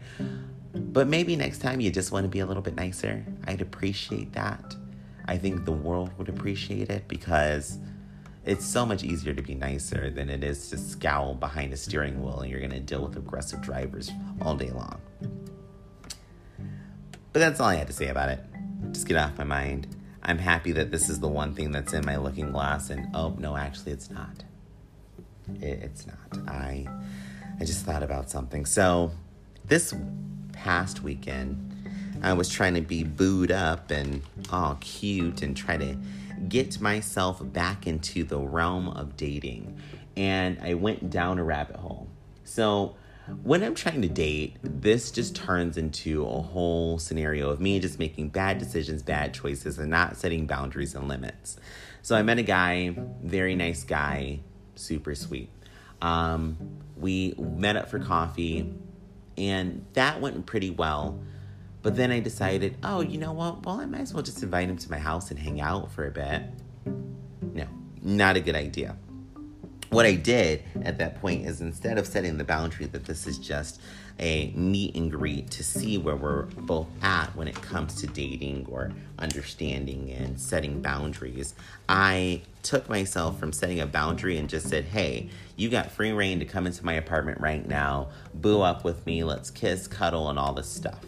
But 0.75 1.09
maybe 1.09 1.35
next 1.35 1.61
time 1.61 1.81
you 1.81 1.91
just 1.91 2.13
want 2.13 2.25
to 2.25 2.29
be 2.29 2.41
a 2.41 2.47
little 2.47 2.63
bit 2.63 2.77
nicer. 2.77 3.25
I'd 3.47 3.63
appreciate 3.63 4.35
that. 4.35 4.77
I 5.27 5.39
think 5.39 5.65
the 5.65 5.73
world 5.73 6.11
would 6.19 6.29
appreciate 6.29 6.91
it 6.91 7.09
because 7.09 7.79
it's 8.45 8.65
so 8.65 8.85
much 8.85 9.05
easier 9.05 9.33
to 9.35 9.43
be 9.43 9.55
nicer 9.55 10.11
than 10.11 10.29
it 10.29 10.43
is 10.43 10.71
to 10.71 10.79
scowl 10.79 11.35
behind 11.35 11.73
a 11.73 11.77
steering 11.77 12.23
wheel 12.23 12.41
and 12.41 12.51
you're 12.51 12.61
going 12.61 12.73
to 12.73 12.81
deal 12.81 13.03
with 13.03 13.17
aggressive 13.17 13.61
drivers 13.61 14.11
all 14.41 14.57
day 14.57 14.71
long. 14.71 15.01
But 17.33 17.39
that's 17.39 17.61
all 17.61 17.69
I 17.69 17.77
had 17.77 17.87
to 17.87 17.93
say 17.93 18.09
about 18.09 18.29
it. 18.29 18.41
Just 18.91 19.07
get 19.07 19.17
off 19.17 19.39
my 19.39 19.45
mind. 19.45 19.87
I'm 20.23 20.39
happy 20.39 20.73
that 20.73 20.91
this 20.91 21.09
is 21.09 21.21
the 21.21 21.29
one 21.29 21.55
thing 21.55 21.73
that's 21.73 21.93
in 21.93 22.05
my 22.05 22.17
looking 22.17 22.53
glass 22.53 22.91
and 22.91 23.09
oh 23.15 23.35
no, 23.39 23.57
actually 23.57 23.93
it's 23.93 24.11
not. 24.11 24.45
It's 25.61 26.07
not. 26.07 26.49
I 26.49 26.87
I 27.61 27.65
just 27.65 27.85
thought 27.85 28.03
about 28.03 28.31
something. 28.31 28.67
So, 28.67 29.13
this 29.65 29.95
past 30.53 31.03
weekend, 31.03 31.72
I 32.23 32.33
was 32.35 32.49
trying 32.49 32.75
to 32.75 32.81
be 32.81 33.05
booed 33.05 33.51
up 33.51 33.91
and 33.91 34.23
all 34.51 34.77
cute 34.81 35.43
and 35.43 35.57
try 35.57 35.77
to 35.77 35.97
get 36.49 36.81
myself 36.81 37.41
back 37.53 37.87
into 37.87 38.25
the 38.25 38.39
realm 38.39 38.89
of 38.89 39.17
dating. 39.17 39.81
And 40.17 40.59
I 40.63 40.75
went 40.75 41.11
down 41.11 41.39
a 41.39 41.45
rabbit 41.45 41.77
hole. 41.77 42.09
So, 42.45 42.97
when 43.43 43.63
I'm 43.63 43.75
trying 43.75 44.03
to 44.03 44.09
date, 44.09 44.57
this 44.63 45.11
just 45.13 45.37
turns 45.37 45.77
into 45.77 46.27
a 46.27 46.43
whole 46.43 46.99
scenario 46.99 47.51
of 47.51 47.61
me 47.61 47.79
just 47.79 47.99
making 47.99 48.31
bad 48.31 48.59
decisions, 48.59 49.03
bad 49.03 49.33
choices, 49.33 49.79
and 49.79 49.91
not 49.91 50.17
setting 50.17 50.47
boundaries 50.47 50.95
and 50.95 51.07
limits. 51.07 51.57
So 52.03 52.17
I 52.17 52.23
met 52.23 52.39
a 52.39 52.43
guy, 52.43 52.95
very 53.23 53.55
nice 53.55 53.85
guy, 53.85 54.41
super 54.75 55.15
sweet. 55.15 55.51
Um, 56.03 56.57
we 56.97 57.35
met 57.39 57.77
up 57.77 57.89
for 57.89 58.01
coffee, 58.01 58.75
and 59.39 59.87
that 59.93 60.21
went 60.21 60.45
pretty 60.47 60.71
well. 60.71 61.21
But 61.83 61.97
then 61.97 62.11
I 62.11 62.17
mm-hmm. 62.17 62.25
decided, 62.25 62.77
oh, 62.83 63.01
you 63.01 63.19
know 63.19 63.33
what? 63.33 63.65
Well, 63.67 63.81
I 63.81 63.87
might 63.87 64.03
as 64.03 64.15
well 64.15 64.23
just 64.23 64.43
invite 64.43 64.69
him 64.69 64.79
to 64.79 64.91
my 64.91 64.99
house 64.99 65.31
and 65.31 65.39
hang 65.39 65.61
out 65.61 65.91
for 65.93 66.07
a 66.07 66.11
bit. 66.11 66.43
No, 67.43 67.67
not 68.03 68.37
a 68.37 68.41
good 68.41 68.55
idea. 68.55 68.97
what 69.93 70.07
I 70.07 70.15
did 70.15 70.63
at 70.85 70.97
that 70.99 71.21
point 71.21 71.47
is 71.47 71.61
instead 71.61 71.99
of 71.99 72.07
setting 72.07 72.39
the 72.39 72.45
boundary 72.45 72.87
that 72.87 73.05
this 73.05 73.27
is 73.27 73.37
just 73.39 73.81
a 74.19 74.51
meet 74.57 74.95
and 74.95 75.11
greet 75.11 75.51
to 75.51 75.63
see 75.63 75.99
where 75.99 76.17
we're 76.17 76.45
both 76.45 76.87
at 77.03 77.35
when 77.37 77.47
it 77.47 77.61
comes 77.61 77.97
to 78.01 78.07
dating 78.07 78.67
or 78.71 78.91
understanding 79.19 80.11
and 80.11 80.41
setting 80.41 80.81
boundaries, 80.81 81.55
I 81.91 82.41
took 82.63 82.89
myself 82.89 83.39
from 83.39 83.53
setting 83.53 83.81
a 83.81 83.87
boundary 83.87 84.39
and 84.39 84.49
just 84.49 84.69
said, 84.69 84.85
hey, 84.85 85.29
you 85.57 85.69
got 85.69 85.91
free 85.91 86.13
rein 86.13 86.39
to 86.39 86.47
come 86.47 86.67
into 86.67 86.85
my 86.87 86.95
apartment 86.95 87.41
right 87.41 87.67
now, 87.67 88.09
boo 88.33 88.63
up 88.63 88.85
with 88.85 89.05
me, 89.05 89.25
let's 89.25 89.51
kiss, 89.51 89.87
cuddle, 89.87 90.31
and 90.31 90.39
all 90.39 90.55
this 90.55 90.71
stuff. 90.71 91.05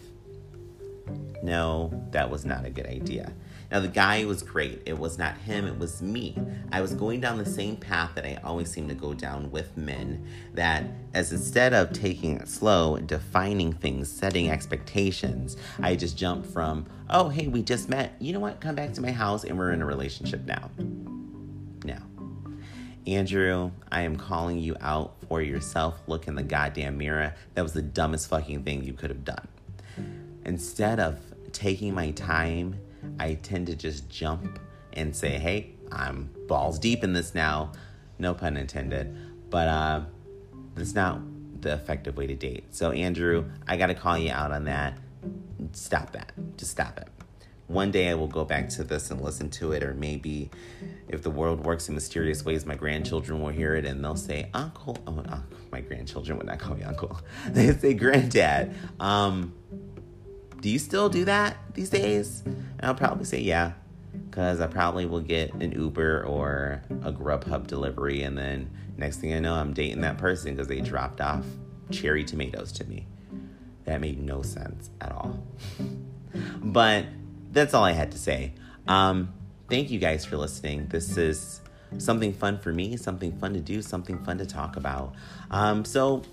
No, 1.43 1.91
that 2.11 2.29
was 2.29 2.45
not 2.45 2.65
a 2.65 2.69
good 2.69 2.87
idea. 2.87 3.31
Now, 3.71 3.79
the 3.79 3.87
guy 3.87 4.25
was 4.25 4.43
great. 4.43 4.81
It 4.85 4.97
was 4.97 5.17
not 5.17 5.37
him, 5.37 5.65
it 5.65 5.77
was 5.77 6.01
me. 6.01 6.37
I 6.71 6.81
was 6.81 6.93
going 6.93 7.19
down 7.19 7.37
the 7.37 7.45
same 7.45 7.77
path 7.77 8.11
that 8.15 8.25
I 8.25 8.39
always 8.43 8.71
seem 8.71 8.87
to 8.87 8.95
go 8.95 9.13
down 9.13 9.51
with 9.51 9.75
men. 9.75 10.25
That 10.53 10.85
as 11.13 11.31
instead 11.31 11.73
of 11.73 11.91
taking 11.91 12.37
it 12.37 12.47
slow, 12.47 12.97
defining 12.97 13.73
things, 13.73 14.09
setting 14.11 14.49
expectations, 14.49 15.57
I 15.81 15.95
just 15.95 16.17
jump 16.17 16.45
from, 16.45 16.85
oh, 17.09 17.29
hey, 17.29 17.47
we 17.47 17.63
just 17.63 17.89
met. 17.89 18.15
You 18.19 18.33
know 18.33 18.39
what? 18.39 18.61
Come 18.61 18.75
back 18.75 18.93
to 18.93 19.01
my 19.01 19.11
house 19.11 19.43
and 19.43 19.57
we're 19.57 19.71
in 19.71 19.81
a 19.81 19.85
relationship 19.85 20.45
now. 20.45 20.69
No. 21.83 21.97
Andrew, 23.07 23.71
I 23.91 24.01
am 24.01 24.15
calling 24.15 24.57
you 24.57 24.75
out 24.81 25.15
for 25.27 25.41
yourself. 25.41 25.99
Look 26.07 26.27
in 26.27 26.35
the 26.35 26.43
goddamn 26.43 26.97
mirror. 26.97 27.35
That 27.53 27.61
was 27.61 27.73
the 27.73 27.81
dumbest 27.81 28.29
fucking 28.29 28.63
thing 28.63 28.83
you 28.83 28.93
could 28.93 29.09
have 29.09 29.23
done. 29.23 29.47
Instead 30.45 30.99
of 30.99 31.19
taking 31.51 31.93
my 31.93 32.11
time 32.11 32.79
I 33.19 33.35
tend 33.35 33.67
to 33.67 33.75
just 33.75 34.09
jump 34.09 34.59
and 34.93 35.15
say, 35.15 35.37
hey, 35.37 35.71
I'm 35.91 36.29
balls 36.47 36.79
deep 36.79 37.03
in 37.03 37.13
this 37.13 37.35
now. 37.35 37.71
No 38.19 38.33
pun 38.33 38.57
intended. 38.57 39.15
But 39.49 39.67
uh, 39.67 40.01
that's 40.75 40.93
not 40.93 41.21
the 41.61 41.73
effective 41.73 42.17
way 42.17 42.27
to 42.27 42.35
date. 42.35 42.75
So, 42.75 42.91
Andrew, 42.91 43.49
I 43.67 43.77
got 43.77 43.87
to 43.87 43.95
call 43.95 44.17
you 44.17 44.31
out 44.31 44.51
on 44.51 44.65
that. 44.65 44.97
Stop 45.73 46.11
that. 46.13 46.33
Just 46.57 46.71
stop 46.71 46.97
it. 46.97 47.07
One 47.67 47.89
day 47.89 48.09
I 48.09 48.13
will 48.13 48.27
go 48.27 48.45
back 48.45 48.69
to 48.69 48.83
this 48.83 49.09
and 49.09 49.21
listen 49.21 49.49
to 49.51 49.71
it, 49.71 49.81
or 49.81 49.95
maybe 49.95 50.51
if 51.07 51.23
the 51.23 51.31
world 51.31 51.65
works 51.65 51.89
in 51.89 51.95
mysterious 51.95 52.45
ways, 52.45 52.63
my 52.63 52.75
grandchildren 52.75 53.41
will 53.41 53.49
hear 53.49 53.75
it 53.75 53.85
and 53.85 54.03
they'll 54.03 54.15
say, 54.15 54.49
Uncle. 54.53 54.97
Oh, 55.07 55.23
my 55.71 55.81
grandchildren 55.81 56.37
would 56.37 56.45
not 56.45 56.59
call 56.59 56.75
me 56.75 56.83
Uncle. 56.83 57.19
They 57.49 57.73
say 57.73 57.95
Granddad. 57.95 58.75
Um, 58.99 59.53
do 60.65 60.71
you 60.71 60.79
still 60.79 61.09
do 61.09 61.25
that 61.25 61.57
these 61.75 61.91
days? 61.91 62.41
And 62.43 62.81
I'll 62.81 62.95
probably 62.95 63.25
say 63.25 63.39
yeah, 63.39 63.73
because 64.27 64.59
I 64.59 64.65
probably 64.65 65.05
will 65.05 65.21
get 65.21 65.53
an 65.53 65.73
Uber 65.73 66.23
or 66.23 66.81
a 67.03 67.13
Grubhub 67.13 67.67
delivery, 67.67 68.23
and 68.23 68.35
then 68.35 68.71
next 68.97 69.17
thing 69.17 69.31
I 69.35 69.37
know, 69.37 69.53
I'm 69.53 69.73
dating 69.73 70.01
that 70.01 70.17
person 70.17 70.55
because 70.55 70.67
they 70.67 70.81
dropped 70.81 71.21
off 71.21 71.45
cherry 71.91 72.23
tomatoes 72.23 72.71
to 72.71 72.83
me. 72.85 73.05
That 73.83 74.01
made 74.01 74.19
no 74.19 74.41
sense 74.41 74.89
at 75.01 75.11
all. 75.11 75.37
but 76.63 77.05
that's 77.51 77.75
all 77.75 77.83
I 77.83 77.91
had 77.91 78.11
to 78.13 78.17
say. 78.17 78.55
Um, 78.87 79.35
thank 79.69 79.91
you 79.91 79.99
guys 79.99 80.25
for 80.25 80.35
listening. 80.35 80.87
This 80.87 81.15
is 81.15 81.61
something 81.99 82.33
fun 82.33 82.57
for 82.57 82.73
me, 82.73 82.97
something 82.97 83.37
fun 83.37 83.53
to 83.53 83.59
do, 83.59 83.83
something 83.83 84.17
fun 84.25 84.39
to 84.39 84.47
talk 84.47 84.77
about. 84.77 85.13
Um, 85.51 85.85
so 85.85 86.23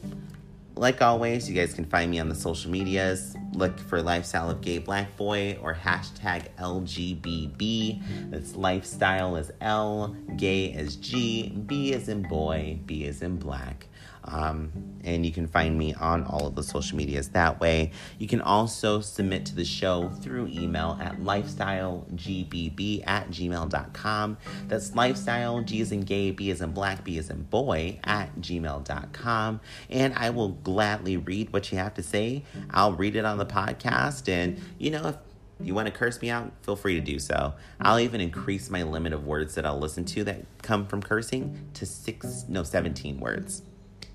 like 0.75 1.03
always, 1.03 1.49
you 1.49 1.55
guys 1.55 1.75
can 1.75 1.85
find 1.85 2.11
me 2.11 2.19
on 2.19 2.29
the 2.29 2.35
social 2.35 2.71
medias. 2.71 3.37
Look 3.53 3.79
for 3.79 4.01
Lifestyle 4.01 4.51
of 4.51 4.61
Gay 4.61 4.79
Black 4.79 5.17
Boy 5.17 5.59
or 5.61 5.75
hashtag 5.75 6.49
LGBB. 6.59 8.31
That's 8.31 8.57
lifestyle 8.57 9.37
as 9.37 9.53
L, 9.61 10.17
gay 10.37 10.73
as 10.73 10.97
G, 10.97 11.51
B 11.67 11.93
as 11.93 12.09
in 12.09 12.23
boy, 12.23 12.79
B 12.87 13.07
as 13.07 13.23
in 13.23 13.37
black. 13.37 13.89
Um, 14.25 14.73
and 15.05 15.27
you 15.27 15.33
can 15.33 15.47
find 15.47 15.77
me 15.77 15.95
on 15.95 16.25
all 16.25 16.47
of 16.47 16.55
the 16.55 16.63
social 16.63 16.97
medias 16.97 17.29
that 17.31 17.61
way. 17.61 17.91
You 18.19 18.29
can 18.29 18.41
also 18.41 19.01
submit 19.01 19.47
to 19.47 19.55
the 19.55 19.65
show 19.65 20.09
through 20.09 20.49
email 20.49 20.99
at 21.01 21.19
lifestylegbb 21.19 23.03
at 23.07 23.31
gmail.com. 23.31 24.37
That's 24.69 24.95
lifestyle, 24.95 25.61
G 25.63 25.81
is 25.81 25.93
in 25.93 26.03
gay, 26.03 26.31
B 26.31 26.51
is 26.51 26.61
in 26.61 26.73
black, 26.73 27.05
B 27.05 27.19
is 27.19 27.31
in 27.31 27.43
boy 27.43 27.99
at 28.05 28.37
gmail.com. 28.41 29.61
And 29.91 30.15
I 30.15 30.31
will 30.31 30.51
gladly 30.51 31.17
read 31.17 31.53
what 31.53 31.73
you 31.73 31.79
have 31.79 31.95
to 31.95 32.03
say. 32.03 32.45
I'll 32.71 32.93
read 32.93 33.17
it 33.17 33.25
on 33.25 33.39
the 33.39 33.47
podcast. 33.47 34.29
And, 34.29 34.61
you 34.79 34.91
know, 34.91 35.09
if 35.09 35.17
you 35.61 35.75
want 35.75 35.87
to 35.87 35.93
curse 35.93 36.21
me 36.23 36.31
out, 36.31 36.53
feel 36.63 36.77
free 36.77 36.95
to 36.95 37.01
do 37.01 37.19
so. 37.19 37.55
I'll 37.81 38.01
even 38.01 38.21
increase 38.21 38.71
my 38.71 38.83
limit 38.83 39.13
of 39.13 39.27
words 39.27 39.55
that 39.57 39.67
I'll 39.67 39.79
listen 39.79 40.05
to 40.07 40.25
that 40.25 40.45
come 40.63 40.87
from 40.87 41.03
cursing 41.03 41.69
to 41.75 41.87
six, 41.87 42.45
no, 42.49 42.63
17 42.63 43.19
words 43.19 43.63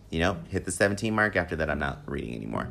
you 0.09 0.19
know, 0.19 0.37
hit 0.49 0.65
the 0.65 0.71
17 0.71 1.13
mark. 1.13 1.35
After 1.35 1.55
that, 1.57 1.69
I'm 1.69 1.79
not 1.79 2.01
reading 2.05 2.33
anymore. 2.35 2.69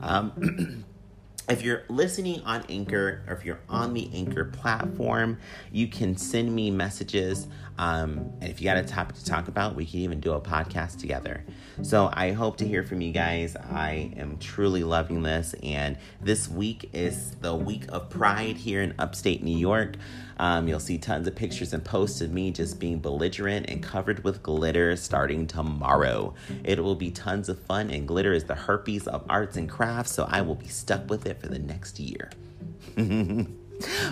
Um, 0.00 0.84
if 1.48 1.62
you're 1.62 1.82
listening 1.88 2.40
on 2.42 2.64
Anchor 2.68 3.22
or 3.26 3.34
if 3.34 3.44
you're 3.44 3.60
on 3.68 3.92
the 3.92 4.08
Anchor 4.14 4.44
platform, 4.44 5.38
you 5.72 5.88
can 5.88 6.16
send 6.16 6.54
me 6.54 6.70
messages. 6.70 7.48
Um, 7.76 8.32
and 8.40 8.50
if 8.50 8.60
you 8.60 8.66
got 8.66 8.76
a 8.76 8.82
topic 8.82 9.16
to 9.16 9.24
talk 9.24 9.48
about, 9.48 9.74
we 9.74 9.84
can 9.84 10.00
even 10.00 10.20
do 10.20 10.32
a 10.32 10.40
podcast 10.40 10.98
together. 10.98 11.44
So 11.82 12.10
I 12.12 12.32
hope 12.32 12.58
to 12.58 12.68
hear 12.68 12.82
from 12.82 13.00
you 13.00 13.12
guys. 13.12 13.56
I 13.56 14.12
am 14.16 14.38
truly 14.38 14.84
loving 14.84 15.22
this. 15.22 15.54
And 15.62 15.96
this 16.20 16.48
week 16.48 16.90
is 16.92 17.32
the 17.36 17.54
week 17.54 17.84
of 17.88 18.10
Pride 18.10 18.56
here 18.56 18.82
in 18.82 18.94
upstate 18.98 19.42
New 19.42 19.56
York. 19.56 19.96
Um, 20.40 20.66
you'll 20.66 20.80
see 20.80 20.96
tons 20.96 21.28
of 21.28 21.36
pictures 21.36 21.74
and 21.74 21.84
posts 21.84 22.22
of 22.22 22.32
me 22.32 22.50
just 22.50 22.80
being 22.80 22.98
belligerent 22.98 23.68
and 23.68 23.82
covered 23.82 24.24
with 24.24 24.42
glitter 24.42 24.96
starting 24.96 25.46
tomorrow. 25.46 26.32
It 26.64 26.82
will 26.82 26.94
be 26.94 27.10
tons 27.10 27.50
of 27.50 27.60
fun, 27.60 27.90
and 27.90 28.08
glitter 28.08 28.32
is 28.32 28.44
the 28.44 28.54
herpes 28.54 29.06
of 29.06 29.22
arts 29.28 29.58
and 29.58 29.68
crafts, 29.68 30.12
so 30.12 30.26
I 30.26 30.40
will 30.40 30.54
be 30.54 30.68
stuck 30.68 31.10
with 31.10 31.26
it 31.26 31.42
for 31.42 31.48
the 31.48 31.58
next 31.58 32.00
year. 32.00 32.30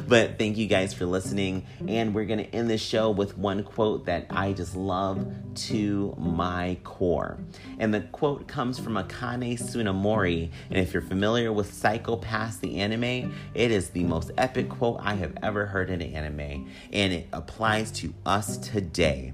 but 0.06 0.38
thank 0.38 0.56
you 0.56 0.66
guys 0.66 0.94
for 0.94 1.06
listening. 1.06 1.66
And 1.86 2.14
we're 2.14 2.24
going 2.24 2.38
to 2.38 2.54
end 2.54 2.70
this 2.70 2.80
show 2.80 3.10
with 3.10 3.36
one 3.36 3.62
quote 3.62 4.06
that 4.06 4.26
I 4.30 4.52
just 4.52 4.74
love 4.76 5.26
to 5.54 6.14
my 6.18 6.78
core. 6.84 7.38
And 7.78 7.92
the 7.92 8.00
quote 8.00 8.48
comes 8.48 8.78
from 8.78 8.94
Akane 8.94 9.58
Tsunemori. 9.58 10.50
And 10.70 10.78
if 10.78 10.92
you're 10.92 11.02
familiar 11.02 11.52
with 11.52 11.72
Psycho-Pass 11.72 12.58
the 12.58 12.80
anime, 12.80 13.34
it 13.54 13.70
is 13.70 13.90
the 13.90 14.04
most 14.04 14.30
epic 14.38 14.68
quote 14.68 15.00
I 15.02 15.14
have 15.14 15.36
ever 15.42 15.66
heard 15.66 15.90
in 15.90 16.00
an 16.00 16.14
anime. 16.14 16.70
And 16.92 17.12
it 17.12 17.28
applies 17.32 17.90
to 17.92 18.14
us 18.24 18.56
today. 18.58 19.32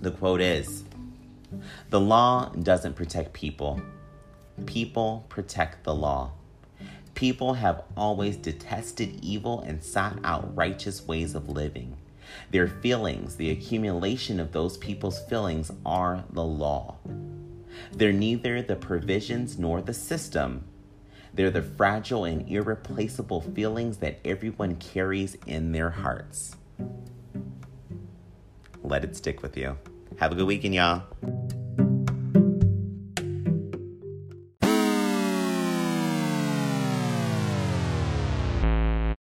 The 0.00 0.10
quote 0.10 0.40
is 0.40 0.84
The 1.90 2.00
law 2.00 2.50
doesn't 2.50 2.94
protect 2.94 3.32
people, 3.32 3.80
people 4.66 5.26
protect 5.28 5.84
the 5.84 5.94
law. 5.94 6.32
People 7.20 7.52
have 7.52 7.82
always 7.98 8.38
detested 8.38 9.22
evil 9.22 9.60
and 9.60 9.84
sought 9.84 10.18
out 10.24 10.56
righteous 10.56 11.06
ways 11.06 11.34
of 11.34 11.50
living. 11.50 11.98
Their 12.50 12.66
feelings, 12.66 13.36
the 13.36 13.50
accumulation 13.50 14.40
of 14.40 14.52
those 14.52 14.78
people's 14.78 15.22
feelings, 15.26 15.70
are 15.84 16.24
the 16.30 16.42
law. 16.42 16.96
They're 17.92 18.10
neither 18.10 18.62
the 18.62 18.74
provisions 18.74 19.58
nor 19.58 19.82
the 19.82 19.92
system. 19.92 20.64
They're 21.34 21.50
the 21.50 21.60
fragile 21.60 22.24
and 22.24 22.48
irreplaceable 22.48 23.42
feelings 23.42 23.98
that 23.98 24.20
everyone 24.24 24.76
carries 24.76 25.36
in 25.46 25.72
their 25.72 25.90
hearts. 25.90 26.56
Let 28.82 29.04
it 29.04 29.14
stick 29.14 29.42
with 29.42 29.58
you. 29.58 29.76
Have 30.20 30.32
a 30.32 30.36
good 30.36 30.46
weekend, 30.46 30.74
y'all. 30.74 31.02